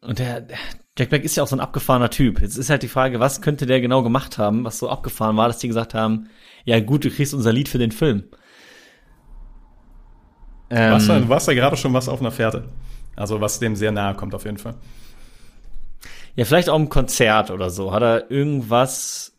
Und 0.02 0.18
der, 0.18 0.42
der 0.42 0.58
Jack 0.98 1.10
Black 1.10 1.24
ist 1.24 1.38
ja 1.38 1.44
auch 1.44 1.48
so 1.48 1.56
ein 1.56 1.62
abgefahrener 1.62 2.10
Typ. 2.10 2.42
Jetzt 2.42 2.58
ist 2.58 2.72
halt 2.72 2.82
die 2.82 2.88
Frage, 2.88 3.20
was 3.20 3.42
könnte 3.42 3.68
der 3.68 3.82
genau 3.82 4.02
gemacht 4.02 4.40
haben, 4.40 4.64
was 4.64 4.80
so 4.80 4.90
abgefahren 4.90 5.38
war, 5.38 5.48
dass 5.48 5.60
die 5.60 5.68
gesagt 5.68 5.94
haben, 5.94 6.30
ja 6.64 6.80
gut, 6.80 7.06
du 7.06 7.12
kriegst 7.12 7.36
unser 7.36 7.54
Lied 7.54 7.70
für 7.70 7.78
den 7.78 7.92
Film. 7.92 8.24
Ähm, 10.70 10.94
Was, 10.94 11.08
du 11.08 11.30
warst 11.30 11.48
ja 11.48 11.54
gerade 11.54 11.78
schon 11.78 11.94
was 11.94 12.10
auf 12.10 12.20
einer 12.20 12.32
Fährte. 12.32 12.66
Also 13.16 13.40
was 13.42 13.60
dem 13.60 13.76
sehr 13.76 13.92
nahe 13.92 14.16
kommt 14.16 14.34
auf 14.34 14.46
jeden 14.46 14.58
Fall. 14.58 14.76
Ja, 16.36 16.46
vielleicht 16.46 16.70
auch 16.70 16.76
im 16.76 16.90
Konzert 16.90 17.50
oder 17.52 17.70
so. 17.70 17.94
Hat 17.94 18.02
er 18.04 18.32
irgendwas 18.32 19.34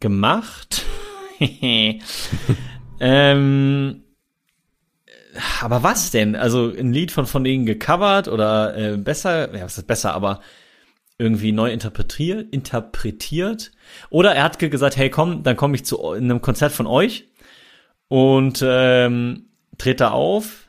gemacht? 0.00 0.84
ähm, 3.00 4.02
aber 5.60 5.82
was 5.82 6.10
denn? 6.10 6.36
Also 6.36 6.72
ein 6.76 6.92
Lied 6.92 7.10
von, 7.10 7.26
von 7.26 7.44
denen 7.44 7.66
gecovert 7.66 8.28
oder 8.28 8.76
äh, 8.76 8.96
besser, 8.96 9.54
ja, 9.54 9.64
was 9.64 9.78
ist 9.78 9.86
besser, 9.86 10.14
aber 10.14 10.40
irgendwie 11.18 11.52
neu 11.52 11.70
interpretiert, 11.72 12.52
interpretiert? 12.52 13.72
Oder 14.10 14.34
er 14.34 14.44
hat 14.44 14.58
gesagt, 14.58 14.96
hey 14.96 15.08
komm, 15.10 15.42
dann 15.42 15.56
komme 15.56 15.76
ich 15.76 15.84
zu 15.84 16.12
in 16.12 16.24
einem 16.24 16.42
Konzert 16.42 16.72
von 16.72 16.86
euch 16.86 17.28
und 18.08 18.62
ähm, 18.66 19.46
trete 19.78 20.04
da 20.04 20.10
auf 20.10 20.68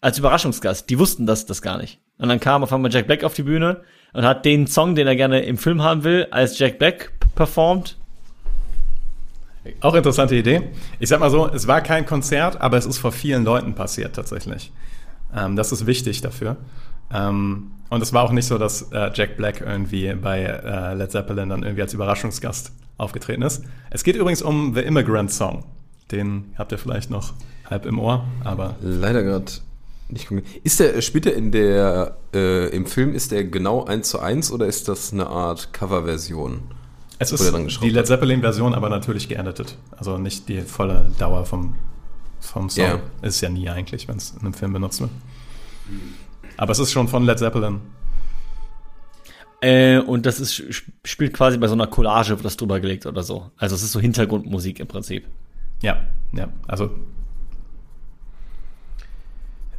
als 0.00 0.18
Überraschungsgast. 0.18 0.88
Die 0.90 0.98
wussten 0.98 1.26
das, 1.26 1.46
das 1.46 1.62
gar 1.62 1.78
nicht. 1.78 2.00
Und 2.18 2.28
dann 2.28 2.40
kam 2.40 2.62
auf 2.62 2.72
einmal 2.72 2.92
Jack 2.92 3.06
Black 3.06 3.24
auf 3.24 3.34
die 3.34 3.42
Bühne 3.42 3.82
und 4.12 4.24
hat 4.24 4.44
den 4.44 4.66
Song, 4.66 4.94
den 4.94 5.06
er 5.06 5.16
gerne 5.16 5.40
im 5.40 5.58
Film 5.58 5.82
haben 5.82 6.04
will, 6.04 6.28
als 6.30 6.58
Jack 6.58 6.78
Black 6.78 7.12
performt. 7.34 7.98
Auch 9.80 9.94
interessante 9.94 10.36
Idee. 10.36 10.70
Ich 10.98 11.08
sag 11.08 11.20
mal 11.20 11.30
so, 11.30 11.48
es 11.48 11.66
war 11.66 11.80
kein 11.80 12.04
Konzert, 12.04 12.60
aber 12.60 12.76
es 12.76 12.86
ist 12.86 12.98
vor 12.98 13.12
vielen 13.12 13.44
Leuten 13.44 13.74
passiert 13.74 14.14
tatsächlich. 14.14 14.72
Ähm, 15.34 15.56
das 15.56 15.72
ist 15.72 15.86
wichtig 15.86 16.20
dafür. 16.20 16.56
Ähm, 17.12 17.70
und 17.88 18.02
es 18.02 18.12
war 18.12 18.24
auch 18.24 18.32
nicht 18.32 18.46
so, 18.46 18.58
dass 18.58 18.92
äh, 18.92 19.10
Jack 19.14 19.36
Black 19.36 19.60
irgendwie 19.60 20.12
bei 20.14 20.42
äh, 20.42 20.94
Led 20.94 21.10
Zeppelin 21.10 21.48
dann 21.48 21.62
irgendwie 21.62 21.82
als 21.82 21.94
Überraschungsgast 21.94 22.72
aufgetreten 22.98 23.42
ist. 23.42 23.64
Es 23.90 24.04
geht 24.04 24.16
übrigens 24.16 24.42
um 24.42 24.74
The 24.74 24.80
Immigrant 24.80 25.32
Song. 25.32 25.64
Den 26.10 26.52
habt 26.58 26.72
ihr 26.72 26.78
vielleicht 26.78 27.10
noch 27.10 27.32
halb 27.68 27.86
im 27.86 27.98
Ohr, 27.98 28.24
aber 28.44 28.76
Leider 28.82 29.22
gerade 29.22 29.50
nicht. 30.08 30.28
Ist 30.62 30.80
der, 30.80 31.00
spielt 31.00 31.26
er 31.26 31.34
in 31.34 31.50
der, 31.50 32.16
äh, 32.34 32.68
im 32.76 32.84
Film, 32.86 33.14
ist 33.14 33.32
der 33.32 33.44
genau 33.44 33.84
eins 33.84 34.10
zu 34.10 34.20
eins 34.20 34.52
oder 34.52 34.66
ist 34.66 34.86
das 34.88 35.12
eine 35.12 35.26
Art 35.26 35.72
Coverversion? 35.72 36.60
es 37.18 37.32
ist 37.32 37.80
die 37.80 37.88
Led 37.90 38.06
Zeppelin-Version, 38.06 38.74
aber 38.74 38.90
natürlich 38.90 39.28
geeditet. 39.28 39.78
Also 39.96 40.18
nicht 40.18 40.48
die 40.48 40.60
volle 40.60 41.10
Dauer 41.18 41.46
vom, 41.46 41.74
vom 42.40 42.68
Song. 42.68 42.84
Ja. 42.84 43.00
Ist 43.22 43.40
ja 43.40 43.48
nie 43.48 43.68
eigentlich, 43.70 44.06
wenn 44.08 44.16
es 44.16 44.32
in 44.32 44.40
einem 44.40 44.52
Film 44.52 44.74
benutzt 44.74 45.00
wird. 45.00 45.10
Aber 46.58 46.72
es 46.72 46.78
ist 46.80 46.92
schon 46.92 47.08
von 47.08 47.24
Led 47.24 47.38
Zeppelin. 47.38 47.80
Äh, 49.62 49.98
und 50.00 50.26
das 50.26 50.40
ist, 50.40 50.56
sp- 50.68 50.92
spielt 51.04 51.32
quasi 51.32 51.56
bei 51.56 51.68
so 51.68 51.72
einer 51.74 51.86
Collage, 51.86 52.30
wird 52.30 52.44
das 52.44 52.56
drüber 52.58 52.80
gelegt 52.80 53.06
oder 53.06 53.22
so. 53.22 53.50
Also 53.56 53.74
es 53.74 53.82
ist 53.82 53.92
so 53.92 54.00
Hintergrundmusik 54.00 54.80
im 54.80 54.86
Prinzip. 54.86 55.26
Ja, 55.84 56.00
ja. 56.32 56.48
Also 56.66 56.90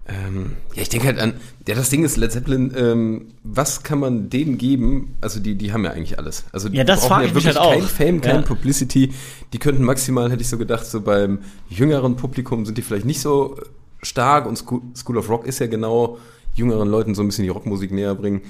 Ähm, 0.08 0.52
ja, 0.76 0.84
ich 0.84 0.90
denke 0.90 1.08
halt 1.08 1.18
an, 1.20 1.34
ja, 1.68 1.74
das 1.74 1.90
Ding 1.90 2.04
ist 2.06 2.16
Led 2.16 2.32
Zeppelin, 2.32 2.72
ähm, 2.78 3.34
was 3.44 3.82
kann 3.82 3.98
man 4.00 4.30
denen 4.30 4.60
geben? 4.60 5.16
Also 5.20 5.40
die, 5.40 5.56
die 5.56 5.74
haben 5.74 5.84
ja 5.84 5.92
eigentlich 5.92 6.20
alles. 6.20 6.44
Also 6.52 6.70
die 6.70 6.78
Ja, 6.78 6.84
das 6.84 7.00
brauchen 7.00 7.10
frag 7.10 7.26
ich 7.26 7.34
mich 7.34 7.48
halt 7.48 7.58
auch. 7.58 7.72
kein 7.72 7.82
Fame, 7.82 8.22
kein 8.22 8.36
Ja. 8.36 8.42
Publicity. 8.44 9.14
Die 9.52 9.58
könnten 9.58 9.84
maximal, 9.84 10.30
hätte 10.30 10.44
ich 10.44 10.48
so 10.50 10.60
gedacht, 10.60 10.86
so 10.86 11.02
beim 11.02 11.40
jüngeren 11.70 12.18
Publikum 12.18 12.68
sind 12.68 12.78
die 12.78 12.84
vielleicht 12.84 13.06
nicht 13.08 13.20
so 13.20 13.58
stark 14.04 14.46
und 14.46 14.58
School, 14.58 14.82
School 14.96 15.18
of 15.18 15.28
Rock 15.28 15.48
ist 15.48 15.58
ja 15.58 15.66
genau 15.66 16.20
jüngeren 16.54 16.88
Leuten 16.88 17.16
so 17.16 17.24
ein 17.24 17.28
bisschen 17.28 17.44
die 17.44 17.50
Rockmusik 17.50 17.92
näher 17.92 18.14
bringen 18.14 18.42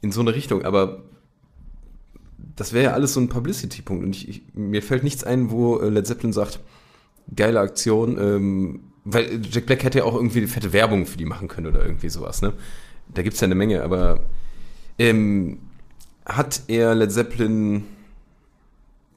in 0.00 0.10
so 0.10 0.20
eine 0.20 0.34
Richtung. 0.34 0.64
Aber 0.64 1.04
das 2.56 2.72
wäre 2.72 2.86
ja 2.86 2.92
alles 2.92 3.14
so 3.14 3.20
ein 3.20 3.28
Publicity-Punkt. 3.28 4.02
Und 4.04 4.16
ich, 4.16 4.28
ich, 4.28 4.42
mir 4.54 4.82
fällt 4.82 5.04
nichts 5.04 5.22
ein, 5.22 5.52
wo 5.52 5.78
äh, 5.78 5.90
Led 5.90 6.08
Zeppelin 6.08 6.32
sagt, 6.32 6.58
geile 7.34 7.60
Aktion, 7.60 8.18
ähm, 8.18 8.80
weil 9.04 9.40
Jack 9.50 9.66
Black 9.66 9.84
hätte 9.84 9.98
ja 9.98 10.04
auch 10.04 10.14
irgendwie 10.14 10.46
fette 10.46 10.72
Werbung 10.72 11.06
für 11.06 11.18
die 11.18 11.24
machen 11.26 11.48
können 11.48 11.66
oder 11.66 11.84
irgendwie 11.84 12.08
sowas, 12.08 12.42
ne? 12.42 12.52
Da 13.12 13.22
gibt's 13.22 13.40
ja 13.40 13.44
eine 13.46 13.54
Menge, 13.54 13.82
aber 13.82 14.20
ähm, 14.98 15.58
hat 16.24 16.62
er 16.68 16.94
Led 16.94 17.12
Zeppelin 17.12 17.84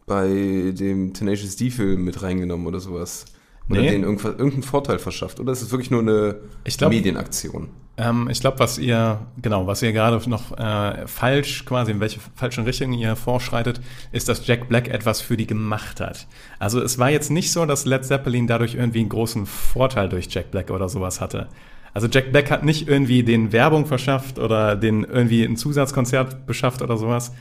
bei 0.05 0.71
dem 0.73 1.13
Tenacious 1.13 1.55
D-Film 1.55 2.03
mit 2.03 2.21
reingenommen 2.21 2.67
oder 2.67 2.79
sowas? 2.79 3.25
Oder 3.69 3.81
Nee. 3.81 3.89
denen 3.91 4.03
irgendeinen 4.05 4.63
Vorteil 4.63 4.99
verschafft? 4.99 5.39
Oder 5.39 5.51
ist 5.51 5.61
es 5.61 5.71
wirklich 5.71 5.91
nur 5.91 6.01
eine 6.01 6.35
glaub- 6.77 6.91
Medienaktion? 6.91 7.69
Ähm, 7.97 8.29
ich 8.29 8.39
glaube, 8.39 8.59
was 8.59 8.77
ihr, 8.77 9.19
genau, 9.41 9.65
was 9.65 9.81
ihr 9.81 9.91
gerade 9.91 10.17
noch 10.29 10.57
äh, 10.57 11.07
falsch, 11.07 11.65
quasi 11.65 11.91
in 11.91 11.99
welche 11.99 12.19
falschen 12.35 12.63
Richtung 12.63 12.93
ihr 12.93 13.15
vorschreitet, 13.15 13.81
ist, 14.11 14.29
dass 14.29 14.45
Jack 14.45 14.69
Black 14.69 14.87
etwas 14.87 15.19
für 15.19 15.35
die 15.35 15.47
gemacht 15.47 15.99
hat. 15.99 16.27
Also 16.59 16.81
es 16.81 16.99
war 16.99 17.09
jetzt 17.09 17.31
nicht 17.31 17.51
so, 17.51 17.65
dass 17.65 17.85
Led 17.85 18.05
Zeppelin 18.05 18.45
dadurch 18.45 18.75
irgendwie 18.75 18.99
einen 18.99 19.09
großen 19.09 19.45
Vorteil 19.47 20.09
durch 20.09 20.27
Jack 20.29 20.51
Black 20.51 20.69
oder 20.69 20.89
sowas 20.89 21.19
hatte. 21.21 21.47
Also 21.93 22.07
Jack 22.07 22.31
Black 22.31 22.51
hat 22.51 22.63
nicht 22.63 22.87
irgendwie 22.87 23.23
den 23.23 23.51
Werbung 23.51 23.87
verschafft 23.87 24.37
oder 24.37 24.75
den 24.75 25.03
irgendwie 25.03 25.43
ein 25.43 25.57
Zusatzkonzert 25.57 26.45
beschafft 26.45 26.83
oder 26.83 26.97
sowas. 26.97 27.33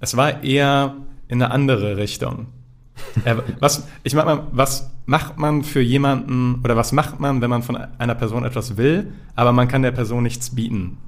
Es 0.00 0.16
war 0.16 0.42
eher 0.42 0.96
in 1.28 1.40
eine 1.40 1.52
andere 1.52 1.96
Richtung. 1.96 2.48
Ja, 3.24 3.42
was, 3.60 3.86
ich 4.02 4.14
mag 4.14 4.26
mal, 4.26 4.46
was 4.52 4.90
macht 5.06 5.38
man 5.38 5.64
für 5.64 5.80
jemanden 5.80 6.60
oder 6.64 6.76
was 6.76 6.92
macht 6.92 7.20
man, 7.20 7.40
wenn 7.40 7.50
man 7.50 7.62
von 7.62 7.76
einer 7.98 8.14
Person 8.14 8.44
etwas 8.44 8.76
will, 8.76 9.12
aber 9.34 9.52
man 9.52 9.68
kann 9.68 9.82
der 9.82 9.92
Person 9.92 10.22
nichts 10.22 10.54
bieten? 10.54 10.98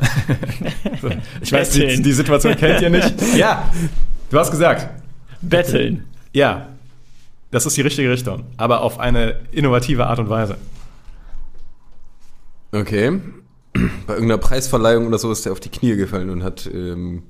so, 1.02 1.10
ich 1.40 1.52
weiß, 1.52 1.70
die, 1.70 2.02
die 2.02 2.12
Situation 2.12 2.56
kennt 2.56 2.80
ihr 2.80 2.90
nicht. 2.90 3.14
Ja, 3.36 3.70
du 4.30 4.38
hast 4.38 4.50
gesagt. 4.50 4.88
Betteln. 5.42 6.04
Ja, 6.32 6.68
das 7.50 7.66
ist 7.66 7.76
die 7.76 7.82
richtige 7.82 8.10
Richtung, 8.10 8.44
aber 8.56 8.82
auf 8.82 8.98
eine 8.98 9.40
innovative 9.52 10.06
Art 10.06 10.18
und 10.18 10.28
Weise. 10.28 10.56
Okay. 12.72 13.20
Bei 14.06 14.14
irgendeiner 14.14 14.38
Preisverleihung 14.38 15.06
oder 15.06 15.18
so 15.18 15.30
ist 15.30 15.46
er 15.46 15.52
auf 15.52 15.60
die 15.60 15.68
Knie 15.68 15.96
gefallen 15.96 16.30
und 16.30 16.42
hat 16.42 16.68
ähm, 16.72 17.22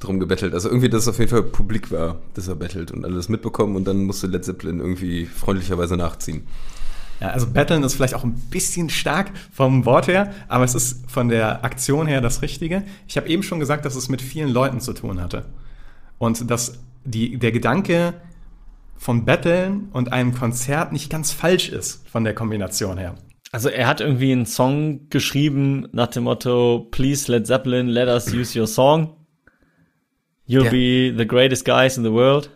drum 0.00 0.20
gebettelt. 0.20 0.54
Also 0.54 0.68
irgendwie, 0.68 0.88
dass 0.88 1.02
es 1.02 1.08
auf 1.08 1.18
jeden 1.18 1.30
Fall 1.30 1.42
publik 1.42 1.90
war, 1.90 2.16
dass 2.34 2.48
er 2.48 2.54
bettelt 2.54 2.90
und 2.90 3.04
alles 3.04 3.28
mitbekommen 3.28 3.76
und 3.76 3.84
dann 3.86 4.04
musste 4.04 4.26
Led 4.26 4.44
Zeppelin 4.44 4.80
irgendwie 4.80 5.26
freundlicherweise 5.26 5.96
nachziehen. 5.96 6.46
Ja, 7.20 7.30
also 7.30 7.48
Battlen 7.48 7.82
ist 7.82 7.94
vielleicht 7.94 8.14
auch 8.14 8.22
ein 8.22 8.34
bisschen 8.50 8.90
stark 8.90 9.32
vom 9.52 9.84
Wort 9.84 10.06
her, 10.06 10.32
aber 10.46 10.64
es 10.64 10.74
ist 10.74 11.10
von 11.10 11.28
der 11.28 11.64
Aktion 11.64 12.06
her 12.06 12.20
das 12.20 12.42
Richtige. 12.42 12.84
Ich 13.08 13.16
habe 13.16 13.28
eben 13.28 13.42
schon 13.42 13.58
gesagt, 13.58 13.84
dass 13.84 13.96
es 13.96 14.08
mit 14.08 14.22
vielen 14.22 14.50
Leuten 14.50 14.80
zu 14.80 14.92
tun 14.92 15.20
hatte. 15.20 15.44
Und 16.18 16.48
dass 16.48 16.78
die, 17.04 17.38
der 17.38 17.50
Gedanke 17.50 18.14
von 18.96 19.24
Battlen 19.24 19.88
und 19.92 20.12
einem 20.12 20.34
Konzert 20.34 20.92
nicht 20.92 21.10
ganz 21.10 21.32
falsch 21.32 21.68
ist 21.68 22.06
von 22.08 22.24
der 22.24 22.34
Kombination 22.34 22.98
her. 22.98 23.14
Also 23.50 23.68
er 23.68 23.86
hat 23.86 24.00
irgendwie 24.00 24.32
einen 24.32 24.46
Song 24.46 25.08
geschrieben 25.08 25.88
nach 25.92 26.08
dem 26.08 26.24
Motto, 26.24 26.86
Please 26.90 27.32
Led 27.32 27.46
Zeppelin, 27.46 27.88
let 27.88 28.08
us 28.08 28.32
use 28.32 28.58
your 28.58 28.66
song. 28.66 29.17
You'll 30.48 30.64
Ja. 30.64 30.70
be 30.70 31.14
the 31.16 31.26
greatest 31.26 31.64
guys 31.64 31.96
in 31.98 32.04
the 32.04 32.10
world. 32.10 32.50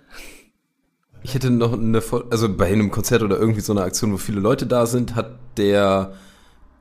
Ich 1.22 1.34
hätte 1.34 1.50
noch 1.50 1.72
eine, 1.74 2.02
also 2.30 2.48
bei 2.52 2.66
einem 2.66 2.90
Konzert 2.90 3.22
oder 3.22 3.38
irgendwie 3.38 3.60
so 3.60 3.72
einer 3.72 3.82
Aktion, 3.82 4.12
wo 4.12 4.16
viele 4.16 4.40
Leute 4.40 4.66
da 4.66 4.86
sind, 4.86 5.14
hat 5.14 5.38
der 5.56 6.12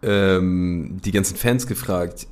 ähm, 0.01 0.99
die 1.05 1.11
ganzen 1.11 1.35
Fans 1.35 1.67
gefragt 1.67 2.27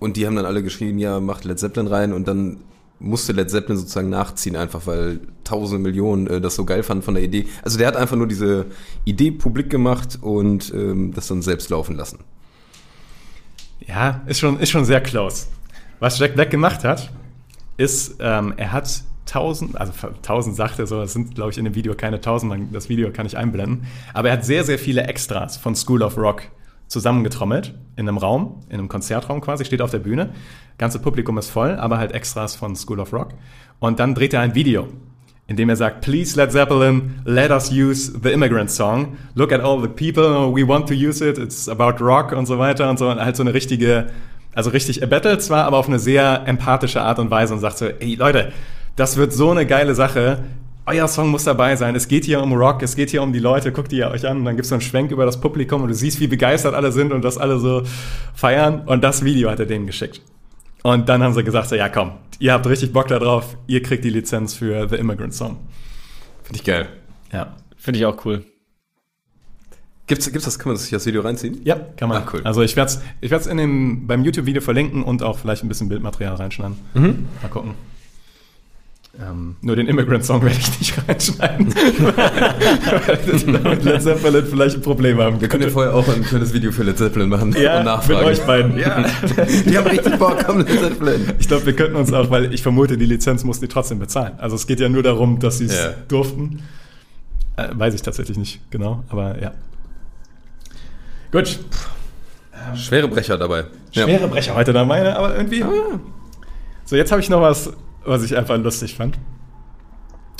und 0.00 0.16
die 0.16 0.26
haben 0.26 0.34
dann 0.34 0.46
alle 0.46 0.62
geschrien, 0.64 0.98
ja, 0.98 1.20
macht 1.20 1.44
Led 1.44 1.58
Zeppelin 1.60 1.86
rein 1.86 2.12
und 2.12 2.26
dann 2.26 2.58
musste 2.98 3.32
Led 3.32 3.50
Zeppelin 3.50 3.76
sozusagen 3.78 4.08
nachziehen, 4.08 4.56
einfach 4.56 4.86
weil 4.86 5.20
tausende 5.44 5.80
Millionen 5.82 6.26
äh, 6.26 6.40
das 6.40 6.56
so 6.56 6.64
geil 6.64 6.82
fanden 6.82 7.04
von 7.04 7.14
der 7.14 7.22
Idee. 7.22 7.46
Also 7.62 7.78
der 7.78 7.86
hat 7.86 7.96
einfach 7.96 8.16
nur 8.16 8.26
diese 8.26 8.66
Idee 9.04 9.30
publik 9.30 9.70
gemacht 9.70 10.18
und 10.22 10.72
ähm, 10.74 11.12
das 11.14 11.28
dann 11.28 11.42
selbst 11.42 11.70
laufen 11.70 11.94
lassen. 11.96 12.18
Ja, 13.86 14.22
ist 14.26 14.40
schon, 14.40 14.58
ist 14.58 14.70
schon 14.70 14.84
sehr 14.84 15.00
close. 15.02 15.46
Was 16.00 16.18
Jack 16.18 16.34
Black 16.34 16.50
gemacht 16.50 16.82
hat, 16.84 17.10
ist, 17.76 18.16
ähm, 18.20 18.54
er 18.56 18.72
hat 18.72 19.02
tausend, 19.26 19.80
also 19.80 19.92
tausend 20.22 20.54
sagt 20.56 20.78
er 20.78 20.86
so, 20.86 21.00
es 21.00 21.12
sind, 21.14 21.34
glaube 21.34 21.50
ich, 21.50 21.58
in 21.58 21.64
dem 21.64 21.74
Video 21.74 21.94
keine 21.94 22.20
tausend, 22.20 22.50
man- 22.50 22.72
das 22.72 22.88
Video 22.88 23.10
kann 23.10 23.26
ich 23.26 23.36
einblenden, 23.36 23.84
aber 24.12 24.28
er 24.28 24.34
hat 24.34 24.44
sehr, 24.44 24.64
sehr 24.64 24.78
viele 24.78 25.04
Extras 25.04 25.56
von 25.56 25.74
School 25.74 26.02
of 26.02 26.16
Rock 26.18 26.42
zusammengetrommelt 26.88 27.74
in 27.96 28.06
einem 28.08 28.18
Raum, 28.18 28.60
in 28.68 28.74
einem 28.78 28.88
Konzertraum 28.88 29.40
quasi, 29.40 29.64
steht 29.64 29.80
auf 29.80 29.90
der 29.90 29.98
Bühne. 29.98 30.30
Ganze 30.78 30.98
Publikum 30.98 31.38
ist 31.38 31.48
voll, 31.50 31.76
aber 31.76 31.98
halt 31.98 32.12
Extras 32.12 32.54
von 32.54 32.76
School 32.76 33.00
of 33.00 33.12
Rock. 33.12 33.30
Und 33.78 33.98
dann 33.98 34.14
dreht 34.14 34.34
er 34.34 34.40
ein 34.40 34.54
Video, 34.54 34.88
in 35.46 35.56
dem 35.56 35.68
er 35.70 35.76
sagt, 35.76 36.02
Please 36.02 36.38
Led 36.38 36.52
Zeppelin, 36.52 37.20
let 37.24 37.50
us 37.50 37.70
use 37.72 38.12
the 38.22 38.30
immigrant 38.30 38.70
song. 38.70 39.16
Look 39.34 39.52
at 39.52 39.60
all 39.60 39.80
the 39.80 39.88
people, 39.88 40.54
we 40.54 40.66
want 40.66 40.86
to 40.88 40.94
use 40.94 41.26
it, 41.26 41.38
it's 41.38 41.68
about 41.68 42.04
rock 42.04 42.32
und 42.32 42.46
so 42.46 42.58
weiter 42.58 42.88
und 42.90 42.98
so. 42.98 43.08
Und 43.08 43.18
halt 43.18 43.36
so 43.36 43.42
eine 43.42 43.54
richtige, 43.54 44.06
also 44.54 44.70
richtig, 44.70 45.00
er 45.00 45.08
bettelt 45.08 45.42
zwar, 45.42 45.64
aber 45.64 45.78
auf 45.78 45.88
eine 45.88 45.98
sehr 45.98 46.42
empathische 46.46 47.02
Art 47.02 47.18
und 47.18 47.30
Weise 47.30 47.54
und 47.54 47.60
sagt 47.60 47.78
so, 47.78 47.86
ey 47.86 48.14
Leute, 48.14 48.52
das 48.96 49.16
wird 49.16 49.32
so 49.32 49.50
eine 49.50 49.66
geile 49.66 49.94
Sache. 49.94 50.44
Euer 50.86 51.08
Song 51.08 51.28
muss 51.28 51.44
dabei 51.44 51.76
sein. 51.76 51.96
Es 51.96 52.08
geht 52.08 52.24
hier 52.24 52.42
um 52.42 52.52
Rock, 52.52 52.82
es 52.82 52.94
geht 52.94 53.10
hier 53.10 53.22
um 53.22 53.32
die 53.32 53.38
Leute. 53.38 53.72
Guckt 53.72 53.92
ihr 53.92 54.10
euch 54.10 54.26
an 54.26 54.38
und 54.38 54.44
dann 54.44 54.56
gibt 54.56 54.64
es 54.64 54.68
so 54.68 54.74
einen 54.74 54.82
Schwenk 54.82 55.10
über 55.10 55.24
das 55.24 55.40
Publikum 55.40 55.82
und 55.82 55.88
du 55.88 55.94
siehst, 55.94 56.20
wie 56.20 56.26
begeistert 56.26 56.74
alle 56.74 56.92
sind 56.92 57.12
und 57.12 57.24
das 57.24 57.38
alle 57.38 57.58
so 57.58 57.82
feiern. 58.34 58.82
Und 58.86 59.02
das 59.02 59.24
Video 59.24 59.50
hat 59.50 59.60
er 59.60 59.66
denen 59.66 59.86
geschickt. 59.86 60.20
Und 60.82 61.08
dann 61.08 61.22
haben 61.22 61.32
sie 61.32 61.42
gesagt, 61.42 61.68
so, 61.70 61.74
ja 61.74 61.88
komm, 61.88 62.12
ihr 62.38 62.52
habt 62.52 62.66
richtig 62.66 62.92
Bock 62.92 63.08
da 63.08 63.18
drauf, 63.18 63.56
ihr 63.66 63.82
kriegt 63.82 64.04
die 64.04 64.10
Lizenz 64.10 64.54
für 64.54 64.86
The 64.88 64.96
Immigrant 64.96 65.32
Song. 65.32 65.56
Finde 66.42 66.60
ich 66.60 66.64
geil. 66.64 66.88
Ja. 67.32 67.54
Finde 67.78 67.98
ich 67.98 68.06
auch 68.06 68.24
cool. 68.26 68.44
Gibt's, 70.06 70.26
gibt's 70.30 70.44
das, 70.44 70.58
kann 70.58 70.70
man 70.72 70.76
sich 70.76 70.90
das 70.90 71.06
Video 71.06 71.22
reinziehen? 71.22 71.60
Ja, 71.64 71.76
kann 71.96 72.10
man. 72.10 72.22
Ah, 72.22 72.26
cool. 72.32 72.42
Also 72.44 72.60
ich 72.62 72.76
werde 72.76 72.90
es 72.90 73.00
ich 73.22 73.30
werd's 73.30 73.46
in 73.46 73.56
dem, 73.56 74.06
beim 74.06 74.22
YouTube-Video 74.22 74.60
verlinken 74.60 75.02
und 75.02 75.22
auch 75.22 75.38
vielleicht 75.38 75.62
ein 75.64 75.68
bisschen 75.68 75.88
Bildmaterial 75.88 76.34
reinschneiden. 76.34 76.76
Mal 76.94 77.48
gucken. 77.50 77.72
Ähm, 79.16 79.54
nur 79.62 79.76
den 79.76 79.86
Immigrant-Song 79.86 80.42
werde 80.42 80.56
ich 80.58 80.78
nicht 80.80 80.98
reinschneiden. 81.08 81.72
Weil 81.72 83.52
damit 83.62 83.84
Led 83.84 84.02
Zeppelin 84.02 84.44
vielleicht 84.44 84.74
ein 84.76 84.82
Problem 84.82 85.18
haben 85.20 85.40
Wir 85.40 85.48
können 85.48 85.62
ja 85.62 85.70
vorher 85.70 85.94
auch 85.94 86.06
ein 86.08 86.24
schönes 86.24 86.52
Video 86.52 86.72
für 86.72 86.82
Led 86.82 86.98
Zeppelin 86.98 87.28
machen 87.28 87.54
Ja, 87.58 87.78
und 87.78 87.84
nachfragen. 87.84 88.18
mit 88.18 88.26
euch 88.28 88.40
beiden. 88.44 88.76
Ja, 88.76 89.04
die 89.66 89.78
haben 89.78 89.86
richtig 89.86 90.18
Bock, 90.18 90.44
komm, 90.44 90.58
Led 90.58 90.68
Zeppelin. 90.80 91.32
Ich 91.38 91.46
glaube, 91.46 91.64
wir 91.64 91.76
könnten 91.76 91.96
uns 91.96 92.12
auch, 92.12 92.28
weil 92.30 92.52
ich 92.52 92.60
vermute, 92.62 92.98
die 92.98 93.06
Lizenz 93.06 93.44
mussten 93.44 93.64
die 93.66 93.72
trotzdem 93.72 94.00
bezahlen. 94.00 94.32
Also 94.38 94.56
es 94.56 94.66
geht 94.66 94.80
ja 94.80 94.88
nur 94.88 95.04
darum, 95.04 95.38
dass 95.38 95.58
sie 95.58 95.66
es 95.66 95.76
Ja. 95.76 95.94
durften. 96.08 96.62
Äh, 97.56 97.68
weiß 97.72 97.94
ich 97.94 98.02
tatsächlich 98.02 98.36
nicht 98.36 98.68
genau, 98.72 99.04
aber 99.08 99.40
ja. 99.40 99.52
Gut, 101.34 101.58
Schwere 102.76 103.08
Brecher 103.08 103.36
dabei. 103.36 103.64
schwere 103.90 104.28
Brecher 104.28 104.54
heute 104.54 104.72
da 104.72 104.84
meine, 104.84 105.16
aber 105.16 105.36
irgendwie. 105.36 105.64
So, 106.84 106.94
jetzt 106.94 107.10
habe 107.10 107.20
ich 107.20 107.28
noch 107.28 107.40
was, 107.40 107.72
was 108.04 108.22
ich 108.22 108.36
einfach 108.36 108.56
lustig 108.56 108.94
fand. 108.94 109.18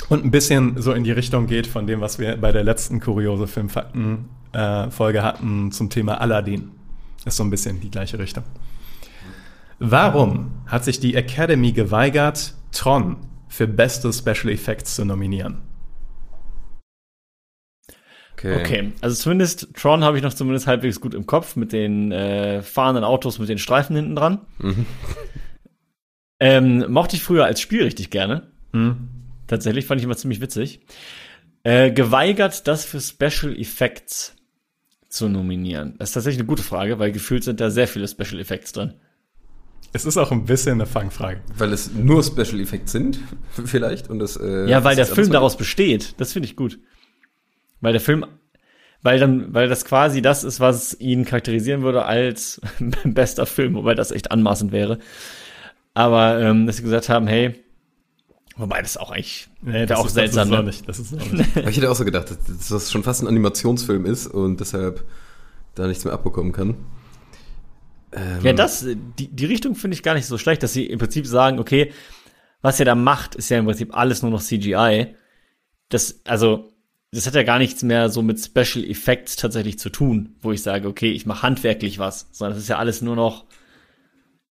Und 0.07 0.23
ein 0.23 0.31
bisschen 0.31 0.81
so 0.81 0.93
in 0.93 1.03
die 1.03 1.11
Richtung 1.11 1.47
geht 1.47 1.67
von 1.67 1.85
dem, 1.85 1.99
was 1.99 2.17
wir 2.17 2.37
bei 2.37 2.53
der 2.53 2.63
letzten 2.63 3.01
kuriose 3.01 3.45
Filmfakten-Folge 3.45 5.21
hatten 5.21 5.73
zum 5.73 5.89
Thema 5.89 6.21
Aladdin. 6.21 6.71
Ist 7.25 7.35
so 7.35 7.43
ein 7.43 7.49
bisschen 7.49 7.81
die 7.81 7.91
gleiche 7.91 8.17
Richtung. 8.17 8.45
Warum 9.79 10.51
hat 10.65 10.85
sich 10.85 11.01
die 11.01 11.15
Academy 11.15 11.73
geweigert, 11.73 12.53
Tron 12.71 13.17
für 13.49 13.67
beste 13.67 14.13
Special 14.13 14.49
Effects 14.49 14.95
zu 14.95 15.03
nominieren? 15.03 15.57
Okay. 18.37 18.59
Okay, 18.59 18.91
also 19.01 19.15
zumindest 19.15 19.69
Tron 19.75 20.03
habe 20.03 20.17
ich 20.17 20.23
noch 20.23 20.33
zumindest 20.33 20.67
halbwegs 20.67 20.99
gut 20.99 21.13
im 21.13 21.25
Kopf 21.25 21.55
mit 21.55 21.71
den 21.71 22.11
äh, 22.11 22.61
fahrenden 22.61 23.05
Autos 23.05 23.39
mit 23.39 23.47
den 23.47 23.57
Streifen 23.57 23.95
hinten 23.95 24.15
dran. 24.15 24.41
Ähm, 26.39 26.91
mochte 26.91 27.15
ich 27.15 27.23
früher 27.23 27.45
als 27.45 27.61
Spiel 27.61 27.83
richtig 27.83 28.09
gerne. 28.09 28.51
Hm? 28.73 29.07
Tatsächlich 29.47 29.85
fand 29.85 30.01
ich 30.01 30.05
immer 30.05 30.17
ziemlich 30.17 30.41
witzig. 30.41 30.81
Äh, 31.63 31.91
geweigert, 31.91 32.67
das 32.67 32.83
für 32.85 32.99
Special 32.99 33.57
Effects 33.57 34.35
zu 35.07 35.29
nominieren. 35.29 35.95
Das 35.97 36.09
ist 36.09 36.13
tatsächlich 36.13 36.41
eine 36.41 36.47
gute 36.47 36.61
Frage, 36.61 36.99
weil 36.99 37.11
gefühlt 37.11 37.43
sind 37.43 37.61
da 37.61 37.69
sehr 37.69 37.87
viele 37.87 38.07
Special 38.07 38.39
Effects 38.39 38.73
drin. 38.73 38.95
Es 39.93 40.05
ist 40.05 40.17
auch 40.17 40.31
ein 40.31 40.43
bisschen 40.43 40.73
eine 40.73 40.85
Fangfrage. 40.85 41.39
Weil 41.57 41.71
es 41.71 41.93
nur 41.93 42.21
Special 42.21 42.59
Effects 42.59 42.91
sind, 42.91 43.19
vielleicht. 43.65 44.09
Und 44.09 44.19
das, 44.19 44.35
äh, 44.35 44.69
Ja, 44.69 44.83
weil 44.83 44.97
der 44.97 45.05
Film 45.05 45.31
daraus 45.31 45.55
besteht. 45.55 46.15
Das 46.17 46.33
finde 46.33 46.49
ich 46.49 46.57
gut. 46.57 46.79
Weil 47.81 47.93
der 47.93 48.01
Film, 48.01 48.25
weil 49.01 49.19
dann, 49.19 49.53
weil 49.53 49.67
das 49.67 49.85
quasi 49.85 50.21
das 50.21 50.43
ist, 50.43 50.59
was 50.59 50.99
ihn 50.99 51.25
charakterisieren 51.25 51.81
würde 51.83 52.05
als 52.05 52.59
bester 53.03 53.45
Film, 53.45 53.75
wobei 53.75 53.93
das 53.95 54.11
echt 54.11 54.31
anmaßend 54.31 54.71
wäre. 54.71 54.99
Aber 55.93 56.41
ähm, 56.41 56.65
dass 56.67 56.77
sie 56.77 56.83
gesagt 56.83 57.09
haben, 57.09 57.27
hey, 57.27 57.55
wobei 58.57 58.81
das 58.81 58.97
auch 58.97 59.11
eigentlich 59.11 59.47
Nee, 59.61 59.73
wäre 59.87 59.97
auch 59.97 60.05
ist- 60.07 60.13
seltsam. 60.13 60.49
Das 60.49 60.57
ist 60.59 60.61
ne? 60.61 60.65
nicht. 60.65 60.89
Das 60.89 60.99
ist 60.99 61.11
nicht. 61.33 61.57
Aber 61.57 61.69
ich 61.69 61.77
hätte 61.77 61.89
auch 61.91 61.95
so 61.95 62.05
gedacht, 62.05 62.29
dass 62.31 62.37
dass 62.45 62.67
das 62.67 62.91
schon 62.91 63.03
fast 63.03 63.21
ein 63.21 63.27
Animationsfilm 63.27 64.05
ist 64.05 64.27
und 64.27 64.59
deshalb 64.59 65.03
da 65.75 65.87
nichts 65.87 66.03
mehr 66.05 66.13
abbekommen 66.13 66.51
kann. 66.53 66.75
Ähm, 68.13 68.39
Ja, 68.43 68.53
das, 68.53 68.85
die, 69.19 69.27
die 69.27 69.45
Richtung 69.45 69.75
finde 69.75 69.95
ich 69.95 70.03
gar 70.03 70.13
nicht 70.13 70.25
so 70.25 70.37
schlecht, 70.37 70.63
dass 70.63 70.73
sie 70.73 70.85
im 70.85 70.99
Prinzip 70.99 71.27
sagen, 71.27 71.59
okay, 71.59 71.91
was 72.61 72.79
ihr 72.79 72.85
da 72.85 72.95
macht, 72.95 73.35
ist 73.35 73.49
ja 73.49 73.59
im 73.59 73.65
Prinzip 73.65 73.95
alles 73.95 74.21
nur 74.21 74.31
noch 74.31 74.41
CGI. 74.41 75.15
Das, 75.89 76.21
also, 76.25 76.71
das 77.15 77.25
hat 77.25 77.35
ja 77.35 77.43
gar 77.43 77.59
nichts 77.59 77.81
mehr 77.81 78.09
so 78.09 78.21
mit 78.21 78.39
Special 78.39 78.83
Effects 78.83 79.37
tatsächlich 79.37 79.79
zu 79.79 79.89
tun, 79.89 80.35
wo 80.41 80.51
ich 80.51 80.61
sage, 80.61 80.87
okay, 80.87 81.11
ich 81.11 81.25
mache 81.25 81.43
handwerklich 81.43 81.97
was, 81.97 82.27
sondern 82.31 82.57
es 82.57 82.63
ist 82.63 82.69
ja 82.69 82.77
alles 82.77 83.01
nur 83.01 83.15
noch 83.15 83.45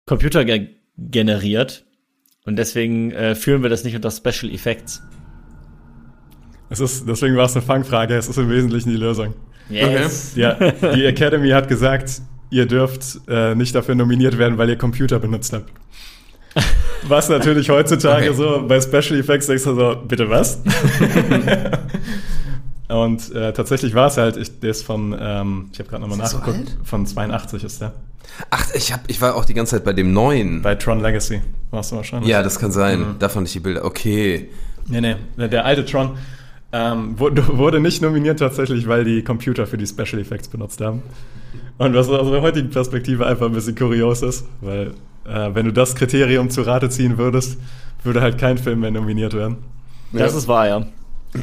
Computer 0.05 0.45
ge 0.45 0.69
generiert. 0.97 1.85
Und 2.45 2.55
deswegen 2.57 3.11
äh, 3.11 3.35
führen 3.35 3.61
wir 3.63 3.69
das 3.69 3.83
nicht 3.83 3.95
unter 3.95 4.09
Special 4.11 4.51
Effects. 4.51 5.03
Es 6.69 6.79
ist, 6.79 7.07
deswegen 7.07 7.35
war 7.35 7.45
es 7.45 7.55
eine 7.55 7.61
Fangfrage. 7.65 8.15
Es 8.15 8.27
ist 8.29 8.37
im 8.37 8.49
Wesentlichen 8.49 8.89
die 8.89 8.97
Lösung. 8.97 9.33
Yes. 9.69 10.35
Ja, 10.35 10.53
die 10.53 11.05
Academy 11.05 11.49
hat 11.49 11.67
gesagt, 11.67 12.21
ihr 12.49 12.65
dürft 12.65 13.19
äh, 13.27 13.55
nicht 13.55 13.75
dafür 13.75 13.95
nominiert 13.95 14.37
werden, 14.37 14.57
weil 14.57 14.69
ihr 14.69 14.77
Computer 14.77 15.19
benutzt 15.19 15.53
habt. 15.53 15.71
Was 17.07 17.29
natürlich 17.29 17.69
heutzutage 17.69 18.29
Okay. 18.29 18.37
so 18.37 18.65
bei 18.67 18.79
Special 18.79 19.19
Effects 19.19 19.47
denkst 19.47 19.65
du 19.65 19.75
so, 19.75 19.95
bitte 20.07 20.29
was? 20.29 20.61
Und 22.87 23.33
äh, 23.33 23.51
tatsächlich 23.53 23.95
war 23.95 24.07
es 24.07 24.17
halt, 24.17 24.37
ich, 24.37 24.59
der 24.59 24.69
ist 24.71 24.83
von, 24.83 25.15
ähm, 25.19 25.69
ich 25.71 25.79
habe 25.79 25.89
gerade 25.89 26.01
nochmal 26.07 26.27
so 26.27 26.37
nachgeguckt, 26.37 26.69
alt? 26.69 26.77
von 26.83 27.05
82 27.05 27.63
ist 27.63 27.81
der. 27.81 27.93
Ach, 28.49 28.65
ich, 28.73 28.91
hab, 28.93 29.01
ich 29.07 29.21
war 29.21 29.35
auch 29.35 29.45
die 29.45 29.53
ganze 29.53 29.75
Zeit 29.77 29.85
bei 29.85 29.93
dem 29.93 30.11
neuen. 30.13 30.61
Bei 30.61 30.75
Tron 30.75 30.99
Legacy 31.01 31.41
warst 31.71 31.91
du 31.91 31.95
wahrscheinlich. 31.97 32.29
ja, 32.29 32.43
das 32.43 32.59
kann 32.59 32.71
sein. 32.71 33.15
Da 33.19 33.29
fand 33.29 33.47
ich 33.47 33.53
die 33.53 33.59
Bilder. 33.59 33.85
Okay. 33.85 34.49
Nee, 34.87 35.01
nee, 35.01 35.15
der, 35.47 35.65
alte 35.65 35.85
Tron 35.85 36.11
ähm, 36.71 37.17
wurde, 37.19 37.57
wurde 37.57 37.79
nicht 37.79 38.01
nominiert 38.01 38.39
tatsächlich, 38.39 38.87
weil 38.87 39.03
die 39.03 39.23
Computer 39.23 39.65
für 39.65 39.77
die 39.77 39.87
Special 39.87 40.19
Effects 40.21 40.47
benutzt 40.47 40.81
haben. 40.81 41.01
Und 41.77 41.93
was 41.95 42.07
aus 42.09 42.29
der 42.29 42.41
heutigen 42.41 42.69
Perspektive 42.69 43.25
einfach 43.25 43.47
ein 43.47 43.53
bisschen 43.53 43.75
kurios 43.75 44.21
ist, 44.21 44.45
weil 44.61 44.93
äh, 45.25 45.49
wenn 45.53 45.65
du 45.65 45.73
das 45.73 45.95
Kriterium 45.95 46.49
zu 46.49 46.61
Rate 46.61 46.89
ziehen 46.89 47.17
würdest, 47.17 47.57
würde 48.03 48.21
halt 48.21 48.37
kein 48.37 48.57
Film 48.57 48.81
mehr 48.81 48.91
nominiert 48.91 49.33
werden. 49.33 49.57
Das 50.11 50.33
Ja. 50.33 50.37
ist 50.37 50.47
wahr, 50.47 50.67
ja. 50.67 50.85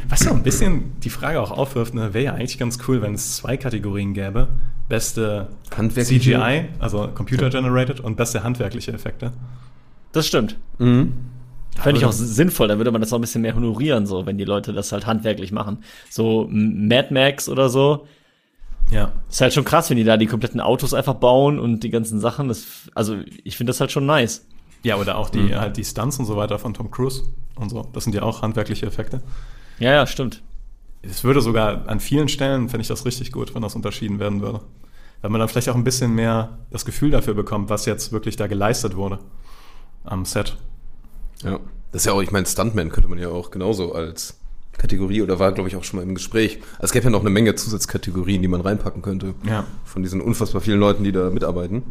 Was 0.09 0.20
so 0.20 0.30
ein 0.30 0.43
bisschen 0.43 0.99
die 1.01 1.11
Frage 1.11 1.40
auch 1.40 1.51
aufwirft, 1.51 1.95
ne, 1.95 2.14
wäre 2.14 2.24
ja 2.24 2.34
eigentlich 2.34 2.59
ganz 2.59 2.78
cool, 2.86 3.03
wenn 3.03 3.14
es 3.14 3.36
zwei 3.36 3.57
Kategorien 3.57 4.14
gäbe. 4.14 4.49
Beste? 4.88 5.49
CGI, 5.70 6.66
also 6.78 7.09
Computer 7.14 7.51
Generated, 7.51 8.01
und 8.01 8.16
beste 8.16 8.43
handwerkliche 8.43 8.93
Effekte. 8.93 9.32
Das 10.12 10.26
stimmt. 10.26 10.57
Mhm. 10.78 11.14
Fände 11.76 11.99
ich 11.99 12.05
auch 12.05 12.12
sinnvoll, 12.12 12.68
da 12.68 12.76
würde 12.76 12.90
man 12.90 13.01
das 13.01 13.12
auch 13.12 13.18
ein 13.18 13.22
bisschen 13.22 13.43
mehr 13.43 13.55
honorieren, 13.55 14.07
so, 14.07 14.26
wenn 14.26 14.36
die 14.36 14.45
Leute 14.45 14.72
das 14.74 14.93
halt 14.93 15.07
handwerklich 15.07 15.53
machen. 15.53 15.78
So 16.11 16.47
Mad 16.51 17.09
Max 17.12 17.49
oder 17.49 17.70
so. 17.70 18.07
Ja. 18.90 19.12
Ist 19.30 19.40
halt 19.40 19.55
schon 19.55 19.64
krass, 19.64 19.88
wenn 19.88 19.97
die 19.97 20.05
da 20.05 20.18
die 20.18 20.26
kompletten 20.26 20.61
Autos 20.61 20.93
einfach 20.93 21.14
bauen 21.14 21.59
und 21.59 21.80
die 21.80 21.90
ganzen 21.90 22.20
Sachen. 22.20 22.49
Das, 22.49 22.66
also, 22.95 23.16
ich 23.43 23.57
finde 23.57 23.70
das 23.70 23.80
halt 23.80 23.90
schon 23.90 24.05
nice. 24.05 24.47
Ja, 24.82 24.97
oder 24.97 25.16
auch 25.16 25.30
die, 25.30 25.55
halt 25.55 25.76
die 25.76 25.84
Stunts 25.84 26.18
und 26.18 26.26
so 26.26 26.36
weiter 26.36 26.59
von 26.59 26.74
Tom 26.74 26.90
Cruise 26.90 27.22
und 27.55 27.70
so. 27.70 27.88
Das 27.93 28.05
sind 28.05 28.14
ja 28.14 28.22
auch 28.22 28.43
handwerkliche 28.43 28.84
Effekte. 28.84 29.22
Ja, 29.83 29.93
ja, 29.93 30.07
stimmt. 30.07 30.43
Es 31.03 31.24
würde 31.24 31.41
sogar 31.41 31.89
an 31.89 31.99
vielen 31.99 32.28
Stellen, 32.28 32.68
fände 32.68 32.83
ich 32.83 32.89
das 32.89 33.05
richtig 33.05 33.33
gut, 33.33 33.53
wenn 33.55 33.62
das 33.62 33.74
unterschieden 33.74 34.20
werden 34.20 34.41
würde. 34.41 34.61
Weil 35.20 35.30
man 35.30 35.41
dann 35.41 35.49
vielleicht 35.49 35.68
auch 35.68 35.74
ein 35.74 35.83
bisschen 35.83 36.14
mehr 36.14 36.59
das 36.70 36.85
Gefühl 36.85 37.11
dafür 37.11 37.35
bekommt, 37.35 37.68
was 37.68 37.85
jetzt 37.85 38.12
wirklich 38.12 38.37
da 38.37 38.47
geleistet 38.47 38.95
wurde 38.95 39.18
am 40.05 40.24
Set. 40.24 40.57
Ja. 41.43 41.59
Das 41.91 42.03
ist 42.03 42.07
ja 42.07 42.12
auch, 42.12 42.22
ich 42.22 42.30
meine, 42.30 42.47
Stuntman 42.47 42.91
könnte 42.91 43.09
man 43.09 43.18
ja 43.18 43.28
auch 43.28 43.51
genauso 43.51 43.93
als 43.93 44.39
Kategorie 44.78 45.20
oder 45.20 45.41
war, 45.41 45.51
glaube 45.51 45.68
ich, 45.68 45.74
auch 45.74 45.83
schon 45.83 45.99
mal 45.99 46.05
im 46.05 46.14
Gespräch. 46.14 46.61
Also 46.74 46.85
es 46.85 46.93
gäbe 46.93 47.05
ja 47.05 47.11
noch 47.11 47.20
eine 47.20 47.30
Menge 47.30 47.57
Zusatzkategorien, 47.57 48.41
die 48.41 48.49
man 48.49 48.61
reinpacken 48.61 49.03
könnte. 49.03 49.35
Ja. 49.45 49.64
Von 49.85 50.05
diesen 50.05 50.20
unfassbar 50.20 50.61
vielen 50.61 50.78
Leuten, 50.78 51.03
die 51.03 51.12
da 51.12 51.28
mitarbeiten. 51.30 51.83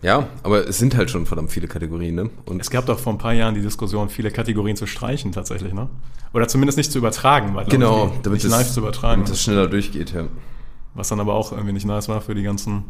Ja, 0.00 0.28
aber 0.44 0.68
es 0.68 0.78
sind 0.78 0.96
halt 0.96 1.10
schon 1.10 1.26
verdammt 1.26 1.50
viele 1.50 1.66
Kategorien, 1.66 2.14
ne? 2.14 2.30
Und 2.46 2.60
Es 2.60 2.70
gab 2.70 2.86
doch 2.86 2.98
vor 3.00 3.12
ein 3.12 3.18
paar 3.18 3.32
Jahren 3.32 3.54
die 3.54 3.62
Diskussion, 3.62 4.08
viele 4.08 4.30
Kategorien 4.30 4.76
zu 4.76 4.86
streichen 4.86 5.32
tatsächlich, 5.32 5.72
ne? 5.72 5.88
Oder 6.32 6.46
zumindest 6.46 6.78
nicht 6.78 6.92
zu 6.92 6.98
übertragen, 6.98 7.54
weil 7.54 7.64
genau, 7.66 8.06
nicht, 8.06 8.24
damit 8.26 8.36
nicht 8.36 8.44
es, 8.44 8.50
live 8.50 8.70
zu 8.70 8.80
übertragen. 8.80 9.22
damit 9.22 9.34
es 9.34 9.42
schneller 9.42 9.66
durchgeht, 9.66 10.12
ja. 10.12 10.24
Was 10.94 11.08
dann 11.08 11.18
aber 11.20 11.34
auch 11.34 11.52
irgendwie 11.52 11.72
nicht 11.72 11.86
nice 11.86 12.08
war 12.08 12.20
für 12.20 12.34
die 12.34 12.42
ganzen, 12.44 12.84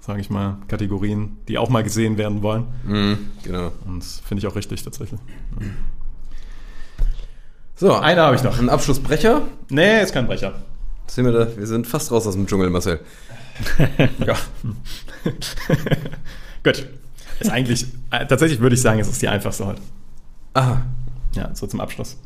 sage 0.00 0.20
ich 0.20 0.28
mal, 0.30 0.58
Kategorien, 0.66 1.36
die 1.48 1.58
auch 1.58 1.68
mal 1.68 1.82
gesehen 1.84 2.18
werden 2.18 2.42
wollen. 2.42 2.64
Mhm, 2.84 3.18
genau. 3.44 3.70
Und 3.86 4.00
das 4.02 4.20
finde 4.26 4.40
ich 4.40 4.46
auch 4.48 4.56
richtig 4.56 4.82
tatsächlich. 4.82 5.20
So, 7.76 7.94
Eine 7.94 8.22
habe 8.22 8.36
ich 8.36 8.42
noch. 8.42 8.58
Ein 8.58 8.68
Abschlussbrecher. 8.70 9.42
Nee, 9.68 10.02
ist 10.02 10.12
kein 10.12 10.26
Brecher. 10.26 10.54
Sehen 11.08 11.24
wir 11.26 11.32
da, 11.32 11.56
wir 11.56 11.66
sind 11.66 11.86
fast 11.86 12.10
raus 12.10 12.26
aus 12.26 12.34
dem 12.34 12.46
Dschungel, 12.46 12.70
Marcel. 12.70 13.00
Ja. 14.26 14.36
Gut. 16.62 16.88
Ist 17.38 17.50
eigentlich, 17.50 17.86
äh, 18.10 18.26
tatsächlich 18.26 18.60
würde 18.60 18.74
ich 18.74 18.82
sagen, 18.82 18.98
es 18.98 19.08
ist 19.08 19.20
die 19.20 19.28
einfachste 19.28 19.66
heute. 19.66 19.82
Aha. 20.54 20.82
Ja, 21.34 21.54
so 21.54 21.66
zum 21.66 21.80
Abschluss. 21.80 22.16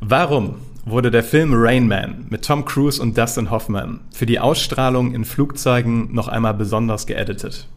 Warum 0.00 0.56
wurde 0.84 1.10
der 1.10 1.24
Film 1.24 1.52
Rain 1.54 1.88
Man 1.88 2.26
mit 2.30 2.44
Tom 2.44 2.64
Cruise 2.64 3.02
und 3.02 3.18
Dustin 3.18 3.50
Hoffman 3.50 4.00
für 4.12 4.26
die 4.26 4.38
Ausstrahlung 4.38 5.14
in 5.14 5.24
Flugzeugen 5.24 6.14
noch 6.14 6.28
einmal 6.28 6.54
besonders 6.54 7.06
geeditet? 7.06 7.68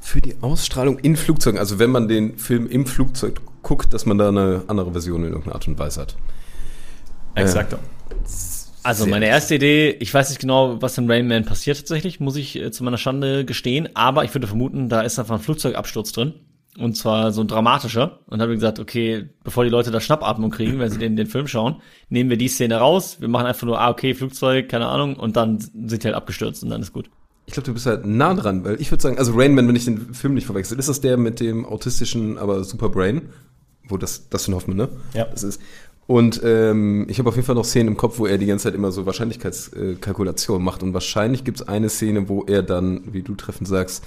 Für 0.00 0.20
die 0.20 0.36
Ausstrahlung 0.40 0.98
in 0.98 1.16
Flugzeugen, 1.16 1.58
also 1.58 1.78
wenn 1.78 1.90
man 1.90 2.08
den 2.08 2.36
Film 2.36 2.66
im 2.66 2.86
Flugzeug 2.86 3.40
guckt, 3.62 3.94
dass 3.94 4.06
man 4.06 4.18
da 4.18 4.28
eine 4.28 4.64
andere 4.66 4.92
Version 4.92 5.22
in 5.22 5.28
irgendeiner 5.28 5.54
Art 5.54 5.68
und 5.68 5.78
Weise 5.78 6.00
hat. 6.02 6.16
Exakt. 7.34 7.76
Also, 8.82 9.04
Sehr 9.04 9.10
meine 9.10 9.26
erste 9.26 9.54
Idee, 9.54 9.90
ich 10.00 10.12
weiß 10.12 10.30
nicht 10.30 10.40
genau, 10.40 10.82
was 10.82 10.98
in 10.98 11.10
Rain 11.10 11.28
Man 11.28 11.44
passiert 11.44 11.78
tatsächlich, 11.78 12.20
muss 12.20 12.36
ich 12.36 12.56
äh, 12.56 12.70
zu 12.70 12.82
meiner 12.84 12.98
Schande 12.98 13.44
gestehen, 13.44 13.88
aber 13.94 14.24
ich 14.24 14.34
würde 14.34 14.46
vermuten, 14.46 14.88
da 14.88 15.02
ist 15.02 15.18
einfach 15.18 15.36
ein 15.36 15.40
Flugzeugabsturz 15.40 16.12
drin. 16.12 16.34
Und 16.78 16.96
zwar 16.96 17.32
so 17.32 17.42
ein 17.42 17.48
dramatischer. 17.48 18.20
Und 18.26 18.40
habe 18.40 18.54
gesagt, 18.54 18.80
okay, 18.80 19.28
bevor 19.44 19.64
die 19.64 19.70
Leute 19.70 19.90
da 19.90 20.00
Schnappatmung 20.00 20.50
kriegen, 20.50 20.78
wenn 20.78 20.90
sie 20.90 20.98
den, 20.98 21.16
den 21.16 21.26
Film 21.26 21.46
schauen, 21.46 21.82
nehmen 22.08 22.30
wir 22.30 22.38
die 22.38 22.48
Szene 22.48 22.76
raus, 22.76 23.18
wir 23.20 23.28
machen 23.28 23.46
einfach 23.46 23.66
nur, 23.66 23.78
ah, 23.78 23.90
okay, 23.90 24.14
Flugzeug, 24.14 24.70
keine 24.70 24.86
Ahnung, 24.86 25.16
und 25.16 25.36
dann 25.36 25.58
sind 25.58 26.02
die 26.02 26.06
halt 26.06 26.16
abgestürzt 26.16 26.62
und 26.62 26.70
dann 26.70 26.80
ist 26.80 26.92
gut. 26.92 27.10
Ich 27.44 27.52
glaube, 27.52 27.66
du 27.66 27.74
bist 27.74 27.86
halt 27.86 28.06
nah 28.06 28.32
dran, 28.34 28.64
weil 28.64 28.80
ich 28.80 28.90
würde 28.90 29.02
sagen, 29.02 29.18
also 29.18 29.32
Rain 29.34 29.54
Man, 29.54 29.68
wenn 29.68 29.76
ich 29.76 29.84
den 29.84 30.14
Film 30.14 30.34
nicht 30.34 30.46
verwechsel, 30.46 30.78
ist 30.78 30.88
das 30.88 31.00
der 31.00 31.16
mit 31.16 31.40
dem 31.40 31.66
autistischen, 31.66 32.38
aber 32.38 32.64
Superbrain? 32.64 33.28
Wo 33.88 33.98
das, 33.98 34.28
das 34.30 34.48
Hoffmann, 34.48 34.76
ne? 34.76 34.88
Ja. 35.12 35.24
Das 35.24 35.42
ist. 35.42 35.60
Und 36.06 36.40
ähm, 36.44 37.06
ich 37.08 37.18
habe 37.18 37.28
auf 37.28 37.36
jeden 37.36 37.46
Fall 37.46 37.54
noch 37.54 37.64
Szenen 37.64 37.88
im 37.88 37.96
Kopf, 37.96 38.18
wo 38.18 38.26
er 38.26 38.38
die 38.38 38.46
ganze 38.46 38.64
Zeit 38.64 38.74
immer 38.74 38.90
so 38.90 39.06
Wahrscheinlichkeitskalkulationen 39.06 40.64
macht. 40.64 40.82
Und 40.82 40.94
wahrscheinlich 40.94 41.44
gibt 41.44 41.60
es 41.60 41.68
eine 41.68 41.88
Szene, 41.88 42.28
wo 42.28 42.44
er 42.44 42.62
dann, 42.62 43.12
wie 43.12 43.22
du 43.22 43.34
treffend 43.34 43.68
sagst, 43.68 44.04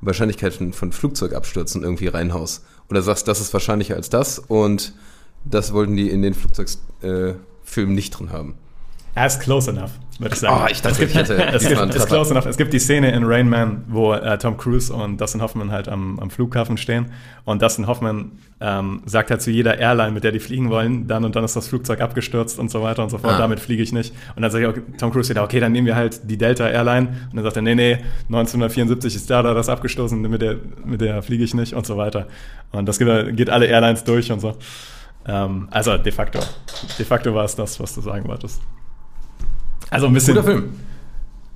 Wahrscheinlichkeiten 0.00 0.72
von 0.72 0.92
Flugzeugabstürzen 0.92 1.82
irgendwie 1.82 2.08
reinhaust. 2.08 2.64
Oder 2.90 3.02
sagst, 3.02 3.28
das 3.28 3.40
ist 3.40 3.52
wahrscheinlicher 3.52 3.96
als 3.96 4.10
das 4.10 4.38
und 4.38 4.92
das 5.44 5.72
wollten 5.72 5.96
die 5.96 6.10
in 6.10 6.22
den 6.22 6.34
Flugzeugfilmen 6.34 7.38
äh, 7.76 7.86
nicht 7.86 8.10
drin 8.10 8.30
haben. 8.30 8.54
Er 9.18 9.26
ist 9.26 9.40
close 9.40 9.70
enough, 9.70 9.92
würde 10.18 10.34
ich 10.34 10.40
sagen. 10.40 10.60
Oh, 10.62 10.68
ich 10.70 10.82
dachte, 10.82 10.92
es 10.92 10.98
gibt, 10.98 11.10
ich 11.12 11.16
hätte- 11.16 11.42
es 11.54 11.66
gibt, 11.66 11.94
ist 11.94 12.06
close 12.06 12.32
enough. 12.32 12.44
Es 12.44 12.58
gibt 12.58 12.74
die 12.74 12.78
Szene 12.78 13.12
in 13.12 13.24
Rain 13.24 13.48
Man, 13.48 13.82
wo 13.88 14.12
äh, 14.12 14.36
Tom 14.36 14.58
Cruise 14.58 14.92
und 14.92 15.18
Dustin 15.18 15.40
Hoffman 15.40 15.70
halt 15.72 15.88
am, 15.88 16.18
am 16.18 16.28
Flughafen 16.28 16.76
stehen 16.76 17.06
und 17.46 17.62
Dustin 17.62 17.86
Hoffman 17.86 18.32
ähm, 18.60 19.00
sagt 19.06 19.30
halt 19.30 19.40
zu 19.40 19.50
jeder 19.50 19.78
Airline, 19.78 20.12
mit 20.12 20.22
der 20.22 20.32
die 20.32 20.38
fliegen 20.38 20.68
wollen, 20.68 21.06
dann 21.08 21.24
und 21.24 21.34
dann 21.34 21.44
ist 21.44 21.56
das 21.56 21.66
Flugzeug 21.66 22.02
abgestürzt 22.02 22.58
und 22.58 22.70
so 22.70 22.82
weiter 22.82 23.02
und 23.02 23.08
so 23.08 23.16
fort, 23.16 23.34
Ah. 23.34 23.38
damit 23.38 23.58
fliege 23.58 23.82
ich 23.82 23.92
nicht. 23.94 24.12
Und 24.36 24.42
dann 24.42 24.50
sagt 24.50 24.66
okay, 24.66 24.82
Tom 24.98 25.10
Cruise 25.12 25.30
wieder, 25.30 25.42
okay, 25.44 25.60
dann 25.60 25.72
nehmen 25.72 25.86
wir 25.86 25.96
halt 25.96 26.20
die 26.30 26.36
Delta 26.36 26.68
Airline 26.68 27.08
und 27.30 27.36
dann 27.36 27.44
sagt 27.44 27.56
er, 27.56 27.62
nee, 27.62 27.74
nee, 27.74 27.98
1974 28.28 29.16
ist 29.16 29.30
da, 29.30 29.42
da 29.42 29.54
das 29.54 29.70
abgestoßen, 29.70 30.20
mit 30.20 30.42
der, 30.42 30.56
mit 30.84 31.00
der 31.00 31.22
fliege 31.22 31.42
ich 31.42 31.54
nicht 31.54 31.72
und 31.72 31.86
so 31.86 31.96
weiter. 31.96 32.26
Und 32.70 32.86
das 32.86 32.98
geht, 32.98 33.34
geht 33.34 33.48
alle 33.48 33.64
Airlines 33.64 34.04
durch 34.04 34.30
und 34.30 34.40
so. 34.40 34.56
Ähm, 35.26 35.68
also 35.70 35.96
de 35.96 36.12
facto. 36.12 36.38
De 36.98 37.04
facto 37.06 37.34
war 37.34 37.44
es 37.44 37.56
das, 37.56 37.80
was 37.80 37.94
du 37.94 38.02
sagen 38.02 38.28
wolltest. 38.28 38.60
Also 39.90 40.06
ein 40.06 40.12
bisschen. 40.12 40.34
Guter 40.34 40.46
Film. 40.46 40.74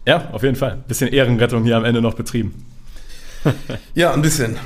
Ja, 0.07 0.29
auf 0.33 0.43
jeden 0.43 0.57
Fall. 0.57 0.79
Bisschen 0.89 1.09
Ehrenrettung 1.09 1.65
hier 1.65 1.77
am 1.77 1.85
Ende 1.85 2.01
noch 2.01 2.15
betrieben. 2.15 2.65
Ja, 3.95 4.13
ein 4.13 4.23
bisschen. 4.23 4.57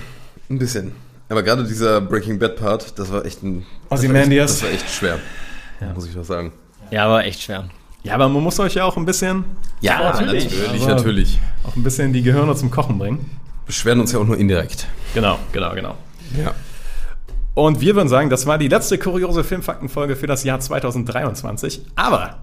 Ein 0.50 0.58
bisschen. 0.58 0.92
Aber 1.28 1.42
gerade 1.42 1.64
dieser 1.64 2.00
Breaking 2.00 2.38
Bad 2.38 2.56
Part, 2.56 2.98
das 2.98 3.10
war 3.12 3.24
echt 3.24 3.42
ein. 3.42 3.60
das 3.88 3.90
war 3.90 3.98
Ozymandias. 3.98 4.50
echt- 4.50 4.62
Das 4.62 4.68
war 4.68 4.70
echt 4.74 4.90
schwer. 4.90 5.18
Muss 5.94 6.08
ich 6.08 6.16
was 6.16 6.26
sagen. 6.26 6.52
Ja, 6.90 7.06
aber 7.06 7.24
echt 7.24 7.40
schwer. 7.42 7.68
Ja, 8.02 8.14
aber 8.14 8.28
man 8.28 8.42
muss 8.42 8.58
euch 8.60 8.74
ja 8.74 8.84
auch 8.84 8.96
ein 8.96 9.06
bisschen, 9.06 9.44
Ja, 9.80 9.98
natürlich. 10.12 10.44
natürlich, 10.44 10.82
Aber- 10.82 10.94
natürlich. 10.94 11.40
auch 11.64 11.74
ein 11.76 11.82
bisschen 11.82 12.12
die 12.12 12.22
Gehirne 12.22 12.54
zum 12.54 12.70
Kochen 12.70 12.98
bringen. 12.98 13.30
Beschweren 13.66 14.00
uns 14.00 14.12
ja 14.12 14.18
auch 14.18 14.26
nur 14.26 14.36
indirekt. 14.36 14.86
Genau, 15.14 15.38
genau, 15.52 15.74
genau. 15.74 15.94
Ja. 16.38 16.54
Und 17.54 17.80
wir 17.80 17.94
würden 17.94 18.08
sagen, 18.08 18.28
das 18.28 18.46
war 18.46 18.58
die 18.58 18.68
letzte 18.68 18.98
kuriose 18.98 19.42
Filmfaktenfolge 19.44 20.16
für 20.16 20.26
das 20.26 20.44
Jahr 20.44 20.60
2023. 20.60 21.82
Aber 21.96 22.38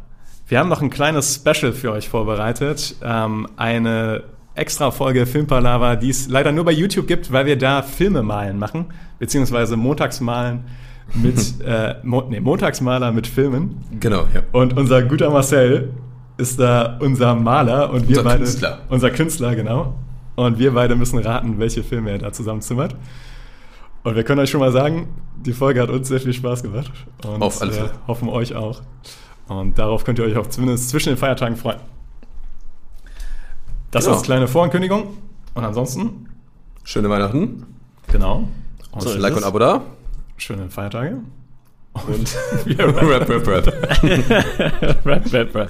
wir 0.51 0.59
haben 0.59 0.67
noch 0.67 0.81
ein 0.81 0.89
kleines 0.89 1.35
Special 1.35 1.71
für 1.71 1.93
euch 1.93 2.09
vorbereitet. 2.09 2.97
Ähm, 3.01 3.47
eine 3.55 4.23
extra 4.53 4.91
Folge 4.91 5.25
Filmpalava, 5.25 5.95
die 5.95 6.09
es 6.09 6.27
leider 6.27 6.51
nur 6.51 6.65
bei 6.65 6.73
YouTube 6.73 7.07
gibt, 7.07 7.31
weil 7.31 7.45
wir 7.45 7.57
da 7.57 7.81
Filme 7.81 8.21
malen 8.21 8.59
machen, 8.59 8.87
beziehungsweise 9.17 9.77
Montagsmalen 9.77 10.65
mit, 11.13 11.61
äh, 11.65 11.95
Mo 12.03 12.25
nee, 12.29 12.41
Montagsmaler 12.41 13.13
mit 13.13 13.27
Filmen. 13.27 13.81
Genau, 14.01 14.27
ja. 14.33 14.41
Und 14.51 14.77
unser 14.77 15.03
guter 15.03 15.29
Marcel 15.29 15.93
ist 16.35 16.59
da 16.59 16.97
unser 16.99 17.33
Maler 17.33 17.89
und 17.89 18.09
wir 18.09 18.17
Unser 18.17 18.23
beide. 18.23 18.43
Künstler. 18.43 18.79
Unser 18.89 19.11
Künstler, 19.11 19.55
genau. 19.55 19.95
Und 20.35 20.59
wir 20.59 20.73
beide 20.73 20.97
müssen 20.97 21.19
raten, 21.19 21.59
welche 21.59 21.81
Filme 21.81 22.11
er 22.11 22.17
da 22.17 22.33
zusammenzimmert. 22.33 22.93
Und 24.03 24.15
wir 24.17 24.25
können 24.25 24.41
euch 24.41 24.49
schon 24.49 24.59
mal 24.59 24.73
sagen, 24.73 25.07
die 25.45 25.53
Folge 25.53 25.81
hat 25.81 25.89
uns 25.89 26.09
sehr 26.09 26.19
viel 26.19 26.33
Spaß 26.33 26.61
gemacht. 26.61 26.91
Und 27.25 27.41
Auf 27.41 27.61
alle 27.61 27.71
äh, 27.71 27.75
Fälle. 27.75 27.91
hoffen 28.05 28.27
euch 28.27 28.53
auch. 28.53 28.81
Und 29.59 29.77
darauf 29.77 30.05
könnt 30.05 30.17
ihr 30.19 30.25
euch 30.25 30.37
auch 30.37 30.47
zumindest 30.47 30.89
zwischen 30.89 31.09
den 31.09 31.17
Feiertagen 31.17 31.57
freuen. 31.57 31.79
Das 33.91 34.05
Genau. 34.05 34.15
ist 34.17 34.23
kleine 34.23 34.47
Vorankündigung. 34.47 35.17
Und 35.53 35.65
ansonsten, 35.65 36.27
Schöne 36.83 37.09
Weihnachten. 37.09 37.65
genau. 38.07 38.47
Und 38.91 39.01
So 39.01 39.09
ist 39.09 39.19
like 39.19 39.35
und 39.35 39.43
Abo 39.43 39.59
da. 39.59 39.81
schöne 40.37 40.69
Feiertage. 40.69 41.17
Und 41.93 42.35
rap, 42.79 43.29
rap, 43.29 43.47
rap. 43.47 43.67
rap, 45.05 45.33
rap, 45.33 45.55
rap. 45.55 45.69